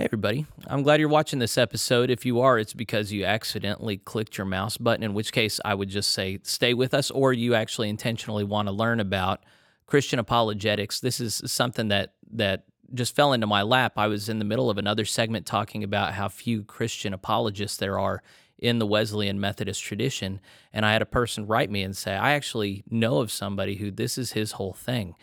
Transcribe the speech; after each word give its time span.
Hey, 0.00 0.06
everybody. 0.06 0.46
I'm 0.66 0.82
glad 0.82 0.98
you're 0.98 1.10
watching 1.10 1.40
this 1.40 1.58
episode. 1.58 2.08
If 2.08 2.24
you 2.24 2.40
are, 2.40 2.58
it's 2.58 2.72
because 2.72 3.12
you 3.12 3.26
accidentally 3.26 3.98
clicked 3.98 4.38
your 4.38 4.46
mouse 4.46 4.78
button, 4.78 5.02
in 5.02 5.12
which 5.12 5.30
case 5.30 5.60
I 5.62 5.74
would 5.74 5.90
just 5.90 6.14
say 6.14 6.38
stay 6.42 6.72
with 6.72 6.94
us, 6.94 7.10
or 7.10 7.34
you 7.34 7.54
actually 7.54 7.90
intentionally 7.90 8.42
want 8.42 8.68
to 8.68 8.72
learn 8.72 8.98
about 8.98 9.44
Christian 9.84 10.18
apologetics. 10.18 11.00
This 11.00 11.20
is 11.20 11.42
something 11.44 11.88
that, 11.88 12.14
that 12.32 12.64
just 12.94 13.14
fell 13.14 13.34
into 13.34 13.46
my 13.46 13.60
lap. 13.60 13.92
I 13.98 14.06
was 14.06 14.30
in 14.30 14.38
the 14.38 14.46
middle 14.46 14.70
of 14.70 14.78
another 14.78 15.04
segment 15.04 15.44
talking 15.44 15.84
about 15.84 16.14
how 16.14 16.30
few 16.30 16.64
Christian 16.64 17.12
apologists 17.12 17.76
there 17.76 17.98
are 17.98 18.22
in 18.58 18.78
the 18.78 18.86
Wesleyan 18.86 19.38
Methodist 19.38 19.82
tradition. 19.82 20.40
And 20.72 20.86
I 20.86 20.94
had 20.94 21.02
a 21.02 21.06
person 21.06 21.46
write 21.46 21.70
me 21.70 21.82
and 21.82 21.94
say, 21.94 22.14
I 22.14 22.32
actually 22.32 22.84
know 22.88 23.18
of 23.18 23.30
somebody 23.30 23.76
who 23.76 23.90
this 23.90 24.16
is 24.16 24.32
his 24.32 24.52
whole 24.52 24.72
thing. 24.72 25.14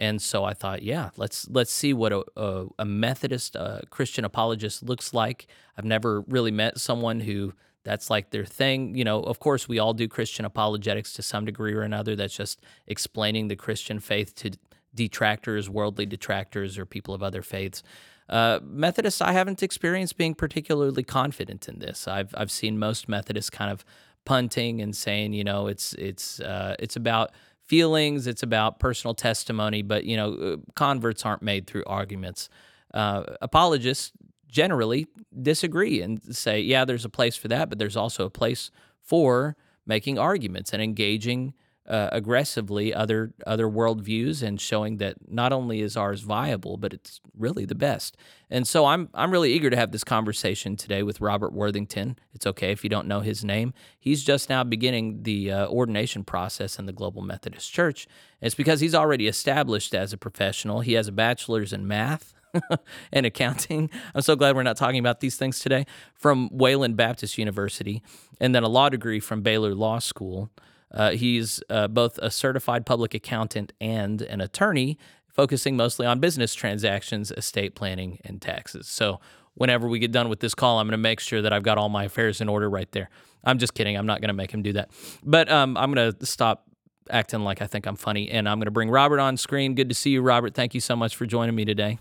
And 0.00 0.20
so 0.20 0.44
I 0.44 0.54
thought, 0.54 0.82
yeah, 0.82 1.10
let's 1.18 1.46
let's 1.50 1.70
see 1.70 1.92
what 1.92 2.10
a, 2.10 2.24
a, 2.34 2.66
a 2.78 2.84
Methodist 2.86 3.54
uh, 3.54 3.80
Christian 3.90 4.24
apologist 4.24 4.82
looks 4.82 5.12
like. 5.12 5.46
I've 5.76 5.84
never 5.84 6.22
really 6.22 6.50
met 6.50 6.80
someone 6.80 7.20
who 7.20 7.52
that's 7.84 8.08
like 8.08 8.30
their 8.30 8.46
thing. 8.46 8.94
You 8.94 9.04
know, 9.04 9.20
of 9.20 9.40
course, 9.40 9.68
we 9.68 9.78
all 9.78 9.92
do 9.92 10.08
Christian 10.08 10.46
apologetics 10.46 11.12
to 11.14 11.22
some 11.22 11.44
degree 11.44 11.74
or 11.74 11.82
another. 11.82 12.16
That's 12.16 12.34
just 12.34 12.60
explaining 12.86 13.48
the 13.48 13.56
Christian 13.56 14.00
faith 14.00 14.34
to 14.36 14.52
detractors, 14.94 15.68
worldly 15.68 16.06
detractors, 16.06 16.78
or 16.78 16.86
people 16.86 17.14
of 17.14 17.22
other 17.22 17.42
faiths. 17.42 17.82
Uh, 18.26 18.60
Methodists, 18.62 19.20
I 19.20 19.32
haven't 19.32 19.62
experienced 19.62 20.16
being 20.16 20.34
particularly 20.34 21.02
confident 21.02 21.68
in 21.68 21.78
this. 21.78 22.08
I've 22.08 22.34
I've 22.38 22.50
seen 22.50 22.78
most 22.78 23.06
Methodists 23.06 23.50
kind 23.50 23.70
of 23.70 23.84
punting 24.24 24.80
and 24.80 24.94
saying, 24.96 25.34
you 25.34 25.44
know, 25.44 25.66
it's 25.66 25.92
it's 25.94 26.40
uh, 26.40 26.76
it's 26.78 26.96
about 26.96 27.32
feelings, 27.70 28.26
it's 28.26 28.42
about 28.42 28.80
personal 28.80 29.14
testimony, 29.14 29.80
but 29.80 30.02
you 30.04 30.16
know, 30.16 30.34
uh, 30.34 30.56
converts 30.74 31.24
aren't 31.24 31.40
made 31.40 31.68
through 31.68 31.84
arguments. 31.86 32.48
Uh, 32.92 33.22
apologists 33.40 34.10
generally 34.48 35.06
disagree 35.40 36.02
and 36.02 36.20
say, 36.34 36.60
yeah, 36.60 36.84
there's 36.84 37.04
a 37.04 37.08
place 37.08 37.36
for 37.36 37.46
that, 37.46 37.68
but 37.68 37.78
there's 37.78 37.96
also 37.96 38.26
a 38.26 38.30
place 38.30 38.72
for 39.00 39.56
making 39.86 40.18
arguments 40.18 40.72
and 40.72 40.82
engaging 40.82 41.54
uh, 41.90 42.08
aggressively 42.12 42.94
other 42.94 43.34
other 43.44 43.66
worldviews 43.66 44.44
and 44.44 44.60
showing 44.60 44.98
that 44.98 45.16
not 45.28 45.52
only 45.52 45.80
is 45.80 45.96
ours 45.96 46.20
viable, 46.20 46.76
but 46.76 46.92
it's 46.94 47.20
really 47.36 47.64
the 47.64 47.74
best. 47.74 48.16
And 48.48 48.66
so 48.66 48.86
I'm 48.86 49.08
I'm 49.12 49.32
really 49.32 49.52
eager 49.52 49.70
to 49.70 49.76
have 49.76 49.90
this 49.90 50.04
conversation 50.04 50.76
today 50.76 51.02
with 51.02 51.20
Robert 51.20 51.52
Worthington. 51.52 52.16
It's 52.32 52.46
okay 52.46 52.70
if 52.70 52.84
you 52.84 52.90
don't 52.90 53.08
know 53.08 53.20
his 53.20 53.44
name. 53.44 53.74
He's 53.98 54.22
just 54.22 54.48
now 54.48 54.62
beginning 54.62 55.24
the 55.24 55.50
uh, 55.50 55.66
ordination 55.66 56.22
process 56.22 56.78
in 56.78 56.86
the 56.86 56.92
Global 56.92 57.22
Methodist 57.22 57.72
Church. 57.72 58.06
It's 58.40 58.54
because 58.54 58.80
he's 58.80 58.94
already 58.94 59.26
established 59.26 59.92
as 59.92 60.12
a 60.12 60.16
professional. 60.16 60.80
He 60.82 60.92
has 60.92 61.08
a 61.08 61.12
bachelor's 61.12 61.72
in 61.72 61.88
math. 61.88 62.34
and 63.12 63.26
accounting. 63.26 63.88
I'm 64.12 64.22
so 64.22 64.34
glad 64.34 64.56
we're 64.56 64.64
not 64.64 64.76
talking 64.76 64.98
about 64.98 65.20
these 65.20 65.36
things 65.36 65.60
today. 65.60 65.86
From 66.14 66.48
Wayland 66.50 66.96
Baptist 66.96 67.38
University, 67.38 68.02
and 68.40 68.52
then 68.52 68.64
a 68.64 68.68
law 68.68 68.88
degree 68.88 69.20
from 69.20 69.42
Baylor 69.42 69.72
Law 69.72 70.00
School. 70.00 70.50
Uh, 70.92 71.10
he's 71.12 71.62
uh, 71.70 71.88
both 71.88 72.18
a 72.18 72.30
certified 72.30 72.84
public 72.84 73.14
accountant 73.14 73.72
and 73.80 74.22
an 74.22 74.40
attorney, 74.40 74.98
focusing 75.28 75.76
mostly 75.76 76.06
on 76.06 76.20
business 76.20 76.54
transactions, 76.54 77.30
estate 77.30 77.74
planning, 77.74 78.18
and 78.24 78.42
taxes. 78.42 78.86
So, 78.86 79.20
whenever 79.54 79.88
we 79.88 79.98
get 79.98 80.12
done 80.12 80.28
with 80.28 80.40
this 80.40 80.54
call, 80.54 80.78
I'm 80.78 80.86
going 80.86 80.92
to 80.92 80.98
make 80.98 81.20
sure 81.20 81.42
that 81.42 81.52
I've 81.52 81.62
got 81.62 81.78
all 81.78 81.88
my 81.88 82.04
affairs 82.04 82.40
in 82.40 82.48
order 82.48 82.68
right 82.68 82.90
there. 82.92 83.10
I'm 83.44 83.58
just 83.58 83.74
kidding. 83.74 83.96
I'm 83.96 84.06
not 84.06 84.20
going 84.20 84.28
to 84.28 84.34
make 84.34 84.52
him 84.52 84.62
do 84.62 84.72
that. 84.74 84.90
But 85.22 85.50
um, 85.50 85.76
I'm 85.76 85.92
going 85.92 86.12
to 86.12 86.26
stop 86.26 86.66
acting 87.08 87.40
like 87.40 87.62
I 87.62 87.66
think 87.66 87.86
I'm 87.86 87.96
funny, 87.96 88.30
and 88.30 88.48
I'm 88.48 88.58
going 88.58 88.66
to 88.66 88.70
bring 88.70 88.90
Robert 88.90 89.20
on 89.20 89.36
screen. 89.36 89.74
Good 89.74 89.88
to 89.88 89.94
see 89.94 90.10
you, 90.10 90.22
Robert. 90.22 90.54
Thank 90.54 90.74
you 90.74 90.80
so 90.80 90.96
much 90.96 91.16
for 91.16 91.26
joining 91.26 91.54
me 91.54 91.64
today. 91.64 91.98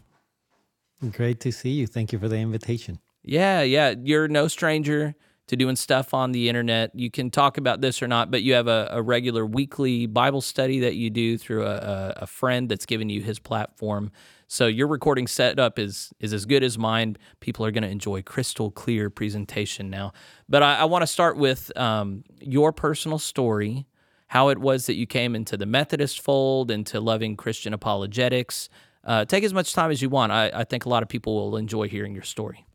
Great 1.12 1.40
to 1.42 1.52
see 1.52 1.70
you. 1.70 1.88
Thank 1.88 2.12
you 2.12 2.20
for 2.20 2.28
the 2.28 2.38
invitation. 2.38 3.00
Yeah, 3.24 3.62
yeah. 3.62 3.94
You're 4.02 4.28
no 4.28 4.48
stranger 4.48 5.16
to 5.50 5.56
doing 5.56 5.76
stuff 5.76 6.14
on 6.14 6.32
the 6.32 6.48
internet. 6.48 6.94
You 6.94 7.10
can 7.10 7.32
talk 7.32 7.58
about 7.58 7.82
this 7.82 8.04
or 8.04 8.08
not, 8.08 8.30
but 8.30 8.44
you 8.44 8.54
have 8.54 8.68
a, 8.68 8.88
a 8.92 9.02
regular 9.02 9.48
weekly 9.48 10.06
Bible 10.06 10.42
study 10.42 10.80
that 10.82 10.94
you 10.94 11.10
do 11.10 11.40
through 11.40 11.66
a, 11.66 12.14
a, 12.18 12.28
friend 12.28 12.70
that's 12.70 12.86
given 12.86 13.10
you 13.10 13.24
his 13.24 13.40
platform. 13.40 14.12
So 14.48 14.68
your 14.68 14.86
recording 14.86 15.26
setup 15.26 15.80
is 15.80 16.14
is 16.20 16.34
as 16.34 16.46
good 16.46 16.64
as 16.64 16.78
mine. 16.78 17.18
People 17.40 17.66
are 17.66 17.72
going 17.72 17.82
to 17.82 17.90
enjoy 17.90 18.22
crystal 18.22 18.70
clear 18.70 19.10
presentation 19.10 19.90
now. 19.90 20.14
But 20.48 20.62
I, 20.62 20.76
I 20.76 20.84
want 20.86 21.02
to 21.02 21.08
start 21.08 21.36
with 21.36 21.76
um, 21.76 22.24
your 22.40 22.72
personal 22.72 23.18
story, 23.18 23.88
how 24.28 24.50
it 24.50 24.60
was 24.60 24.86
that 24.86 24.96
you 24.96 25.08
came 25.08 25.36
into 25.36 25.58
the 25.58 25.66
Methodist 25.66 26.22
fold, 26.22 26.70
into 26.70 27.00
loving 27.00 27.36
Christian 27.36 27.74
apologetics. 27.74 28.70
Uh, 29.04 29.26
take 29.26 29.44
as 29.44 29.54
much 29.54 29.74
time 29.74 29.90
as 29.90 30.00
you 30.00 30.10
want. 30.10 30.32
I, 30.32 30.52
I 30.54 30.64
think 30.64 30.86
a 30.86 30.90
lot 30.90 31.02
of 31.02 31.10
people 31.10 31.34
will 31.34 31.58
enjoy 31.58 31.88
hearing 31.88 32.14
your 32.14 32.24
story. 32.24 32.68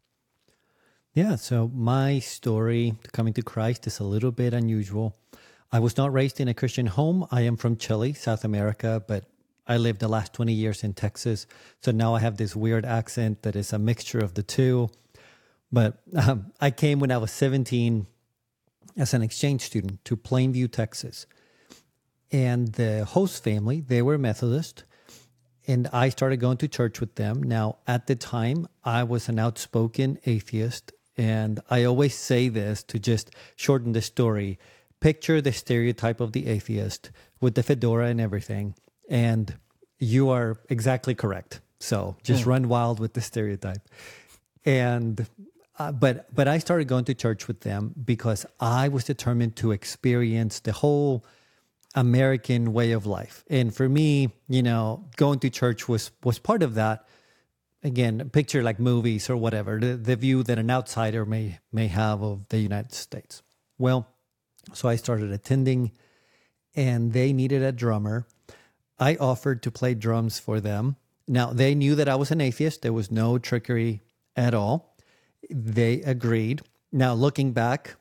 Yeah, 1.14 1.36
so 1.36 1.70
my 1.72 2.18
story 2.18 2.96
coming 3.12 3.34
to 3.34 3.42
Christ 3.42 3.86
is 3.86 4.00
a 4.00 4.04
little 4.04 4.32
bit 4.32 4.52
unusual. 4.52 5.16
I 5.70 5.78
was 5.78 5.96
not 5.96 6.12
raised 6.12 6.40
in 6.40 6.48
a 6.48 6.54
Christian 6.54 6.86
home. 6.86 7.28
I 7.30 7.42
am 7.42 7.56
from 7.56 7.76
Chile, 7.76 8.14
South 8.14 8.44
America, 8.44 9.00
but 9.06 9.26
I 9.64 9.76
lived 9.76 10.00
the 10.00 10.08
last 10.08 10.32
20 10.32 10.52
years 10.52 10.82
in 10.82 10.92
Texas. 10.92 11.46
So 11.82 11.92
now 11.92 12.16
I 12.16 12.18
have 12.18 12.36
this 12.36 12.56
weird 12.56 12.84
accent 12.84 13.42
that 13.42 13.54
is 13.54 13.72
a 13.72 13.78
mixture 13.78 14.18
of 14.18 14.34
the 14.34 14.42
two. 14.42 14.90
But 15.70 16.02
um, 16.16 16.50
I 16.60 16.72
came 16.72 16.98
when 16.98 17.12
I 17.12 17.18
was 17.18 17.30
17 17.30 18.08
as 18.96 19.14
an 19.14 19.22
exchange 19.22 19.60
student 19.60 20.04
to 20.06 20.16
Plainview, 20.16 20.72
Texas. 20.72 21.28
And 22.32 22.72
the 22.72 23.04
host 23.04 23.44
family, 23.44 23.82
they 23.82 24.02
were 24.02 24.18
Methodist. 24.18 24.82
And 25.68 25.86
I 25.92 26.08
started 26.08 26.38
going 26.38 26.56
to 26.56 26.66
church 26.66 26.98
with 26.98 27.14
them. 27.14 27.40
Now, 27.40 27.76
at 27.86 28.08
the 28.08 28.16
time, 28.16 28.66
I 28.82 29.04
was 29.04 29.28
an 29.28 29.38
outspoken 29.38 30.18
atheist 30.26 30.90
and 31.16 31.60
I 31.70 31.84
always 31.84 32.14
say 32.14 32.48
this 32.48 32.82
to 32.84 32.98
just 32.98 33.30
shorten 33.56 33.92
the 33.92 34.02
story. 34.02 34.58
Picture 35.00 35.40
the 35.40 35.52
stereotype 35.52 36.20
of 36.20 36.32
the 36.32 36.46
atheist 36.46 37.10
with 37.40 37.54
the 37.54 37.62
fedora 37.62 38.06
and 38.06 38.20
everything. 38.20 38.74
And 39.08 39.56
you 39.98 40.30
are 40.30 40.56
exactly 40.68 41.14
correct. 41.14 41.60
So 41.78 42.16
just 42.22 42.44
mm. 42.44 42.46
run 42.46 42.68
wild 42.68 43.00
with 43.00 43.12
the 43.12 43.20
stereotype. 43.20 43.88
And 44.64 45.26
uh, 45.78 45.92
but 45.92 46.34
but 46.34 46.48
I 46.48 46.58
started 46.58 46.88
going 46.88 47.04
to 47.06 47.14
church 47.14 47.48
with 47.48 47.60
them 47.60 47.94
because 48.04 48.46
I 48.60 48.88
was 48.88 49.04
determined 49.04 49.56
to 49.56 49.72
experience 49.72 50.60
the 50.60 50.72
whole 50.72 51.24
American 51.94 52.72
way 52.72 52.92
of 52.92 53.06
life. 53.06 53.44
And 53.48 53.74
for 53.74 53.88
me, 53.88 54.30
you 54.48 54.62
know, 54.62 55.04
going 55.16 55.40
to 55.40 55.50
church 55.50 55.88
was 55.88 56.10
was 56.22 56.38
part 56.38 56.62
of 56.62 56.74
that 56.74 57.06
again, 57.84 58.30
picture 58.30 58.62
like 58.62 58.80
movies 58.80 59.30
or 59.30 59.36
whatever, 59.36 59.78
the, 59.78 59.96
the 59.96 60.16
view 60.16 60.42
that 60.42 60.58
an 60.58 60.70
outsider 60.70 61.24
may 61.24 61.58
may 61.70 61.86
have 61.86 62.22
of 62.22 62.48
the 62.48 62.58
United 62.58 62.92
States. 62.92 63.42
Well, 63.78 64.08
so 64.72 64.88
I 64.88 64.96
started 64.96 65.30
attending, 65.30 65.92
and 66.74 67.12
they 67.12 67.32
needed 67.32 67.62
a 67.62 67.70
drummer. 67.70 68.26
I 68.98 69.16
offered 69.16 69.62
to 69.64 69.70
play 69.70 69.94
drums 69.94 70.38
for 70.38 70.60
them. 70.60 70.96
Now 71.28 71.52
they 71.52 71.74
knew 71.74 71.94
that 71.94 72.08
I 72.08 72.16
was 72.16 72.30
an 72.30 72.40
atheist. 72.40 72.82
There 72.82 72.92
was 72.92 73.10
no 73.10 73.38
trickery 73.38 74.02
at 74.34 74.54
all. 74.54 74.96
They 75.50 76.00
agreed. 76.02 76.62
Now 76.90 77.12
looking 77.12 77.52
back, 77.52 77.96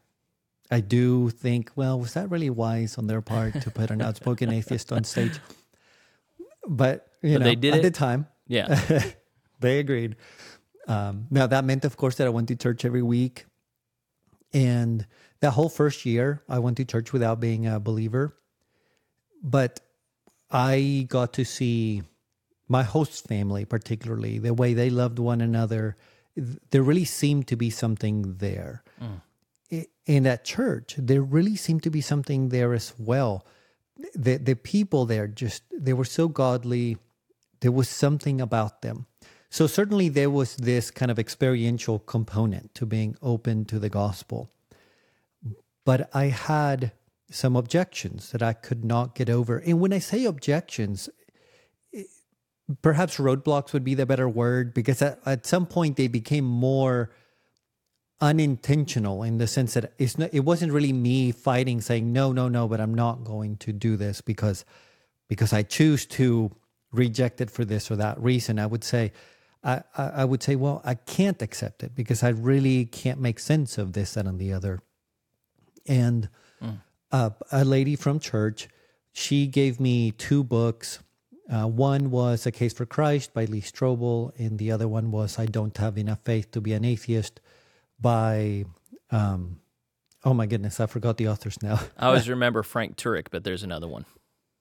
I 0.71 0.79
do 0.79 1.29
think, 1.29 1.71
well, 1.75 2.00
was 2.00 2.13
that 2.13 2.29
really 2.31 2.50
wise 2.50 2.97
on 2.97 3.07
their 3.07 3.21
part 3.21 3.61
to 3.61 3.71
put 3.71 3.91
an 3.91 4.01
outspoken 4.01 4.51
atheist 4.51 4.91
on 4.94 5.03
stage? 5.03 5.39
But 6.67 7.07
you 7.21 7.33
but 7.33 7.39
know, 7.39 7.45
they 7.45 7.55
did 7.55 7.73
at 7.73 7.79
it. 7.79 7.83
the 7.83 7.91
time, 7.91 8.27
yeah. 8.47 8.79
They 9.63 9.79
agreed. 9.79 10.18
Um, 10.88 11.28
now 11.31 11.47
that 11.47 11.63
meant, 11.63 11.85
of 11.85 11.96
course, 11.96 12.16
that 12.18 12.28
I 12.28 12.29
went 12.29 12.50
to 12.50 12.56
church 12.56 12.84
every 12.84 13.01
week, 13.01 13.46
and 14.53 15.07
that 15.40 15.51
whole 15.51 15.69
first 15.69 16.06
year, 16.06 16.44
I 16.50 16.59
went 16.59 16.78
to 16.78 16.85
church 16.85 17.13
without 17.13 17.40
being 17.40 17.66
a 17.66 17.79
believer. 17.79 18.35
But 19.41 19.79
I 20.51 21.06
got 21.09 21.34
to 21.34 21.46
see 21.46 22.03
my 22.68 22.84
host 22.84 23.25
family, 23.25 23.63
particularly 23.66 24.38
the 24.38 24.53
way 24.53 24.74
they 24.74 24.90
loved 24.90 25.18
one 25.18 25.40
another. 25.41 25.95
There 26.35 26.83
really 26.83 27.06
seemed 27.06 27.48
to 27.48 27.56
be 27.56 27.69
something 27.69 28.36
there. 28.38 28.83
Mm. 29.01 29.88
In 30.06 30.24
that 30.24 30.44
church, 30.44 30.95
there 30.98 31.21
really 31.21 31.56
seemed 31.56 31.83
to 31.83 31.89
be 31.89 32.01
something 32.01 32.50
there 32.50 32.74
as 32.74 32.94
well. 32.98 33.45
The 34.13 34.38
the 34.38 34.56
people 34.56 35.06
there 35.06 35.27
just 35.27 35.63
they 35.71 35.94
were 35.94 36.06
so 36.19 36.27
godly. 36.27 36.98
There 37.62 37.71
was 37.71 37.88
something 37.88 38.42
about 38.42 38.81
them 38.81 39.07
so 39.53 39.67
certainly 39.67 40.09
there 40.09 40.31
was 40.31 40.55
this 40.55 40.89
kind 40.89 41.11
of 41.11 41.19
experiential 41.19 42.00
component 42.00 42.73
to 42.73 42.88
being 42.88 43.15
open 43.21 43.65
to 43.65 43.77
the 43.77 43.88
gospel. 43.88 44.50
But 45.85 46.09
I 46.11 46.25
had 46.29 46.91
some 47.29 47.55
objections 47.55 48.31
that 48.31 48.41
I 48.41 48.53
could 48.53 48.83
not 48.83 49.13
get 49.13 49.29
over. 49.29 49.59
And 49.59 49.79
when 49.79 49.94
I 49.94 50.00
say 50.00 50.25
objections, 50.25 51.07
perhaps 52.81 53.17
roadblocks 53.17 53.73
would 53.73 53.83
be 53.83 53.94
the 53.94 54.07
better 54.07 54.27
word 54.27 54.73
because 54.73 55.03
at, 55.03 55.19
at 55.23 55.45
some 55.45 55.67
point 55.67 55.97
they 55.97 56.07
became 56.07 56.45
more 56.45 57.11
unintentional 58.21 59.21
in 59.21 59.38
the 59.38 59.45
sense 59.45 59.75
that 59.75 59.94
it's 60.00 60.17
not, 60.17 60.33
it 60.33 60.39
wasn't 60.39 60.73
really 60.73 60.94
me 60.94 61.31
fighting 61.31 61.79
saying 61.79 62.11
no 62.11 62.31
no 62.31 62.47
no 62.47 62.67
but 62.67 62.79
I'm 62.79 62.95
not 62.95 63.23
going 63.23 63.57
to 63.57 63.73
do 63.73 63.97
this 63.97 64.21
because 64.21 64.65
because 65.27 65.51
I 65.51 65.61
choose 65.61 66.05
to 66.05 66.55
reject 66.91 67.41
it 67.41 67.51
for 67.51 67.65
this 67.65 67.91
or 67.91 67.97
that 67.97 68.17
reason 68.19 68.59
I 68.59 68.65
would 68.65 68.83
say 68.83 69.11
I, 69.63 69.83
I, 69.98 70.04
I 70.04 70.25
would 70.25 70.44
say, 70.44 70.56
well, 70.56 70.81
I 70.83 70.95
can't 70.95 71.42
accept 71.42 71.83
it 71.83 71.95
because 71.95 72.24
I 72.24 72.30
really 72.30 72.86
can't 72.86 73.19
make 73.19 73.39
sense 73.39 73.77
of 73.77 73.94
this, 73.94 74.13
that, 74.15 74.25
and 74.25 74.39
the 74.39 74.51
other. 74.51 74.80
And 75.88 76.30
uh, 77.12 77.30
a 77.51 77.63
lady 77.63 77.95
from 77.95 78.19
church, 78.19 78.68
she 79.12 79.48
gave 79.48 79.80
me 79.80 80.12
two 80.12 80.44
books. 80.44 81.00
Uh, 81.50 81.68
one 81.68 82.10
was 82.10 82.45
A 82.45 82.51
Case 82.51 82.74
for 82.74 82.86
Christ 82.86 83.33
by 83.33 83.45
Lee 83.45 83.62
Strobel, 83.62 84.31
and 84.39 84.57
the 84.57 84.71
other 84.71 84.88
one 84.88 85.12
was 85.12 85.38
I 85.38 85.45
Don't 85.45 85.77
Have 85.77 85.98
Enough 85.98 86.19
Faith 86.24 86.51
to 86.51 86.62
Be 86.62 86.74
an 86.74 86.83
Atheist 86.83 87.39
by, 88.00 88.65
um, 89.12 89.60
oh 90.25 90.33
my 90.33 90.48
goodness, 90.48 90.80
I 90.80 90.88
forgot 90.88 91.18
the 91.18 91.27
authors 91.27 91.62
now. 91.62 91.80
I 91.98 92.07
always 92.07 92.27
remember 92.38 92.63
Frank 92.63 92.98
Turek, 92.98 93.27
but 93.30 93.44
there's 93.44 93.63
another 93.63 93.88
one. 93.88 94.06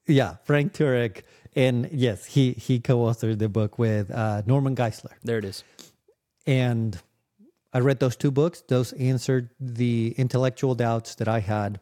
yeah, 0.07 0.37
Frank 0.45 0.75
Turek. 0.75 1.23
And 1.55 1.89
yes, 1.93 2.25
he, 2.25 2.53
he 2.53 2.81
co 2.81 2.99
authored 2.99 3.39
the 3.39 3.49
book 3.49 3.79
with 3.79 4.11
uh, 4.11 4.43
Norman 4.47 4.75
Geisler. 4.75 5.13
There 5.23 5.39
it 5.39 5.45
is. 5.45 5.65
And 6.47 6.99
I 7.73 7.81
read 7.81 8.01
those 8.01 8.17
two 8.17 8.31
books. 8.31 8.63
Those 8.69 8.93
answered 8.95 9.51
the 9.61 10.15
intellectual 10.17 10.75
doubts 10.75 11.15
that 11.17 11.29
I 11.29 11.41
had. 11.41 11.81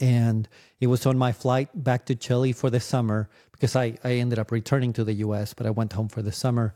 And 0.00 0.48
it 0.80 0.86
was 0.86 1.06
on 1.06 1.18
my 1.18 1.32
flight 1.32 1.70
back 1.74 2.06
to 2.06 2.14
Chile 2.14 2.52
for 2.52 2.70
the 2.70 2.80
summer 2.80 3.28
because 3.52 3.74
I, 3.74 3.96
I 4.04 4.14
ended 4.14 4.38
up 4.38 4.52
returning 4.52 4.92
to 4.94 5.04
the 5.04 5.14
US, 5.14 5.54
but 5.54 5.66
I 5.66 5.70
went 5.70 5.92
home 5.92 6.08
for 6.08 6.22
the 6.22 6.30
summer 6.30 6.74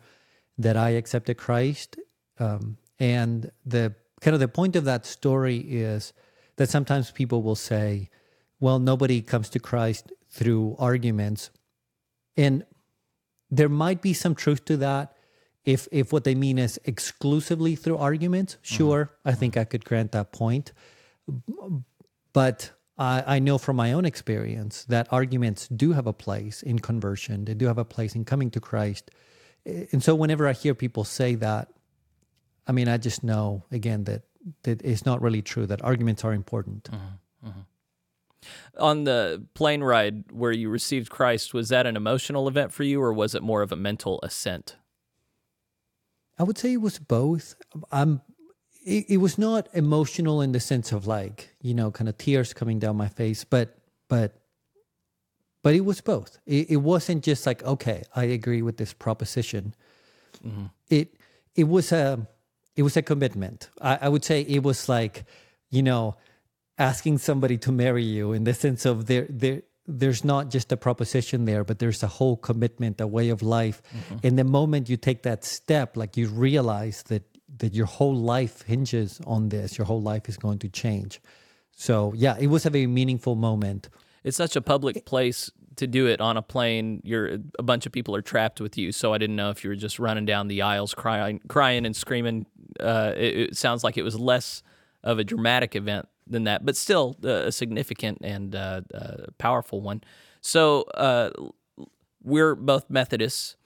that 0.59 0.77
I 0.77 0.91
accepted 0.91 1.37
Christ. 1.37 1.97
Um, 2.39 2.79
and 2.99 3.51
the 3.65 3.95
kind 4.21 4.35
of 4.35 4.41
the 4.41 4.49
point 4.49 4.75
of 4.75 4.85
that 4.85 5.07
story 5.07 5.59
is 5.59 6.13
that 6.57 6.69
sometimes 6.69 7.11
people 7.11 7.43
will 7.43 7.55
say, 7.55 8.11
well, 8.59 8.79
nobody 8.79 9.23
comes 9.23 9.49
to 9.51 9.61
Christ 9.61 10.13
through 10.29 10.77
arguments. 10.79 11.51
And 12.37 12.65
there 13.51 13.69
might 13.69 14.01
be 14.01 14.13
some 14.13 14.35
truth 14.35 14.65
to 14.65 14.77
that 14.79 15.15
if 15.65 15.87
if 15.93 16.13
what 16.13 16.25
they 16.25 16.35
mean 16.35 16.59
is 16.59 16.81
exclusively 16.85 17.77
through 17.77 17.99
arguments. 17.99 18.55
Mm-hmm. 18.55 18.77
Sure 18.77 19.11
i 19.25 19.33
think 19.33 19.57
i 19.57 19.65
could 19.65 19.85
grant 19.85 20.13
that 20.13 20.33
point. 20.33 20.73
But 22.33 22.71
I, 22.99 23.37
I 23.37 23.39
know 23.39 23.59
from 23.59 23.77
my 23.77 23.93
own 23.93 24.05
experience 24.05 24.85
that 24.85 25.07
arguments 25.13 25.69
do 25.69 25.93
have 25.93 26.07
a 26.07 26.13
place 26.13 26.63
in 26.63 26.79
conversion. 26.79 27.45
They 27.45 27.55
do 27.55 27.67
have 27.67 27.79
a 27.79 27.85
place 27.85 28.15
in 28.15 28.25
coming 28.25 28.51
to 28.51 28.61
christ. 28.61 29.11
And 29.65 30.03
so 30.03 30.15
whenever 30.15 30.49
i 30.49 30.53
hear 30.53 30.75
people 30.75 31.05
say 31.05 31.35
that 31.37 31.69
i 32.67 32.73
mean 32.73 32.89
i 32.89 32.97
just 32.97 33.23
know 33.23 33.65
again 33.71 34.05
that 34.05 34.23
that 34.65 34.83
it's 34.83 35.07
not 35.07 35.23
really 35.23 35.43
true 35.43 35.67
that 35.67 35.85
arguments 35.85 36.25
are 36.25 36.33
important 36.33 36.91
mm-hmm. 36.91 37.49
Mm-hmm. 37.49 37.61
On 38.79 39.05
the 39.05 39.45
plane 39.55 39.83
ride 39.83 40.25
where 40.33 40.53
you 40.53 40.69
received 40.69 41.11
Christ, 41.11 41.55
was 41.55 41.69
that 41.69 41.87
an 41.87 41.97
emotional 41.97 42.49
event 42.49 42.73
for 42.73 42.83
you, 42.83 43.03
or 43.03 43.13
was 43.13 43.35
it 43.35 43.43
more 43.43 43.63
of 43.63 43.73
a 43.73 43.77
mental 43.77 44.21
assent? 44.23 44.77
I 46.39 46.43
would 46.43 46.59
say 46.59 46.73
it 46.73 46.81
was 46.81 46.99
both. 46.99 47.55
Um, 47.91 48.21
it, 48.85 49.07
it 49.09 49.17
was 49.19 49.39
not 49.39 49.69
emotional 49.75 50.41
in 50.41 50.53
the 50.53 50.61
sense 50.61 50.93
of 50.93 51.07
like 51.07 51.55
you 51.61 51.75
know, 51.75 51.91
kind 51.91 52.09
of 52.09 52.19
tears 52.19 52.53
coming 52.53 52.79
down 52.79 52.97
my 52.97 53.09
face, 53.09 53.45
but 53.45 53.79
but 54.09 54.35
but 55.63 55.75
it 55.75 55.85
was 55.85 56.01
both. 56.01 56.39
It, 56.47 56.71
it 56.71 56.77
wasn't 56.79 57.23
just 57.23 57.47
like 57.47 57.63
okay, 57.63 58.03
I 58.15 58.25
agree 58.25 58.63
with 58.63 58.77
this 58.77 58.93
proposition. 58.93 59.75
It 60.89 61.15
it 61.55 61.65
was 61.65 61.93
a 61.93 62.27
it 62.75 62.83
was 62.83 62.97
a 62.97 63.03
commitment. 63.03 63.71
I, 63.81 63.99
I 64.03 64.09
would 64.09 64.25
say 64.25 64.41
it 64.43 64.63
was 64.63 64.89
like 64.89 65.25
you 65.71 65.83
know, 65.83 66.17
asking 66.79 67.19
somebody 67.19 67.59
to 67.59 67.73
marry 67.73 68.05
you 68.05 68.33
in 68.33 68.45
the 68.45 68.55
sense 68.55 68.85
of 68.87 69.07
there 69.07 69.27
there 69.29 69.63
there's 69.87 70.25
not 70.25 70.49
just 70.49 70.71
a 70.71 70.77
proposition 70.77 71.45
there, 71.45 71.65
but 71.65 71.79
there's 71.81 72.03
a 72.03 72.07
whole 72.07 72.37
commitment, 72.37 73.01
a 73.01 73.07
way 73.07 73.31
of 73.31 73.43
life. 73.43 73.83
And 74.23 74.39
the 74.39 74.45
moment 74.45 74.89
you 74.89 74.97
take 74.97 75.25
that 75.25 75.45
step, 75.45 75.97
like 75.97 76.17
you 76.17 76.29
realize 76.29 77.03
that 77.05 77.25
that 77.59 77.75
your 77.75 77.87
whole 77.87 78.15
life 78.15 78.63
hinges 78.63 79.21
on 79.27 79.51
this, 79.51 79.77
your 79.77 79.85
whole 79.85 80.01
life 80.01 80.29
is 80.29 80.37
going 80.37 80.59
to 80.61 80.69
change. 80.69 81.21
So 81.77 82.13
yeah, 82.17 82.37
it 82.39 82.47
was 82.47 82.65
a 82.65 82.71
very 82.71 82.87
meaningful 82.87 83.35
moment. 83.35 83.89
It's 84.25 84.37
such 84.37 84.57
a 84.57 84.63
public 84.63 85.05
place 85.05 85.51
to 85.77 85.87
do 85.87 86.07
it 86.07 86.21
on 86.21 86.37
a 86.37 86.43
plane. 86.43 87.01
You're 87.05 87.39
a 87.59 87.63
bunch 87.63 87.87
of 87.87 87.93
people 87.93 88.15
are 88.15 88.23
trapped 88.23 88.61
with 88.61 88.79
you, 88.79 88.93
so 88.93 89.13
I 89.13 89.19
didn't 89.19 89.37
know 89.37 89.51
if 89.51 89.65
you 89.65 89.71
were 89.71 89.77
just 89.77 89.99
running 89.99 90.25
down 90.25 90.49
the 90.49 90.63
aisles 90.63 90.95
crying, 90.95 91.41
crying 91.49 91.85
and 91.85 91.95
screaming. 91.95 92.47
Uh, 92.81 93.13
it, 93.17 93.37
it 93.37 93.57
sounds 93.57 93.85
like 93.85 93.99
it 93.99 94.03
was 94.03 94.19
less 94.19 94.63
of 95.03 95.19
a 95.19 95.25
dramatic 95.25 95.75
event 95.75 96.09
than 96.27 96.45
that, 96.45 96.65
but 96.65 96.77
still 96.77 97.17
uh, 97.25 97.29
a 97.29 97.53
significant 97.53 98.19
and 98.23 98.55
uh, 98.55 98.83
uh, 98.95 99.17
powerful 99.39 99.81
one. 99.81 100.03
So 100.41 100.83
uh, 100.95 101.31
we're 102.23 102.55
both 102.55 102.89
Methodists. 102.91 103.57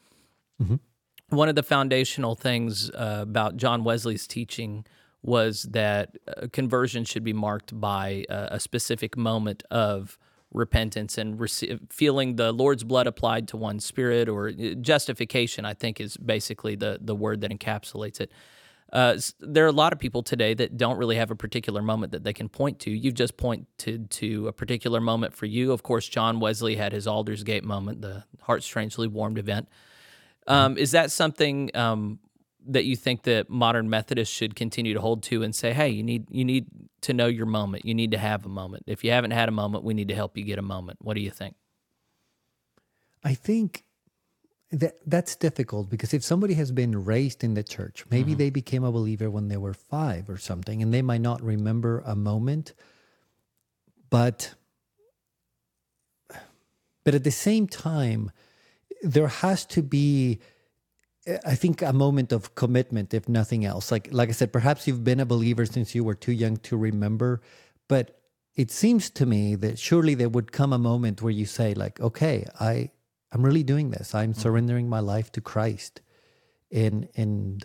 One 1.29 1.49
of 1.49 1.55
the 1.55 1.63
foundational 1.63 2.35
things 2.35 2.91
uh, 2.91 3.19
about 3.23 3.57
John 3.57 3.85
Wesley's 3.85 4.27
teaching 4.27 4.87
was 5.23 5.65
that 5.73 6.17
uh, 6.29 6.47
conversion 6.53 7.05
should 7.05 7.25
be 7.25 7.33
marked 7.33 7.79
by 7.79 8.25
uh, 8.31 8.49
a 8.53 8.61
specific 8.61 9.17
moment 9.17 9.65
of 9.71 10.19
repentance 10.55 11.19
and 11.19 11.39
rece- 11.39 11.81
feeling 11.93 12.37
the 12.37 12.53
Lord's 12.53 12.85
blood 12.85 13.07
applied 13.09 13.49
to 13.49 13.57
one's 13.57 13.85
spirit, 13.85 14.29
or 14.29 14.53
justification. 14.53 15.65
I 15.65 15.75
think 15.75 16.01
is 16.01 16.17
basically 16.17 16.77
the 16.77 16.99
the 17.01 17.15
word 17.15 17.41
that 17.41 17.51
encapsulates 17.51 18.21
it. 18.21 18.31
Uh, 18.93 19.19
there 19.41 19.65
are 19.65 19.69
a 19.69 19.73
lot 19.73 19.93
of 19.93 19.99
people 19.99 20.23
today 20.23 20.55
that 20.55 20.77
don't 20.77 20.97
really 20.97 21.17
have 21.17 21.31
a 21.31 21.37
particular 21.37 21.83
moment 21.83 22.13
that 22.13 22.23
they 22.23 22.33
can 22.33 22.49
point 22.49 22.79
to. 22.79 22.91
You've 22.91 23.15
just 23.15 23.37
pointed 23.37 24.11
to 24.11 24.49
a 24.49 24.53
particular 24.53 25.01
moment 25.01 25.35
for 25.35 25.47
you. 25.47 25.73
Of 25.73 25.83
course, 25.83 26.09
John 26.09 26.39
Wesley 26.39 26.77
had 26.77 26.93
his 26.93 27.07
Aldersgate 27.07 27.65
moment, 27.65 28.01
the 28.01 28.25
heart 28.43 28.63
strangely 28.63 29.09
warmed 29.09 29.39
event. 29.39 29.69
Um, 30.47 30.79
is 30.79 30.93
that 30.93 31.11
something 31.11 31.71
um, 31.75 32.21
that 32.69 32.85
you 32.85 32.95
think 32.95 33.23
that 33.25 33.51
modern 33.51 33.91
Methodists 33.91 34.35
should 34.35 34.55
continue 34.55 34.95
to 34.95 35.01
hold 35.01 35.25
to 35.25 35.43
and 35.43 35.55
say, 35.55 35.73
"Hey, 35.73 35.89
you 35.89 36.05
need 36.05 36.27
you 36.31 36.45
need 36.45 36.67
to 37.03 37.13
know 37.13 37.27
your 37.27 37.47
moment. 37.47 37.85
You 37.85 37.95
need 37.95 38.13
to 38.13 38.19
have 38.19 38.47
a 38.47 38.49
moment. 38.49 38.85
If 38.87 39.03
you 39.03 39.11
haven't 39.11 39.33
had 39.33 39.49
a 39.49 39.53
moment, 39.53 39.83
we 39.83 39.95
need 39.95 40.09
to 40.09 40.15
help 40.15 40.37
you 40.37 40.45
get 40.45 40.59
a 40.59 40.63
moment." 40.63 40.99
What 41.03 41.15
do 41.15 41.21
you 41.21 41.31
think? 41.31 41.57
I 43.25 43.35
think 43.35 43.83
that 44.73 44.97
that's 45.07 45.37
difficult 45.37 45.89
because 45.89 46.13
if 46.13 46.25
somebody 46.25 46.55
has 46.55 46.73
been 46.73 47.05
raised 47.05 47.45
in 47.45 47.55
the 47.55 47.63
church, 47.63 48.05
maybe 48.11 48.33
mm-hmm. 48.33 48.39
they 48.39 48.51
became 48.51 48.85
a 48.85 48.93
believer 48.93 49.31
when 49.31 49.49
they 49.49 49.57
were 49.57 49.75
five 49.75 50.29
or 50.29 50.39
something, 50.39 50.83
and 50.83 50.93
they 50.93 51.03
might 51.03 51.21
not 51.21 51.41
remember 51.43 52.03
a 52.05 52.17
moment, 52.17 52.73
but 54.11 54.55
but 57.05 57.15
at 57.15 57.23
the 57.23 57.31
same 57.31 57.69
time, 57.69 58.33
there 59.03 59.29
has 59.29 59.65
to 59.67 59.83
be 59.83 60.41
I 61.45 61.55
think 61.57 61.83
a 61.83 61.93
moment 61.93 62.33
of 62.33 62.55
commitment, 62.55 63.13
if 63.15 63.29
nothing 63.29 63.65
else. 63.65 63.93
Like 63.93 64.09
like 64.11 64.29
I 64.29 64.33
said, 64.33 64.53
perhaps 64.53 64.89
you've 64.89 65.05
been 65.05 65.21
a 65.21 65.27
believer 65.27 65.67
since 65.67 65.95
you 65.95 66.03
were 66.03 66.15
too 66.15 66.33
young 66.33 66.57
to 66.59 66.77
remember, 66.77 67.41
but 67.89 68.19
it 68.57 68.71
seems 68.71 69.11
to 69.11 69.27
me 69.27 69.55
that 69.57 69.79
surely 69.79 70.15
there 70.15 70.31
would 70.31 70.51
come 70.51 70.73
a 70.73 70.79
moment 70.79 71.23
where 71.23 71.33
you 71.33 71.45
say, 71.45 71.75
like, 71.75 72.01
okay, 72.01 72.47
I 72.59 72.91
I'm 73.33 73.43
really 73.43 73.63
doing 73.63 73.91
this. 73.91 74.15
I'm 74.15 74.35
surrendering 74.35 74.89
my 74.89 75.01
life 75.01 75.33
to 75.33 75.41
Christ. 75.41 76.01
And 76.73 77.09
and 77.17 77.65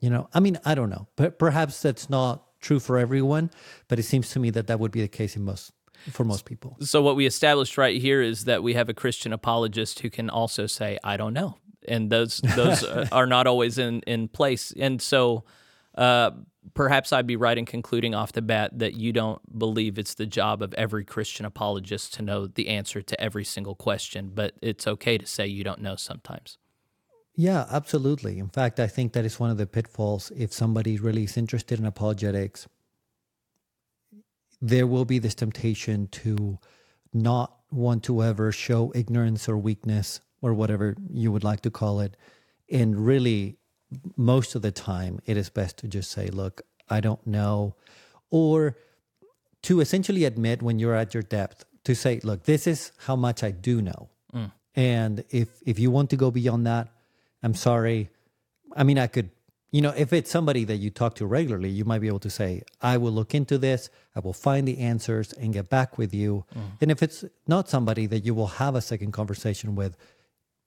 you 0.00 0.10
know, 0.10 0.28
I 0.32 0.40
mean, 0.40 0.58
I 0.64 0.74
don't 0.74 0.90
know. 0.90 1.08
But 1.16 1.38
perhaps 1.38 1.82
that's 1.82 2.08
not 2.08 2.44
true 2.60 2.80
for 2.80 2.98
everyone, 2.98 3.50
but 3.88 3.98
it 3.98 4.04
seems 4.04 4.30
to 4.30 4.40
me 4.40 4.50
that 4.50 4.66
that 4.68 4.80
would 4.80 4.92
be 4.92 5.00
the 5.00 5.08
case 5.08 5.36
in 5.36 5.44
most 5.44 5.72
for 6.10 6.24
most 6.24 6.44
people. 6.44 6.76
So 6.80 7.02
what 7.02 7.16
we 7.16 7.26
established 7.26 7.76
right 7.76 8.00
here 8.00 8.22
is 8.22 8.44
that 8.44 8.62
we 8.62 8.74
have 8.74 8.88
a 8.88 8.94
Christian 8.94 9.32
apologist 9.32 10.00
who 10.00 10.10
can 10.10 10.30
also 10.30 10.66
say, 10.66 10.98
"I 11.02 11.16
don't 11.16 11.34
know," 11.34 11.58
and 11.86 12.10
those 12.10 12.38
those 12.38 12.84
are 13.12 13.26
not 13.26 13.46
always 13.46 13.78
in 13.78 14.00
in 14.00 14.28
place. 14.28 14.72
And 14.78 15.02
so, 15.02 15.44
uh, 15.96 16.30
perhaps 16.74 17.12
I'd 17.12 17.26
be 17.26 17.36
right 17.36 17.56
in 17.56 17.64
concluding 17.64 18.14
off 18.14 18.32
the 18.32 18.42
bat 18.42 18.78
that 18.78 18.94
you 18.94 19.12
don't 19.12 19.58
believe 19.58 19.98
it's 19.98 20.14
the 20.14 20.26
job 20.26 20.62
of 20.62 20.74
every 20.74 21.04
Christian 21.04 21.46
apologist 21.46 22.14
to 22.14 22.22
know 22.22 22.46
the 22.46 22.68
answer 22.68 23.02
to 23.02 23.20
every 23.20 23.44
single 23.44 23.74
question, 23.74 24.30
but 24.34 24.54
it's 24.62 24.86
okay 24.86 25.18
to 25.18 25.26
say 25.26 25.46
you 25.46 25.64
don't 25.64 25.80
know 25.80 25.96
sometimes. 25.96 26.58
Yeah, 27.34 27.66
absolutely. 27.70 28.38
In 28.38 28.48
fact, 28.48 28.80
I 28.80 28.88
think 28.88 29.12
that 29.12 29.24
is 29.24 29.38
one 29.38 29.50
of 29.50 29.58
the 29.58 29.66
pitfalls 29.66 30.32
if 30.36 30.52
somebody 30.52 30.98
really 30.98 31.24
is 31.24 31.36
interested 31.36 31.78
in 31.78 31.86
apologetics. 31.86 32.66
There 34.60 34.86
will 34.86 35.04
be 35.04 35.20
this 35.20 35.36
temptation 35.36 36.08
to 36.08 36.58
not 37.12 37.56
want 37.70 38.02
to 38.04 38.22
ever 38.22 38.50
show 38.50 38.92
ignorance 38.94 39.48
or 39.48 39.56
weakness 39.56 40.20
or 40.42 40.54
whatever 40.54 40.96
you 41.10 41.30
would 41.30 41.44
like 41.44 41.60
to 41.60 41.70
call 41.70 42.00
it. 42.00 42.16
And 42.70 43.06
really, 43.06 43.57
most 44.16 44.54
of 44.54 44.62
the 44.62 44.70
time, 44.70 45.20
it 45.26 45.36
is 45.36 45.50
best 45.50 45.78
to 45.78 45.88
just 45.88 46.10
say, 46.10 46.28
look, 46.28 46.62
I 46.88 47.00
don't 47.00 47.26
know. 47.26 47.74
Or 48.30 48.76
to 49.62 49.80
essentially 49.80 50.24
admit 50.24 50.62
when 50.62 50.78
you're 50.78 50.94
at 50.94 51.14
your 51.14 51.22
depth, 51.22 51.64
to 51.84 51.94
say, 51.94 52.20
look, 52.22 52.44
this 52.44 52.66
is 52.66 52.92
how 53.06 53.16
much 53.16 53.42
I 53.42 53.50
do 53.50 53.80
know. 53.80 54.08
Mm. 54.34 54.52
And 54.76 55.24
if 55.30 55.48
if 55.64 55.78
you 55.78 55.90
want 55.90 56.10
to 56.10 56.16
go 56.16 56.30
beyond 56.30 56.66
that, 56.66 56.88
I'm 57.42 57.54
sorry. 57.54 58.10
I 58.76 58.84
mean, 58.84 58.98
I 58.98 59.06
could, 59.06 59.30
you 59.70 59.80
know, 59.80 59.94
if 59.96 60.12
it's 60.12 60.30
somebody 60.30 60.64
that 60.64 60.76
you 60.76 60.90
talk 60.90 61.14
to 61.16 61.26
regularly, 61.26 61.70
you 61.70 61.84
might 61.84 62.00
be 62.00 62.06
able 62.06 62.18
to 62.20 62.30
say, 62.30 62.62
I 62.82 62.98
will 62.98 63.12
look 63.12 63.34
into 63.34 63.58
this, 63.58 63.90
I 64.14 64.20
will 64.20 64.34
find 64.34 64.68
the 64.68 64.78
answers 64.78 65.32
and 65.32 65.52
get 65.52 65.70
back 65.70 65.96
with 65.96 66.12
you. 66.12 66.44
Mm. 66.54 66.60
And 66.82 66.90
if 66.90 67.02
it's 67.02 67.24
not 67.46 67.68
somebody 67.68 68.06
that 68.06 68.24
you 68.24 68.34
will 68.34 68.58
have 68.62 68.74
a 68.74 68.80
second 68.80 69.12
conversation 69.12 69.74
with, 69.74 69.96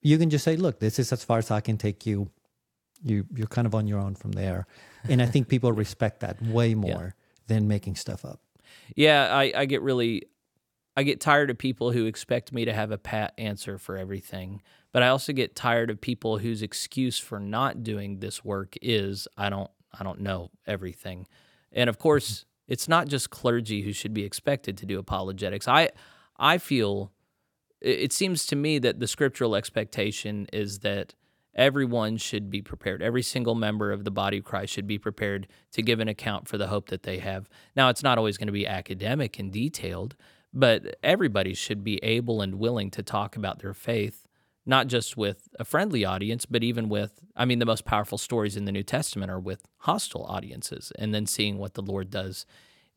you 0.02 0.18
can 0.18 0.30
just 0.30 0.44
say, 0.44 0.58
look, 0.58 0.80
this 0.80 0.98
is 0.98 1.14
as 1.14 1.24
far 1.24 1.38
as 1.38 1.52
I 1.52 1.62
can 1.62 1.78
take 1.78 2.06
you. 2.06 2.30
You 3.04 3.26
you're 3.36 3.48
kind 3.48 3.68
of 3.68 3.76
on 3.76 3.88
your 3.88 4.00
own 4.00 4.16
from 4.16 4.32
there. 4.34 4.68
And 5.08 5.22
I 5.22 5.26
think 5.26 5.48
people 5.48 5.72
respect 5.72 6.20
that 6.22 6.42
way 6.42 6.76
more 6.88 7.16
than 7.48 7.68
making 7.68 7.96
stuff 7.96 8.24
up. 8.24 8.40
Yeah, 8.96 9.36
I, 9.36 9.52
I 9.56 9.66
get 9.66 9.82
really, 9.82 10.24
I 10.96 11.04
get 11.04 11.20
tired 11.20 11.50
of 11.50 11.58
people 11.58 11.92
who 11.92 12.06
expect 12.06 12.54
me 12.54 12.66
to 12.66 12.74
have 12.74 12.92
a 12.92 12.98
pat 12.98 13.34
answer 13.38 13.78
for 13.78 13.98
everything. 13.98 14.62
But 14.92 15.04
I 15.04 15.08
also 15.08 15.34
get 15.34 15.56
tired 15.56 15.90
of 15.90 16.02
people 16.02 16.38
whose 16.38 16.62
excuse 16.62 17.18
for 17.18 17.40
not 17.40 17.84
doing 17.84 18.20
this 18.20 18.44
work 18.44 18.76
is 18.82 19.28
I 19.38 19.50
don't, 19.50 19.72
I 19.98 20.04
don't 20.04 20.20
know 20.20 20.52
everything. 20.68 21.28
And 21.72 21.90
of 21.90 21.98
course, 21.98 22.32
mm-hmm. 22.32 22.74
it's 22.74 22.88
not 22.88 23.08
just 23.08 23.30
clergy 23.30 23.82
who 23.82 23.94
should 23.94 24.14
be 24.14 24.26
expected 24.26 24.78
to 24.78 24.86
do 24.86 25.00
apologetics. 25.00 25.68
I, 25.68 25.92
I 26.38 26.58
feel, 26.58 27.12
it 27.80 28.00
it 28.00 28.14
seems 28.14 28.46
to 28.48 28.56
me 28.56 28.80
that 28.80 29.00
the 29.00 29.08
scriptural 29.08 29.56
expectation 29.56 30.48
is 30.52 30.80
that 30.80 31.16
everyone 31.56 32.18
should 32.18 32.50
be 32.50 32.62
prepared. 32.62 33.02
Every 33.02 33.22
single 33.22 33.56
member 33.56 33.92
of 33.92 34.04
the 34.04 34.12
body 34.12 34.38
of 34.38 34.44
Christ 34.44 34.74
should 34.74 34.88
be 34.88 34.98
prepared 34.98 35.48
to 35.74 35.82
give 35.82 36.00
an 36.00 36.08
account 36.08 36.48
for 36.48 36.58
the 36.58 36.68
hope 36.68 36.90
that 36.90 37.04
they 37.04 37.20
have. 37.20 37.50
Now, 37.76 37.90
it's 37.90 38.04
not 38.04 38.18
always 38.18 38.38
going 38.38 38.48
to 38.48 38.54
be 38.54 38.68
academic 38.68 39.38
and 39.38 39.52
detailed, 39.52 40.16
but 40.54 40.98
everybody 41.04 41.54
should 41.54 41.84
be 41.84 41.98
able 42.04 42.42
and 42.42 42.56
willing 42.56 42.90
to 42.92 43.04
talk 43.04 43.36
about 43.36 43.60
their 43.60 43.74
faith, 43.74 44.28
not 44.66 44.88
just 44.88 45.18
with 45.18 45.50
a 45.60 45.66
friendly 45.66 46.06
audience, 46.06 46.46
but 46.46 46.64
even 46.64 46.90
with, 46.90 47.20
I 47.36 47.46
mean, 47.46 47.60
the 47.60 47.66
most 47.66 47.86
powerful 47.86 48.18
stories 48.18 48.56
in 48.56 48.66
the 48.66 48.72
New 48.72 48.84
Testament 48.84 49.32
are 49.32 49.40
with 49.40 49.66
hostile 49.80 50.26
audiences, 50.26 50.92
and 50.98 51.14
then 51.14 51.26
seeing 51.26 51.58
what 51.58 51.74
the 51.74 51.82
Lord 51.82 52.10
does 52.10 52.46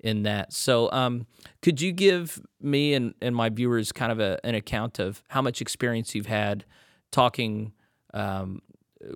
in 0.01 0.23
that. 0.25 0.53
So, 0.53 0.91
um, 0.93 1.27
could 1.63 1.81
you 1.81 1.91
give 1.93 2.41
me 2.61 2.95
and, 2.95 3.15
and 3.23 3.35
my 3.35 3.49
viewers 3.49 3.91
kind 3.93 4.13
of 4.13 4.21
a, 4.21 4.39
an 4.45 4.55
account 4.55 4.99
of 4.99 5.23
how 5.29 5.41
much 5.41 5.61
experience 5.61 6.15
you've 6.15 6.27
had 6.27 6.65
talking? 7.11 7.73
Um, 8.15 8.63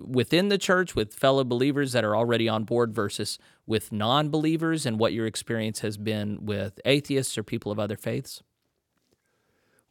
within 0.05 0.49
the 0.49 0.57
church 0.57 0.95
with 0.95 1.13
fellow 1.13 1.43
believers 1.43 1.93
that 1.93 2.03
are 2.03 2.15
already 2.15 2.47
on 2.47 2.63
board 2.63 2.93
versus 2.93 3.39
with 3.65 3.91
non 3.91 4.29
believers 4.29 4.85
and 4.85 4.99
what 4.99 5.13
your 5.13 5.25
experience 5.25 5.79
has 5.79 5.97
been 5.97 6.45
with 6.45 6.79
atheists 6.85 7.37
or 7.37 7.43
people 7.43 7.71
of 7.71 7.79
other 7.79 7.97
faiths? 7.97 8.43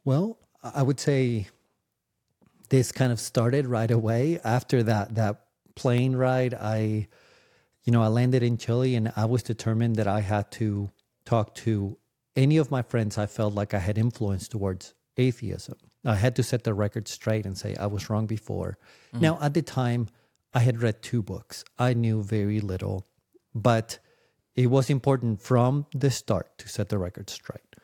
Well, 0.05 0.39
I 0.63 0.83
would 0.83 1.01
say 1.01 1.49
this 2.69 2.93
kind 2.93 3.13
of 3.13 3.19
started 3.19 3.67
right 3.67 3.91
away 3.91 4.41
after 4.45 4.83
that 4.85 5.15
that 5.15 5.45
plane 5.75 6.17
ride. 6.17 6.55
I, 6.55 7.09
you 7.85 7.93
know, 7.93 8.03
I 8.03 8.09
landed 8.09 8.43
in 8.43 8.59
Chile 8.59 8.95
and 8.95 9.13
I 9.17 9.25
was 9.25 9.43
determined 9.43 9.97
that 9.97 10.09
I 10.09 10.21
had 10.21 10.51
to 10.53 10.91
talk 11.25 11.55
to 11.57 11.97
any 12.37 12.57
of 12.57 12.71
my 12.71 12.83
friends 12.83 13.19
I 13.19 13.27
felt 13.27 13.55
like 13.55 13.75
I 13.75 13.79
had 13.79 13.99
influence 13.99 14.49
towards 14.49 14.95
atheism. 15.17 15.77
I 16.05 16.15
had 16.15 16.37
to 16.37 16.43
set 16.43 16.65
the 16.65 16.75
record 16.75 17.09
straight 17.09 17.45
and 17.45 17.57
say 17.57 17.75
I 17.79 17.87
was 17.87 18.09
wrong 18.09 18.27
before. 18.27 18.79
Mm-hmm. 19.13 19.23
Now, 19.23 19.39
at 19.41 19.55
the 19.55 19.63
time, 19.63 20.09
I 20.55 20.61
had 20.61 20.83
read 20.83 21.03
two 21.03 21.23
books. 21.23 21.65
I 21.79 21.95
knew 21.95 22.23
very 22.23 22.61
little, 22.61 23.07
but 23.55 23.99
it 24.55 24.69
was 24.69 24.91
important 24.91 25.41
from 25.43 25.87
the 25.95 26.11
start 26.11 26.59
to 26.59 26.69
set 26.69 26.89
the 26.89 26.99
record 26.99 27.31
straight. 27.31 27.77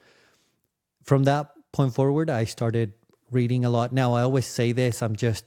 From 1.03 1.25
that 1.25 1.51
point 1.73 1.95
forward, 1.95 2.31
I 2.31 2.45
started 2.45 2.95
reading 3.31 3.65
a 3.65 3.71
lot. 3.71 3.93
Now, 3.93 4.15
I 4.15 4.23
always 4.23 4.47
say 4.47 4.73
this 4.73 5.03
I'm 5.03 5.17
just, 5.17 5.45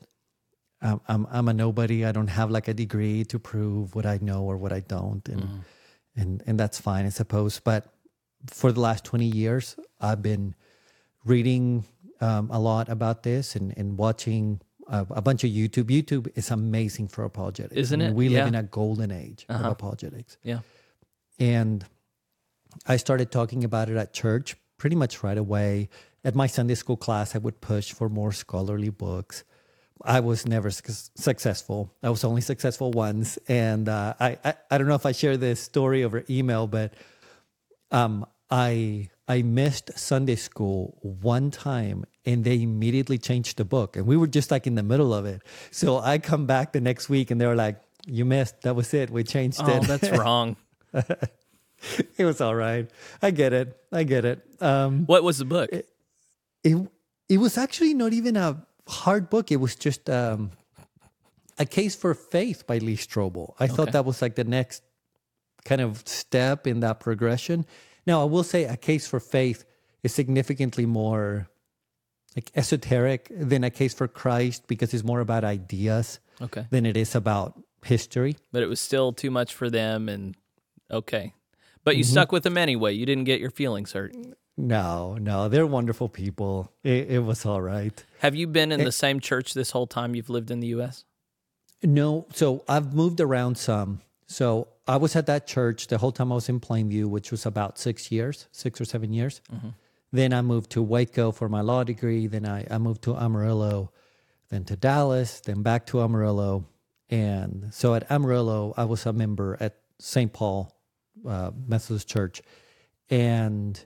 I'm, 0.81 1.01
I'm, 1.07 1.27
I'm 1.31 1.47
a 1.47 1.53
nobody. 1.53 2.05
I 2.05 2.11
don't 2.11 2.27
have 2.27 2.51
like 2.51 2.67
a 2.67 2.73
degree 2.73 3.25
to 3.25 3.39
prove 3.39 3.95
what 3.95 4.05
I 4.05 4.19
know 4.21 4.43
or 4.43 4.57
what 4.57 4.71
I 4.71 4.81
don't. 4.81 5.27
And, 5.27 5.41
mm. 5.41 5.59
and, 6.15 6.43
and 6.45 6.59
that's 6.59 6.79
fine, 6.79 7.05
I 7.05 7.09
suppose. 7.09 7.59
But 7.59 7.91
for 8.49 8.71
the 8.71 8.79
last 8.79 9.03
20 9.05 9.25
years, 9.25 9.75
I've 9.99 10.21
been 10.21 10.53
reading 11.25 11.85
um, 12.21 12.49
a 12.51 12.59
lot 12.59 12.89
about 12.89 13.23
this 13.23 13.55
and, 13.55 13.73
and 13.77 13.97
watching 13.97 14.61
a, 14.87 15.05
a, 15.09 15.21
bunch 15.21 15.43
of 15.43 15.49
YouTube. 15.49 15.85
YouTube 15.85 16.27
is 16.35 16.51
amazing 16.51 17.07
for 17.09 17.23
apologetics, 17.23 17.75
isn't 17.75 18.01
I 18.01 18.05
mean, 18.05 18.13
it? 18.13 18.15
We 18.15 18.27
yeah. 18.27 18.39
live 18.39 18.47
in 18.47 18.55
a 18.55 18.63
golden 18.63 19.11
age 19.11 19.45
uh-huh. 19.49 19.65
of 19.65 19.71
apologetics. 19.71 20.37
Yeah, 20.43 20.59
and 21.39 21.85
I 22.85 22.97
started 22.97 23.31
talking 23.31 23.63
about 23.63 23.89
it 23.89 23.97
at 23.97 24.13
church 24.13 24.55
pretty 24.77 24.95
much 24.95 25.23
right 25.23 25.37
away. 25.37 25.89
At 26.23 26.35
my 26.35 26.47
Sunday 26.47 26.75
school 26.75 26.97
class, 26.97 27.35
I 27.35 27.37
would 27.39 27.61
push 27.61 27.91
for 27.91 28.09
more 28.09 28.31
scholarly 28.31 28.89
books. 28.89 29.43
I 30.03 30.19
was 30.19 30.45
never 30.45 30.69
su- 30.69 30.93
successful. 31.15 31.91
I 32.03 32.09
was 32.09 32.23
only 32.23 32.41
successful 32.41 32.91
once, 32.91 33.37
and 33.47 33.89
uh, 33.89 34.13
I, 34.19 34.37
I 34.43 34.53
I 34.71 34.77
don't 34.77 34.87
know 34.87 34.95
if 34.95 35.05
I 35.05 35.11
share 35.11 35.37
this 35.37 35.59
story 35.59 36.03
over 36.03 36.23
email, 36.29 36.67
but 36.67 36.93
um, 37.91 38.25
I 38.49 39.09
I 39.27 39.41
missed 39.41 39.97
Sunday 39.97 40.35
school 40.35 40.97
one 41.01 41.51
time 41.51 42.05
and 42.25 42.43
they 42.43 42.61
immediately 42.61 43.17
changed 43.17 43.57
the 43.57 43.65
book. 43.65 43.97
And 43.97 44.07
we 44.07 44.15
were 44.15 44.27
just 44.27 44.51
like 44.51 44.65
in 44.67 44.75
the 44.75 44.83
middle 44.83 45.13
of 45.13 45.25
it. 45.25 45.41
So 45.71 45.99
I 45.99 46.17
come 46.17 46.45
back 46.45 46.71
the 46.71 46.81
next 46.81 47.09
week 47.09 47.29
and 47.29 47.39
they 47.39 47.45
were 47.45 47.55
like, 47.55 47.81
You 48.05 48.23
missed. 48.23 48.61
That 48.61 48.75
was 48.75 48.93
it. 48.93 49.09
We 49.09 49.23
changed 49.23 49.59
oh, 49.61 49.69
it. 49.69 49.83
that's 49.83 50.09
wrong. 50.17 50.55
it 50.93 52.25
was 52.25 52.39
all 52.39 52.55
right. 52.55 52.89
I 53.21 53.31
get 53.31 53.51
it. 53.51 53.77
I 53.91 54.03
get 54.03 54.23
it. 54.23 54.45
Um, 54.61 55.05
what 55.05 55.23
was 55.23 55.39
the 55.39 55.45
book? 55.45 55.69
It, 55.73 55.89
it, 56.63 56.77
it 57.27 57.37
was 57.37 57.57
actually 57.57 57.93
not 57.93 58.13
even 58.13 58.37
a 58.37 58.65
hard 58.87 59.29
book. 59.29 59.51
It 59.51 59.57
was 59.57 59.75
just 59.75 60.09
um, 60.09 60.51
A 61.59 61.65
Case 61.65 61.95
for 61.95 62.13
Faith 62.13 62.65
by 62.65 62.77
Lee 62.77 62.95
Strobel. 62.95 63.55
I 63.59 63.65
okay. 63.65 63.73
thought 63.73 63.91
that 63.91 64.05
was 64.05 64.21
like 64.21 64.35
the 64.35 64.45
next 64.45 64.83
kind 65.65 65.81
of 65.81 66.07
step 66.07 66.65
in 66.65 66.79
that 66.79 67.01
progression. 67.01 67.65
Now, 68.07 68.21
I 68.21 68.23
will 68.23 68.43
say 68.43 68.63
a 68.63 68.77
case 68.77 69.05
for 69.05 69.19
faith 69.19 69.65
is 70.01 70.13
significantly 70.15 70.85
more 70.85 71.49
like 72.35 72.49
esoteric 72.55 73.27
than 73.29 73.65
a 73.65 73.69
case 73.69 73.93
for 73.93 74.07
Christ 74.07 74.67
because 74.67 74.93
it's 74.93 75.03
more 75.03 75.19
about 75.19 75.43
ideas 75.43 76.19
okay. 76.41 76.65
than 76.69 76.85
it 76.85 76.95
is 76.95 77.15
about 77.15 77.61
history. 77.83 78.37
But 78.53 78.63
it 78.63 78.67
was 78.67 78.79
still 78.79 79.11
too 79.11 79.29
much 79.29 79.53
for 79.53 79.69
them 79.69 80.07
and 80.07 80.35
okay. 80.89 81.33
But 81.83 81.97
you 81.97 82.03
mm-hmm. 82.03 82.11
stuck 82.11 82.31
with 82.31 82.43
them 82.43 82.57
anyway. 82.57 82.93
You 82.93 83.05
didn't 83.05 83.25
get 83.25 83.41
your 83.41 83.51
feelings 83.51 83.91
hurt. 83.91 84.15
No, 84.55 85.17
no, 85.19 85.49
they're 85.49 85.67
wonderful 85.67 86.09
people. 86.09 86.71
It, 86.83 87.11
it 87.11 87.19
was 87.19 87.45
all 87.45 87.61
right. 87.61 88.03
Have 88.19 88.35
you 88.35 88.47
been 88.47 88.71
in 88.71 88.81
it, 88.81 88.85
the 88.85 88.91
same 88.91 89.19
church 89.19 89.53
this 89.53 89.71
whole 89.71 89.85
time 89.85 90.15
you've 90.15 90.29
lived 90.29 90.49
in 90.49 90.61
the 90.61 90.67
U.S.? 90.67 91.03
No. 91.83 92.25
So 92.33 92.63
I've 92.67 92.93
moved 92.93 93.19
around 93.19 93.57
some. 93.57 94.01
So 94.27 94.67
I 94.87 94.97
was 94.97 95.15
at 95.15 95.25
that 95.27 95.47
church 95.47 95.87
the 95.87 95.97
whole 95.97 96.11
time 96.11 96.31
I 96.31 96.35
was 96.35 96.49
in 96.49 96.59
Plainview, 96.59 97.05
which 97.05 97.31
was 97.31 97.45
about 97.45 97.79
six 97.79 98.11
years, 98.11 98.47
six 98.51 98.79
or 98.79 98.85
seven 98.85 99.13
years. 99.13 99.41
Mm-hmm. 99.51 99.69
Then 100.11 100.33
I 100.33 100.41
moved 100.41 100.71
to 100.71 100.81
Waco 100.81 101.31
for 101.31 101.49
my 101.49 101.61
law 101.61 101.83
degree. 101.83 102.27
Then 102.27 102.45
I, 102.45 102.65
I 102.69 102.77
moved 102.77 103.03
to 103.03 103.15
Amarillo, 103.15 103.91
then 104.49 104.65
to 104.65 104.75
Dallas, 104.75 105.39
then 105.41 105.63
back 105.63 105.85
to 105.87 106.01
Amarillo. 106.01 106.65
And 107.09 107.73
so 107.73 107.95
at 107.95 108.09
Amarillo, 108.11 108.73
I 108.75 108.83
was 108.83 109.05
a 109.05 109.13
member 109.13 109.57
at 109.59 109.77
St. 109.99 110.31
Paul 110.31 110.75
uh, 111.27 111.51
Methodist 111.67 112.07
Church. 112.07 112.41
And 113.09 113.79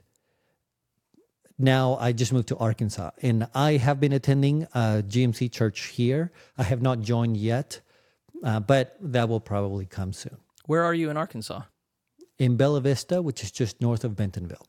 now 1.58 1.96
I 2.00 2.12
just 2.12 2.32
moved 2.32 2.48
to 2.48 2.56
Arkansas. 2.56 3.10
And 3.22 3.46
I 3.54 3.76
have 3.76 4.00
been 4.00 4.12
attending 4.12 4.64
a 4.74 5.04
GMC 5.06 5.52
church 5.52 5.86
here. 5.86 6.32
I 6.58 6.64
have 6.64 6.82
not 6.82 7.00
joined 7.00 7.36
yet, 7.36 7.80
uh, 8.42 8.60
but 8.60 8.96
that 9.00 9.28
will 9.28 9.40
probably 9.40 9.86
come 9.86 10.12
soon. 10.12 10.36
Where 10.66 10.84
are 10.84 10.94
you 10.94 11.10
in 11.10 11.16
Arkansas? 11.16 11.62
In 12.38 12.56
Bella 12.56 12.80
Vista, 12.80 13.22
which 13.22 13.42
is 13.42 13.50
just 13.50 13.80
north 13.80 14.04
of 14.04 14.16
Bentonville. 14.16 14.66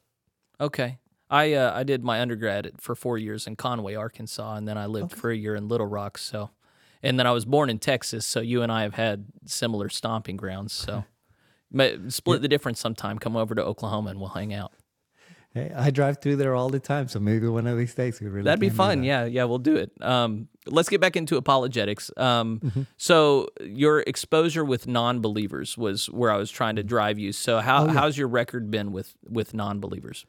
Okay. 0.60 1.00
I 1.30 1.53
uh, 1.53 1.74
I 1.74 1.84
did 1.84 2.03
my 2.03 2.22
undergrad 2.22 2.72
for 2.80 2.96
four 2.96 3.18
years 3.18 3.48
in 3.48 3.56
Conway, 3.56 3.96
Arkansas, 3.96 4.56
and 4.56 4.68
then 4.68 4.77
I 4.77 4.86
lived 4.86 5.13
okay. 5.13 5.20
for 5.20 5.32
a 5.32 5.36
year 5.36 5.56
in 5.56 5.68
Little 5.68 5.88
Rock. 5.88 6.18
So, 6.18 6.51
and 7.01 7.18
then 7.18 7.25
I 7.25 7.32
was 7.32 7.46
born 7.46 7.70
in 7.70 7.80
Texas. 7.80 8.25
So 8.25 8.39
you 8.39 8.62
and 8.62 8.72
I 8.72 8.84
have 8.84 8.94
had 8.94 9.25
similar 9.46 9.89
stomping 9.89 10.38
grounds. 10.38 10.74
So, 10.74 11.06
split 12.10 12.42
the 12.42 12.48
difference 12.48 12.80
sometime. 12.80 13.18
Come 13.18 13.36
over 13.36 13.56
to 13.56 13.63
Oklahoma 13.63 14.12
and 14.12 14.20
we'll 14.20 14.30
hang 14.30 14.53
out. 14.53 14.74
Hey, 15.53 15.72
I 15.75 15.91
drive 15.91 16.19
through 16.19 16.38
there 16.38 16.55
all 16.55 16.69
the 16.69 16.79
time, 16.79 17.07
so 17.07 17.19
maybe 17.19 17.48
one 17.48 17.67
of 17.67 17.77
these 17.77 17.93
days 17.93 18.19
we 18.19 18.27
really 18.27 18.45
that'd 18.45 18.60
be 18.60 18.69
fun. 18.69 19.01
That. 19.01 19.07
Yeah, 19.07 19.25
yeah, 19.25 19.43
we'll 19.43 19.60
do 19.60 19.75
it. 19.75 19.91
Um, 20.01 20.48
let's 20.65 20.89
get 20.89 21.00
back 21.00 21.15
into 21.15 21.38
apologetics. 21.38 22.10
Um, 22.17 22.60
mm-hmm. 22.60 22.81
So 22.98 23.50
your 23.62 24.00
exposure 24.00 24.65
with 24.65 24.88
non-believers 24.88 25.77
was 25.77 26.10
where 26.10 26.31
I 26.31 26.38
was 26.38 26.50
trying 26.50 26.77
to 26.77 26.83
drive 26.83 27.19
you. 27.19 27.31
So 27.31 27.60
how 27.60 27.83
oh, 27.83 27.86
yeah. 27.86 27.93
how's 27.93 28.17
your 28.17 28.29
record 28.29 28.72
been 28.72 28.91
with 28.91 29.15
with 29.29 29.53
non-believers? 29.53 30.25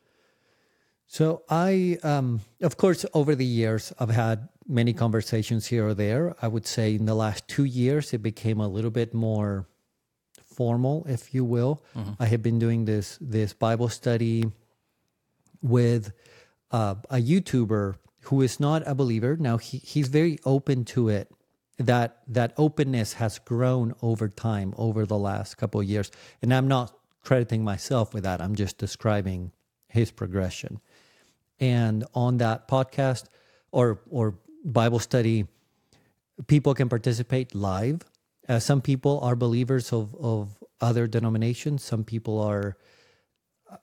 So 1.07 1.43
I, 1.49 1.99
um, 2.03 2.41
of 2.61 2.77
course, 2.77 3.07
over 3.15 3.35
the 3.35 3.47
years, 3.47 3.95
I've 3.99 4.11
had 4.11 4.49
many 4.67 4.93
conversations 4.93 5.67
here 5.67 5.87
or 5.87 5.95
there. 5.95 6.35
I 6.43 6.49
would 6.49 6.67
say 6.67 6.97
in 6.97 7.07
the 7.07 7.15
last 7.15 7.49
two 7.49 7.65
years, 7.65 8.13
it 8.13 8.23
became 8.23 8.61
a 8.61 8.69
little 8.69 8.91
bit 8.91 9.15
more 9.15 9.67
formal, 10.45 11.07
if 11.09 11.35
you 11.35 11.45
will. 11.45 11.83
Mm-hmm. 11.97 12.13
I 12.23 12.27
have 12.27 12.43
been 12.43 12.59
doing 12.59 12.85
this 12.85 13.19
this 13.23 13.55
Bible 13.55 13.89
study 13.89 14.45
with 15.65 16.13
uh, 16.71 16.95
a 17.11 17.17
YouTuber 17.17 17.97
who 18.25 18.43
is 18.43 18.61
not 18.61 18.83
a 18.87 18.95
believer. 18.95 19.37
Now 19.37 19.57
he, 19.57 19.79
he's 19.79 20.09
very 20.09 20.39
open 20.45 20.85
to 20.87 21.09
it. 21.09 21.33
That 21.77 22.19
that 22.29 22.55
openness 22.57 23.15
has 23.15 23.41
grown 23.41 23.95
over 24.01 24.29
time, 24.29 24.75
over 24.77 25.05
the 25.05 25.19
last 25.19 25.57
couple 25.57 25.81
of 25.81 25.89
years, 25.89 26.13
and 26.41 26.55
I'm 26.55 26.69
not 26.69 26.97
crediting 27.21 27.65
myself 27.65 28.15
with 28.15 28.23
that. 28.23 28.41
I'm 28.41 28.55
just 28.55 28.79
describing 28.79 29.51
his 29.89 30.13
progression. 30.13 30.81
And 31.59 32.05
on 32.15 32.37
that 32.37 32.69
podcast 32.69 33.25
or 33.73 33.99
or 34.09 34.39
Bible 34.65 35.01
study, 35.01 35.49
people 36.47 36.75
can 36.75 36.89
participate 36.89 37.57
live. 37.57 38.03
Uh, 38.49 38.61
some 38.61 38.81
people 38.81 39.19
are 39.21 39.35
believers 39.35 39.93
of, 39.93 40.15
of 40.15 40.63
other 40.81 41.09
denominations. 41.09 41.83
Some 41.83 42.05
people 42.05 42.41
are, 42.41 42.77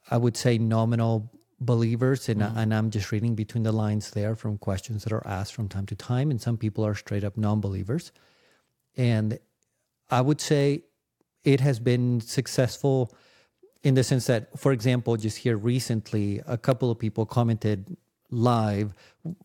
I 0.09 0.15
would 0.15 0.37
say, 0.37 0.57
nominal 0.57 1.29
believers. 1.61 2.27
And, 2.27 2.41
and 2.41 2.73
I'm 2.73 2.89
just 2.89 3.11
reading 3.11 3.35
between 3.35 3.63
the 3.63 3.71
lines 3.71 4.11
there 4.11 4.35
from 4.35 4.57
questions 4.57 5.03
that 5.03 5.13
are 5.13 5.25
asked 5.25 5.53
from 5.53 5.69
time 5.69 5.85
to 5.85 5.95
time. 5.95 6.31
And 6.31 6.41
some 6.41 6.57
people 6.57 6.85
are 6.85 6.95
straight 6.95 7.23
up 7.23 7.37
non 7.37 7.61
believers. 7.61 8.11
And 8.97 9.39
I 10.09 10.19
would 10.19 10.41
say 10.41 10.83
it 11.43 11.61
has 11.61 11.79
been 11.79 12.19
successful 12.19 13.15
in 13.83 13.93
the 13.93 14.03
sense 14.03 14.27
that, 14.27 14.59
for 14.59 14.73
example, 14.73 15.15
just 15.15 15.37
here 15.37 15.57
recently, 15.57 16.41
a 16.45 16.57
couple 16.57 16.91
of 16.91 16.99
people 16.99 17.25
commented 17.25 17.95
live. 18.29 18.93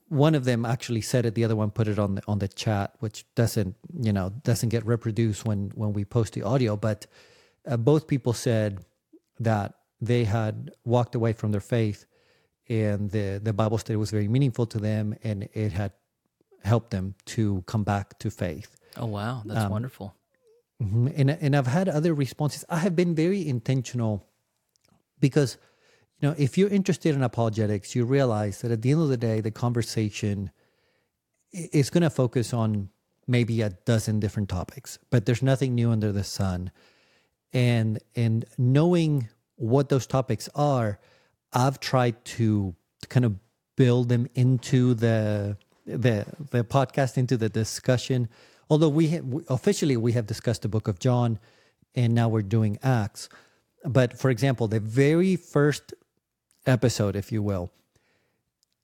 One 0.08 0.34
of 0.34 0.44
them 0.44 0.64
actually 0.64 1.00
said 1.02 1.26
it. 1.26 1.34
The 1.34 1.44
other 1.44 1.56
one 1.56 1.70
put 1.70 1.88
it 1.88 1.98
on 1.98 2.16
the 2.16 2.22
on 2.26 2.38
the 2.38 2.48
chat, 2.48 2.94
which 3.00 3.24
doesn't 3.34 3.74
you 4.00 4.12
know 4.12 4.30
doesn't 4.44 4.68
get 4.68 4.86
reproduced 4.86 5.44
when 5.44 5.70
when 5.74 5.92
we 5.92 6.04
post 6.04 6.34
the 6.34 6.42
audio. 6.42 6.76
But 6.76 7.06
uh, 7.66 7.76
both 7.76 8.06
people 8.06 8.32
said 8.32 8.80
that 9.40 9.74
they 10.00 10.24
had 10.24 10.70
walked 10.84 11.14
away 11.14 11.32
from 11.32 11.52
their 11.52 11.60
faith, 11.60 12.06
and 12.68 13.10
the 13.10 13.40
the 13.42 13.52
Bible 13.52 13.78
study 13.78 13.96
was 13.96 14.10
very 14.10 14.28
meaningful 14.28 14.66
to 14.66 14.78
them, 14.78 15.14
and 15.22 15.48
it 15.54 15.72
had 15.72 15.92
helped 16.62 16.90
them 16.90 17.14
to 17.26 17.62
come 17.66 17.84
back 17.84 18.18
to 18.18 18.30
faith. 18.30 18.76
Oh 18.96 19.06
wow, 19.06 19.42
that's 19.44 19.70
wonderful. 19.70 20.14
Mhm. 20.82 21.12
And 21.16 21.30
and 21.30 21.56
I've 21.56 21.66
had 21.68 21.88
other 21.88 22.12
responses. 22.14 22.64
I 22.68 22.78
have 22.78 22.94
been 22.94 23.14
very 23.14 23.46
intentional 23.46 24.26
because 25.20 25.56
you 26.20 26.28
know 26.28 26.34
if 26.38 26.58
you're 26.58 26.68
interested 26.68 27.14
in 27.14 27.22
apologetics, 27.22 27.94
you 27.94 28.04
realize 28.04 28.60
that 28.60 28.70
at 28.70 28.82
the 28.82 28.90
end 28.90 29.00
of 29.00 29.08
the 29.08 29.16
day, 29.16 29.40
the 29.40 29.50
conversation 29.50 30.50
is 31.52 31.88
going 31.90 32.02
to 32.02 32.10
focus 32.10 32.52
on 32.52 32.90
maybe 33.26 33.62
a 33.62 33.70
dozen 33.70 34.20
different 34.20 34.48
topics, 34.48 34.98
but 35.10 35.24
there's 35.26 35.42
nothing 35.42 35.74
new 35.74 35.90
under 35.90 36.12
the 36.12 36.24
sun. 36.24 36.70
And 37.52 38.00
and 38.14 38.44
knowing 38.58 39.28
what 39.56 39.88
those 39.88 40.06
topics 40.06 40.48
are, 40.54 40.98
I've 41.52 41.80
tried 41.80 42.24
to 42.36 42.74
kind 43.08 43.24
of 43.24 43.36
build 43.76 44.08
them 44.08 44.28
into 44.34 44.94
the 44.94 45.56
the 45.86 46.26
the 46.50 46.64
podcast 46.64 47.16
into 47.16 47.36
the 47.36 47.48
discussion. 47.48 48.28
Although 48.68 48.88
we, 48.88 49.20
officially 49.48 49.96
we 49.96 50.12
have 50.12 50.26
discussed 50.26 50.62
the 50.62 50.68
book 50.68 50.88
of 50.88 50.98
John, 50.98 51.38
and 51.94 52.14
now 52.14 52.28
we're 52.28 52.42
doing 52.42 52.78
Acts. 52.82 53.28
But 53.84 54.18
for 54.18 54.30
example, 54.30 54.66
the 54.66 54.80
very 54.80 55.36
first 55.36 55.94
episode, 56.66 57.14
if 57.14 57.30
you 57.30 57.42
will, 57.42 57.70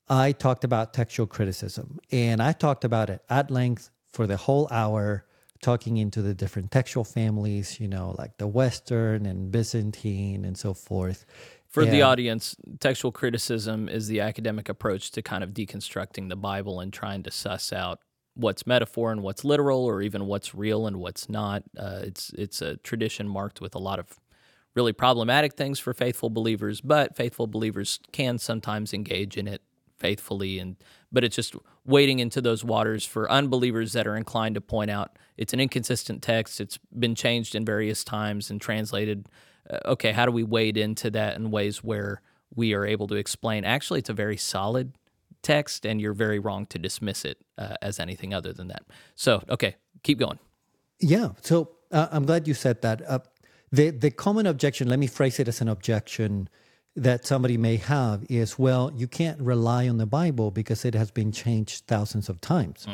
I 0.08 0.30
talked 0.32 0.62
about 0.62 0.94
textual 0.94 1.26
criticism, 1.26 1.98
and 2.12 2.40
I 2.40 2.52
talked 2.52 2.84
about 2.84 3.10
it 3.10 3.22
at 3.28 3.50
length 3.50 3.90
for 4.12 4.26
the 4.26 4.36
whole 4.36 4.68
hour, 4.70 5.24
talking 5.62 5.96
into 5.96 6.20
the 6.20 6.34
different 6.34 6.70
textual 6.70 7.04
families, 7.04 7.80
you 7.80 7.88
know, 7.88 8.14
like 8.18 8.36
the 8.36 8.46
Western 8.46 9.24
and 9.24 9.50
Byzantine 9.50 10.44
and 10.44 10.58
so 10.58 10.74
forth. 10.74 11.24
For 11.68 11.86
the 11.86 12.02
audience, 12.02 12.54
textual 12.80 13.12
criticism 13.12 13.88
is 13.88 14.06
the 14.06 14.20
academic 14.20 14.68
approach 14.68 15.10
to 15.12 15.22
kind 15.22 15.42
of 15.42 15.50
deconstructing 15.50 16.28
the 16.28 16.36
Bible 16.36 16.80
and 16.80 16.92
trying 16.92 17.22
to 17.22 17.30
suss 17.30 17.72
out 17.72 18.00
what's 18.34 18.66
metaphor 18.66 19.10
and 19.10 19.22
what's 19.22 19.42
literal, 19.42 19.86
or 19.86 20.02
even 20.02 20.26
what's 20.26 20.54
real 20.54 20.86
and 20.86 20.98
what's 20.98 21.30
not. 21.30 21.62
Uh, 21.78 22.00
it's 22.02 22.30
it's 22.36 22.60
a 22.60 22.76
tradition 22.78 23.26
marked 23.26 23.62
with 23.62 23.74
a 23.74 23.78
lot 23.78 23.98
of 23.98 24.20
really 24.74 24.92
problematic 24.92 25.54
things 25.54 25.78
for 25.78 25.94
faithful 25.94 26.28
believers, 26.28 26.82
but 26.82 27.16
faithful 27.16 27.46
believers 27.46 28.00
can 28.12 28.36
sometimes 28.38 28.92
engage 28.92 29.38
in 29.38 29.48
it 29.48 29.62
faithfully 29.98 30.58
and 30.58 30.76
but 31.12 31.24
it's 31.24 31.36
just 31.36 31.54
wading 31.84 32.18
into 32.18 32.40
those 32.40 32.64
waters 32.64 33.04
for 33.04 33.30
unbelievers 33.30 33.92
that 33.92 34.06
are 34.06 34.16
inclined 34.16 34.54
to 34.54 34.60
point 34.60 34.90
out 34.90 35.18
it's 35.36 35.52
an 35.52 35.60
inconsistent 35.60 36.22
text 36.22 36.60
it's 36.60 36.78
been 36.98 37.14
changed 37.14 37.54
in 37.54 37.64
various 37.64 38.02
times 38.04 38.50
and 38.50 38.60
translated 38.60 39.28
uh, 39.70 39.78
okay 39.86 40.12
how 40.12 40.26
do 40.26 40.32
we 40.32 40.42
wade 40.42 40.76
into 40.76 41.10
that 41.10 41.36
in 41.36 41.50
ways 41.50 41.84
where 41.84 42.22
we 42.54 42.74
are 42.74 42.86
able 42.86 43.06
to 43.06 43.14
explain 43.14 43.64
actually 43.64 43.98
it's 43.98 44.10
a 44.10 44.14
very 44.14 44.36
solid 44.36 44.92
text 45.42 45.84
and 45.84 46.00
you're 46.00 46.12
very 46.12 46.38
wrong 46.38 46.66
to 46.66 46.78
dismiss 46.78 47.24
it 47.24 47.38
uh, 47.58 47.74
as 47.82 47.98
anything 48.00 48.32
other 48.32 48.52
than 48.52 48.68
that 48.68 48.82
so 49.14 49.42
okay 49.48 49.76
keep 50.02 50.18
going 50.18 50.38
Yeah. 51.02 51.30
So 51.42 51.70
uh, 51.90 52.08
I'm 52.10 52.24
glad 52.24 52.48
you 52.48 52.54
said 52.54 52.80
that. 52.82 53.02
Uh, 53.06 53.18
the 53.70 53.90
the 53.90 54.10
common 54.10 54.46
objection, 54.46 54.88
let 54.88 54.98
me 54.98 55.06
phrase 55.06 55.40
it 55.40 55.48
as 55.48 55.60
an 55.60 55.68
objection 55.68 56.48
that 56.96 57.24
somebody 57.26 57.56
may 57.56 57.76
have 57.76 58.24
is, 58.28 58.58
well, 58.58 58.92
you 58.94 59.08
can't 59.08 59.40
rely 59.40 59.88
on 59.88 59.96
the 59.96 60.06
Bible 60.06 60.50
because 60.50 60.84
it 60.84 60.94
has 60.94 61.10
been 61.10 61.32
changed 61.32 61.84
thousands 61.86 62.28
of 62.28 62.40
times, 62.40 62.86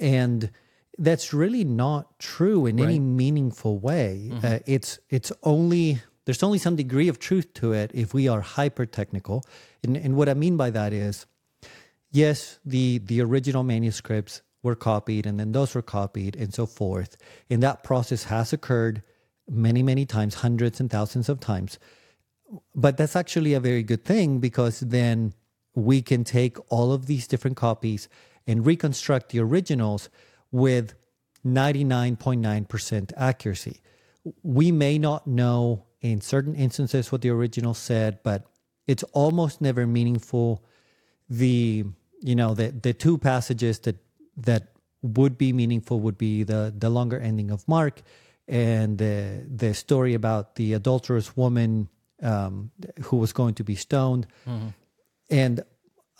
and 0.00 0.50
that's 0.98 1.32
really 1.34 1.64
not 1.64 2.18
true 2.20 2.66
in 2.66 2.78
any 2.78 2.98
meaningful 3.00 3.78
way. 3.78 4.30
Uh, 4.42 4.58
it's 4.66 4.98
it's 5.10 5.32
only 5.42 6.02
there's 6.24 6.42
only 6.42 6.58
some 6.58 6.76
degree 6.76 7.08
of 7.08 7.18
truth 7.18 7.52
to 7.54 7.72
it 7.72 7.90
if 7.94 8.14
we 8.14 8.28
are 8.28 8.40
hyper 8.40 8.86
technical, 8.86 9.44
and, 9.82 9.96
and 9.96 10.16
what 10.16 10.28
I 10.28 10.34
mean 10.34 10.56
by 10.56 10.70
that 10.70 10.92
is 10.92 11.26
yes, 12.12 12.60
the 12.64 12.98
the 12.98 13.20
original 13.20 13.64
manuscripts 13.64 14.40
were 14.62 14.76
copied, 14.76 15.26
and 15.26 15.38
then 15.38 15.52
those 15.52 15.74
were 15.74 15.82
copied, 15.82 16.36
and 16.36 16.54
so 16.54 16.64
forth. 16.64 17.16
And 17.50 17.62
that 17.62 17.82
process 17.82 18.24
has 18.24 18.52
occurred 18.52 19.02
many, 19.48 19.82
many 19.82 20.06
times, 20.06 20.36
hundreds 20.36 20.80
and 20.80 20.88
thousands 20.90 21.28
of 21.28 21.40
times. 21.40 21.78
But 22.74 22.96
that's 22.96 23.16
actually 23.16 23.54
a 23.54 23.60
very 23.60 23.82
good 23.82 24.04
thing 24.04 24.38
because 24.38 24.80
then 24.80 25.34
we 25.74 26.02
can 26.02 26.24
take 26.24 26.56
all 26.70 26.92
of 26.92 27.06
these 27.06 27.26
different 27.26 27.56
copies 27.56 28.08
and 28.46 28.66
reconstruct 28.66 29.30
the 29.30 29.40
originals 29.40 30.08
with 30.52 30.94
99.9% 31.44 33.12
accuracy. 33.16 33.80
We 34.42 34.72
may 34.72 34.98
not 34.98 35.26
know 35.26 35.84
in 36.00 36.20
certain 36.20 36.54
instances 36.54 37.10
what 37.10 37.22
the 37.22 37.30
original 37.30 37.74
said, 37.74 38.18
but 38.22 38.46
it's 38.86 39.02
almost 39.12 39.60
never 39.60 39.86
meaningful 39.86 40.64
the 41.28 41.84
you 42.20 42.34
know 42.34 42.54
the 42.54 42.70
the 42.70 42.92
two 42.92 43.18
passages 43.18 43.78
that 43.80 43.96
that 44.36 44.74
would 45.02 45.36
be 45.38 45.52
meaningful 45.52 46.00
would 46.00 46.18
be 46.18 46.42
the 46.42 46.72
the 46.76 46.90
longer 46.90 47.18
ending 47.18 47.50
of 47.50 47.66
Mark 47.66 48.02
and 48.46 48.98
the 48.98 49.44
the 49.48 49.74
story 49.74 50.14
about 50.14 50.56
the 50.56 50.74
adulterous 50.74 51.36
woman 51.36 51.88
um, 52.22 52.70
who 53.04 53.16
was 53.16 53.32
going 53.32 53.54
to 53.54 53.64
be 53.64 53.74
stoned. 53.74 54.26
And 55.30 55.64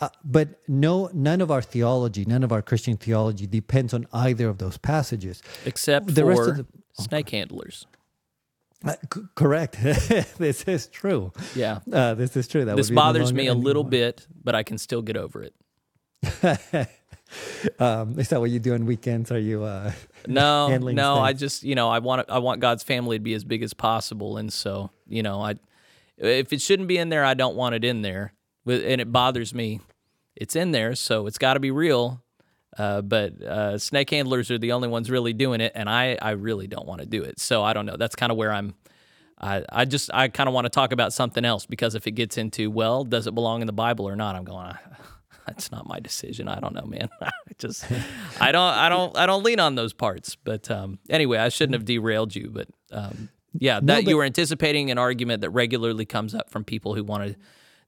uh, 0.01 0.09
but 0.23 0.59
no 0.67 1.09
none 1.13 1.39
of 1.41 1.49
our 1.51 1.61
theology 1.61 2.25
none 2.25 2.43
of 2.43 2.51
our 2.51 2.61
Christian 2.61 2.97
theology 2.97 3.47
depends 3.47 3.93
on 3.93 4.07
either 4.11 4.49
of 4.49 4.57
those 4.57 4.77
passages. 4.77 5.41
Except 5.65 6.07
The 6.07 6.21
for 6.21 6.25
rest 6.27 6.41
of 6.49 6.57
the- 6.57 6.65
snake 7.03 7.29
handlers. 7.29 7.87
Uh, 8.83 8.93
c- 9.13 9.21
correct. 9.35 9.77
This 10.37 10.63
is 10.63 10.87
true. 10.87 11.31
Yeah. 11.55 11.79
Uh, 11.91 12.13
this 12.13 12.35
is 12.35 12.47
true. 12.47 12.65
That 12.65 12.75
this 12.75 12.89
bothers 12.89 13.31
me 13.33 13.47
a 13.47 13.53
of 13.53 13.59
little 13.59 13.83
bit 13.85 14.27
but 14.43 14.53
i 14.53 14.63
can 14.63 14.77
still 14.77 15.01
get 15.01 15.17
over 15.17 15.43
it. 15.43 15.53
Um, 17.79 18.19
is 18.19 18.29
that 18.29 18.39
what 18.39 18.51
you 18.51 18.59
do 18.59 18.75
on 18.75 18.85
weekends? 18.85 19.31
Are 19.31 19.39
you 19.39 19.63
uh, 19.63 19.91
No, 20.27 20.77
no. 20.77 21.15
I 21.17 21.33
just 21.33 21.63
you 21.63 21.73
know 21.73 21.89
I 21.89 21.99
want 21.99 22.29
I 22.29 22.37
want 22.37 22.61
God's 22.61 22.83
family 22.83 23.17
to 23.17 23.23
be 23.23 23.33
as 23.33 23.43
big 23.43 23.63
as 23.63 23.73
possible, 23.73 24.37
and 24.37 24.53
so 24.53 24.91
you 25.07 25.23
know 25.23 25.41
I 25.41 25.55
if 26.17 26.53
it 26.53 26.61
shouldn't 26.61 26.87
be 26.87 26.97
in 26.97 27.09
there, 27.09 27.25
I 27.25 27.33
don't 27.33 27.55
want 27.55 27.75
it 27.75 27.83
in 27.83 28.01
there, 28.01 28.33
and 28.65 29.01
it 29.01 29.11
bothers 29.11 29.53
me. 29.53 29.81
It's 30.35 30.55
in 30.55 30.71
there, 30.71 30.95
so 30.95 31.27
it's 31.27 31.37
got 31.37 31.53
to 31.53 31.59
be 31.59 31.71
real. 31.71 32.21
Uh, 32.77 33.01
but 33.01 33.41
uh, 33.41 33.77
snake 33.77 34.09
handlers 34.09 34.51
are 34.51 34.57
the 34.57 34.73
only 34.73 34.89
ones 34.89 35.09
really 35.09 35.33
doing 35.33 35.61
it, 35.61 35.71
and 35.75 35.89
I 35.89 36.17
I 36.21 36.31
really 36.31 36.67
don't 36.67 36.85
want 36.85 37.01
to 37.01 37.07
do 37.07 37.23
it. 37.23 37.39
So 37.39 37.63
I 37.63 37.73
don't 37.73 37.85
know. 37.85 37.95
That's 37.97 38.15
kind 38.15 38.31
of 38.31 38.37
where 38.37 38.51
I'm. 38.51 38.75
I, 39.39 39.63
I 39.69 39.85
just 39.85 40.09
I 40.13 40.27
kind 40.29 40.47
of 40.47 40.53
want 40.53 40.65
to 40.65 40.69
talk 40.69 40.91
about 40.91 41.13
something 41.13 41.43
else 41.43 41.65
because 41.65 41.95
if 41.95 42.07
it 42.07 42.11
gets 42.11 42.37
into 42.37 42.69
well, 42.69 43.03
does 43.03 43.27
it 43.27 43.35
belong 43.35 43.61
in 43.61 43.67
the 43.67 43.73
Bible 43.73 44.07
or 44.07 44.15
not? 44.15 44.35
I'm 44.35 44.43
going. 44.45 44.67
"Ah, 44.67 44.79
That's 45.47 45.71
not 45.71 45.87
my 45.87 45.99
decision. 45.99 46.47
I 46.47 46.59
don't 46.59 46.73
know, 46.73 46.85
man. 46.85 47.09
I 47.21 47.31
just 47.59 47.85
I 48.39 48.51
don't 48.51 48.73
I 48.73 48.89
don't 48.89 49.17
I 49.17 49.25
don't 49.25 49.43
lean 49.43 49.59
on 49.59 49.75
those 49.75 49.93
parts. 49.93 50.35
But 50.35 50.69
um, 50.71 50.99
anyway, 51.09 51.37
I 51.37 51.49
shouldn't 51.49 51.75
have 51.75 51.85
derailed 51.85 52.35
you. 52.35 52.49
But 52.51 52.67
um, 52.91 53.29
yeah, 53.59 53.79
that 53.83 54.03
you 54.03 54.11
but- 54.11 54.15
were 54.15 54.23
anticipating 54.23 54.91
an 54.91 54.97
argument 54.97 55.41
that 55.41 55.49
regularly 55.49 56.05
comes 56.05 56.35
up 56.35 56.49
from 56.49 56.63
people 56.63 56.95
who 56.95 57.03
want 57.03 57.27
to 57.27 57.35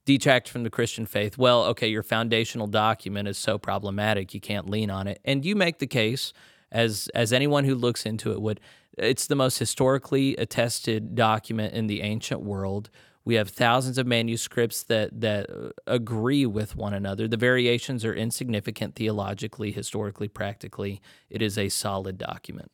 detract 0.04 0.48
from 0.48 0.62
the 0.62 0.70
Christian 0.70 1.04
faith. 1.04 1.36
Well, 1.36 1.64
okay, 1.66 1.88
your 1.88 2.02
foundational 2.02 2.66
document 2.66 3.28
is 3.28 3.36
so 3.36 3.58
problematic 3.58 4.32
you 4.32 4.40
can't 4.40 4.68
lean 4.68 4.90
on 4.90 5.06
it, 5.06 5.20
and 5.24 5.44
you 5.44 5.54
make 5.54 5.78
the 5.78 5.86
case 5.86 6.32
as 6.72 7.08
as 7.14 7.32
anyone 7.32 7.64
who 7.64 7.74
looks 7.74 8.06
into 8.06 8.32
it 8.32 8.40
would. 8.40 8.60
It's 8.96 9.26
the 9.26 9.36
most 9.36 9.58
historically 9.58 10.34
attested 10.36 11.14
document 11.14 11.74
in 11.74 11.86
the 11.86 12.00
ancient 12.00 12.40
world. 12.40 12.90
We 13.24 13.34
have 13.34 13.50
thousands 13.50 13.98
of 13.98 14.06
manuscripts 14.06 14.82
that 14.84 15.20
that 15.20 15.50
uh, 15.50 15.70
agree 15.86 16.46
with 16.46 16.74
one 16.74 16.94
another. 16.94 17.28
The 17.28 17.36
variations 17.36 18.04
are 18.04 18.14
insignificant 18.14 18.94
theologically, 18.94 19.70
historically, 19.70 20.28
practically. 20.28 21.02
It 21.28 21.42
is 21.42 21.58
a 21.58 21.68
solid 21.68 22.16
document. 22.16 22.70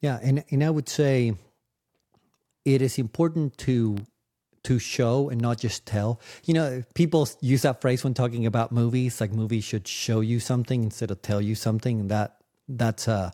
Yeah. 0.00 0.18
And, 0.22 0.44
and 0.50 0.62
I 0.62 0.70
would 0.70 0.88
say 0.88 1.34
it 2.64 2.82
is 2.82 2.98
important 2.98 3.56
to 3.58 3.98
to 4.64 4.78
show 4.78 5.30
and 5.30 5.40
not 5.40 5.56
just 5.58 5.86
tell. 5.86 6.20
You 6.44 6.52
know, 6.52 6.82
people 6.94 7.26
use 7.40 7.62
that 7.62 7.80
phrase 7.80 8.04
when 8.04 8.12
talking 8.12 8.44
about 8.44 8.70
movies, 8.72 9.20
like 9.20 9.32
movies 9.32 9.64
should 9.64 9.88
show 9.88 10.20
you 10.20 10.40
something 10.40 10.82
instead 10.82 11.10
of 11.10 11.22
tell 11.22 11.40
you 11.40 11.54
something. 11.54 12.00
And 12.00 12.10
that 12.10 12.36
that's 12.68 13.08
uh, 13.08 13.30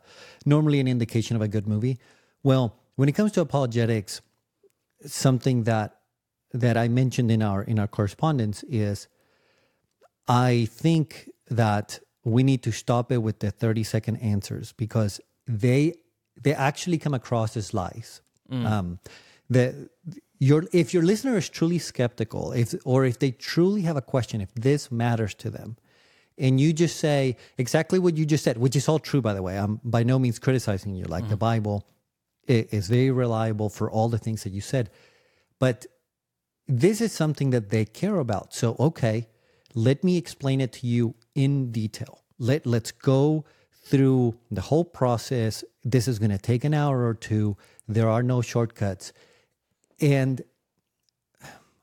normally 0.46 0.78
an 0.80 0.86
indication 0.86 1.34
of 1.34 1.42
a 1.42 1.48
good 1.48 1.66
movie. 1.66 1.98
Well, 2.44 2.76
when 2.94 3.08
it 3.08 3.12
comes 3.12 3.32
to 3.32 3.40
apologetics, 3.40 4.20
something 5.06 5.64
that 5.64 5.96
that 6.52 6.76
I 6.76 6.88
mentioned 6.88 7.30
in 7.30 7.42
our 7.42 7.62
in 7.62 7.78
our 7.78 7.88
correspondence 7.88 8.62
is 8.64 9.08
I 10.28 10.68
think 10.70 11.30
that 11.50 11.98
we 12.24 12.42
need 12.42 12.62
to 12.62 12.72
stop 12.72 13.10
it 13.12 13.18
with 13.18 13.40
the 13.40 13.50
30 13.50 13.82
second 13.82 14.16
answers 14.18 14.72
because 14.72 15.20
they 15.46 15.94
they 16.40 16.54
actually 16.54 16.98
come 16.98 17.14
across 17.14 17.56
as 17.56 17.72
lies. 17.74 18.20
Um, 18.66 18.98
the 19.48 19.88
your 20.38 20.64
if 20.72 20.92
your 20.92 21.02
listener 21.02 21.36
is 21.36 21.48
truly 21.48 21.78
skeptical, 21.78 22.52
if 22.52 22.74
or 22.84 23.04
if 23.04 23.18
they 23.18 23.30
truly 23.30 23.82
have 23.82 23.96
a 23.96 24.02
question, 24.02 24.40
if 24.40 24.52
this 24.54 24.90
matters 24.90 25.34
to 25.36 25.50
them, 25.50 25.76
and 26.38 26.60
you 26.60 26.72
just 26.72 26.96
say 26.98 27.36
exactly 27.58 27.98
what 27.98 28.16
you 28.16 28.26
just 28.26 28.44
said, 28.44 28.58
which 28.58 28.76
is 28.76 28.88
all 28.88 28.98
true, 28.98 29.22
by 29.22 29.34
the 29.34 29.42
way. 29.42 29.58
I'm 29.58 29.80
by 29.84 30.02
no 30.02 30.18
means 30.18 30.38
criticizing 30.38 30.94
you. 30.94 31.04
Like 31.04 31.28
the 31.28 31.36
Bible 31.36 31.86
is 32.46 32.88
very 32.88 33.10
reliable 33.10 33.68
for 33.68 33.90
all 33.90 34.08
the 34.08 34.18
things 34.18 34.42
that 34.42 34.52
you 34.52 34.60
said, 34.60 34.90
but 35.58 35.86
this 36.66 37.00
is 37.00 37.12
something 37.12 37.50
that 37.50 37.70
they 37.70 37.84
care 37.84 38.18
about. 38.18 38.54
So, 38.54 38.76
okay, 38.78 39.28
let 39.74 40.02
me 40.02 40.16
explain 40.16 40.60
it 40.60 40.72
to 40.74 40.86
you 40.86 41.14
in 41.34 41.70
detail. 41.72 42.22
Let 42.38 42.66
let's 42.66 42.90
go 42.90 43.44
through 43.84 44.34
the 44.50 44.62
whole 44.62 44.84
process. 44.84 45.62
This 45.84 46.08
is 46.08 46.18
going 46.18 46.30
to 46.30 46.38
take 46.38 46.64
an 46.64 46.74
hour 46.74 47.06
or 47.06 47.14
two. 47.14 47.56
There 47.86 48.08
are 48.08 48.22
no 48.22 48.40
shortcuts. 48.40 49.12
And 50.00 50.42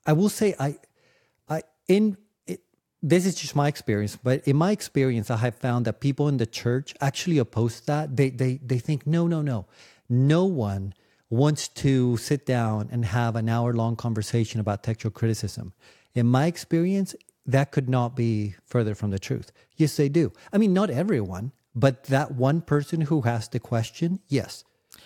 I 0.05 0.13
will 0.13 0.29
say 0.29 0.55
I 0.59 0.77
I 1.47 1.61
in 1.87 2.17
it, 2.47 2.61
this 3.03 3.25
is 3.25 3.35
just 3.35 3.55
my 3.55 3.67
experience, 3.67 4.17
but 4.21 4.45
in 4.47 4.55
my 4.55 4.71
experience 4.71 5.29
I 5.29 5.37
have 5.37 5.55
found 5.55 5.85
that 5.85 5.99
people 5.99 6.27
in 6.27 6.37
the 6.37 6.47
church 6.47 6.93
actually 6.99 7.37
oppose 7.37 7.79
that. 7.81 8.17
They 8.17 8.29
they 8.31 8.59
they 8.65 8.79
think 8.79 9.05
no, 9.05 9.27
no, 9.27 9.41
no. 9.41 9.67
No 10.09 10.45
one 10.45 10.93
wants 11.29 11.69
to 11.69 12.17
sit 12.17 12.45
down 12.45 12.89
and 12.91 13.05
have 13.05 13.35
an 13.37 13.47
hour 13.47 13.73
long 13.73 13.95
conversation 13.95 14.59
about 14.59 14.83
textual 14.83 15.11
criticism. 15.11 15.71
In 16.13 16.27
my 16.27 16.47
experience, 16.47 17.15
that 17.45 17.71
could 17.71 17.87
not 17.87 18.15
be 18.15 18.55
further 18.65 18.95
from 18.95 19.11
the 19.11 19.19
truth. 19.19 19.51
Yes, 19.77 19.95
they 19.95 20.09
do. 20.09 20.33
I 20.51 20.57
mean, 20.57 20.73
not 20.73 20.89
everyone, 20.89 21.53
but 21.73 22.05
that 22.05 22.31
one 22.31 22.62
person 22.62 23.01
who 23.01 23.21
has 23.21 23.47
the 23.47 23.60
question, 23.60 24.19
yes, 24.27 24.63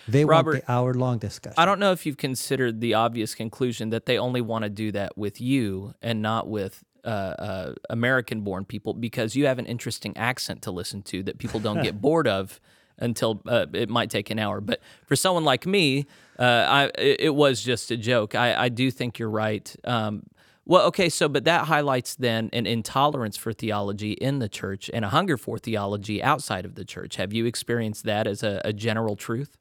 they 0.07 0.25
Robert, 0.25 0.51
want 0.51 0.65
the 0.65 0.71
hour 0.71 0.93
long 0.93 1.17
discussion. 1.17 1.55
I 1.57 1.65
don't 1.65 1.79
know 1.79 1.91
if 1.91 2.05
you've 2.05 2.17
considered 2.17 2.81
the 2.81 2.93
obvious 2.93 3.35
conclusion 3.35 3.89
that 3.89 4.05
they 4.05 4.17
only 4.17 4.41
want 4.41 4.63
to 4.63 4.69
do 4.69 4.91
that 4.91 5.17
with 5.17 5.39
you 5.39 5.93
and 6.01 6.21
not 6.21 6.47
with 6.47 6.83
uh, 7.03 7.07
uh, 7.07 7.73
American 7.89 8.41
born 8.41 8.65
people 8.65 8.93
because 8.93 9.35
you 9.35 9.45
have 9.45 9.59
an 9.59 9.65
interesting 9.65 10.15
accent 10.17 10.61
to 10.63 10.71
listen 10.71 11.03
to 11.03 11.23
that 11.23 11.37
people 11.37 11.59
don't 11.59 11.81
get 11.81 12.01
bored 12.01 12.27
of 12.27 12.59
until 12.97 13.41
uh, 13.47 13.65
it 13.73 13.89
might 13.89 14.09
take 14.09 14.29
an 14.29 14.39
hour. 14.39 14.61
But 14.61 14.81
for 15.05 15.15
someone 15.15 15.43
like 15.43 15.65
me, 15.65 16.05
uh, 16.39 16.43
I, 16.43 16.83
it, 16.97 17.21
it 17.21 17.35
was 17.35 17.61
just 17.61 17.91
a 17.91 17.97
joke. 17.97 18.35
I, 18.35 18.65
I 18.65 18.69
do 18.69 18.89
think 18.89 19.19
you're 19.19 19.29
right. 19.29 19.75
Um, 19.83 20.23
well, 20.65 20.87
okay, 20.87 21.09
so 21.09 21.29
but 21.29 21.43
that 21.45 21.65
highlights 21.65 22.15
then 22.15 22.49
an 22.51 22.65
intolerance 22.65 23.37
for 23.37 23.53
theology 23.53 24.13
in 24.13 24.39
the 24.39 24.49
church 24.49 24.89
and 24.93 25.05
a 25.05 25.09
hunger 25.09 25.37
for 25.37 25.59
theology 25.59 26.23
outside 26.23 26.65
of 26.65 26.75
the 26.75 26.83
church. 26.83 27.17
Have 27.17 27.33
you 27.33 27.45
experienced 27.45 28.03
that 28.05 28.25
as 28.25 28.41
a, 28.41 28.61
a 28.65 28.73
general 28.73 29.15
truth? 29.15 29.57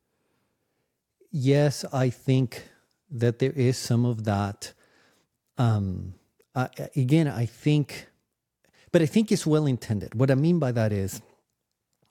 Yes, 1.31 1.85
I 1.93 2.11
think 2.11 2.69
that 3.11 3.39
there 3.39 3.53
is 3.53 3.77
some 3.77 4.05
of 4.05 4.25
that. 4.25 4.73
Um, 5.59 6.15
I, 6.55 6.69
again, 6.97 7.29
I 7.29 7.47
think, 7.47 8.09
but 8.93 9.03
I 9.03 9.07
think 9.07 9.31
it's 9.31 9.47
well 9.47 9.67
intended. 9.67 10.15
What 10.15 10.31
I 10.31 10.37
mean 10.37 10.59
by 10.59 10.73
that 10.73 10.93
is, 10.93 11.21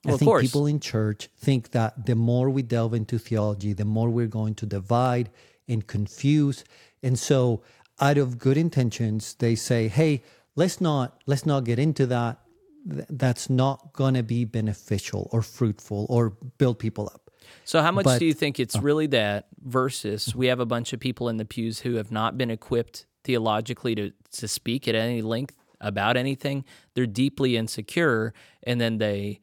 Well, 0.04 0.14
I 0.14 0.18
think 0.18 0.40
people 0.40 0.66
in 0.66 0.78
church 0.78 1.28
think 1.36 1.70
that 1.70 2.06
the 2.06 2.14
more 2.14 2.48
we 2.48 2.62
delve 2.62 2.94
into 2.94 3.18
theology, 3.18 3.72
the 3.72 3.84
more 3.84 4.08
we're 4.08 4.26
going 4.26 4.54
to 4.56 4.66
divide 4.66 5.30
and 5.66 5.86
confuse. 5.86 6.64
And 7.02 7.18
so, 7.18 7.62
out 8.00 8.18
of 8.18 8.38
good 8.38 8.56
intentions, 8.56 9.34
they 9.34 9.54
say, 9.54 9.88
"Hey, 9.88 10.22
let's 10.56 10.80
not 10.80 11.22
let's 11.26 11.46
not 11.46 11.64
get 11.64 11.78
into 11.78 12.06
that. 12.06 12.40
That's 12.84 13.48
not 13.48 13.92
going 13.92 14.14
to 14.14 14.22
be 14.22 14.44
beneficial 14.44 15.28
or 15.32 15.42
fruitful 15.42 16.06
or 16.08 16.30
build 16.58 16.78
people 16.78 17.10
up." 17.12 17.30
So, 17.64 17.82
how 17.82 17.92
much 17.92 18.04
But- 18.04 18.18
do 18.18 18.26
you 18.26 18.34
think 18.34 18.58
it's 18.58 18.76
uh, 18.76 18.80
really 18.80 19.06
that 19.08 19.48
versus 19.62 20.34
we 20.34 20.46
have 20.48 20.60
a 20.60 20.66
bunch 20.66 20.92
of 20.92 21.00
people 21.00 21.28
in 21.28 21.36
the 21.36 21.44
pews 21.44 21.80
who 21.80 21.94
have 21.94 22.10
not 22.10 22.36
been 22.36 22.50
equipped 22.50 23.06
theologically 23.22 23.94
to, 23.94 24.12
to 24.32 24.48
speak 24.48 24.86
at 24.88 24.94
any 24.94 25.22
length 25.22 25.56
about 25.80 26.16
anything? 26.16 26.64
They're 26.94 27.06
deeply 27.06 27.56
insecure, 27.56 28.34
and 28.62 28.80
then 28.80 28.98
they 28.98 29.40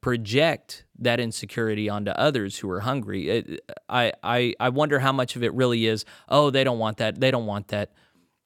project 0.00 0.84
that 0.98 1.20
insecurity 1.20 1.88
onto 1.88 2.10
others 2.12 2.58
who 2.58 2.70
are 2.70 2.80
hungry. 2.80 3.28
It, 3.28 3.72
I, 3.88 4.12
I, 4.22 4.54
I 4.60 4.68
wonder 4.68 5.00
how 5.00 5.12
much 5.12 5.36
of 5.36 5.42
it 5.42 5.52
really 5.54 5.86
is, 5.86 6.04
oh, 6.28 6.50
they 6.50 6.64
don't 6.64 6.78
want 6.78 6.98
that. 6.98 7.20
They 7.20 7.30
don't 7.30 7.46
want 7.46 7.68
that. 7.68 7.92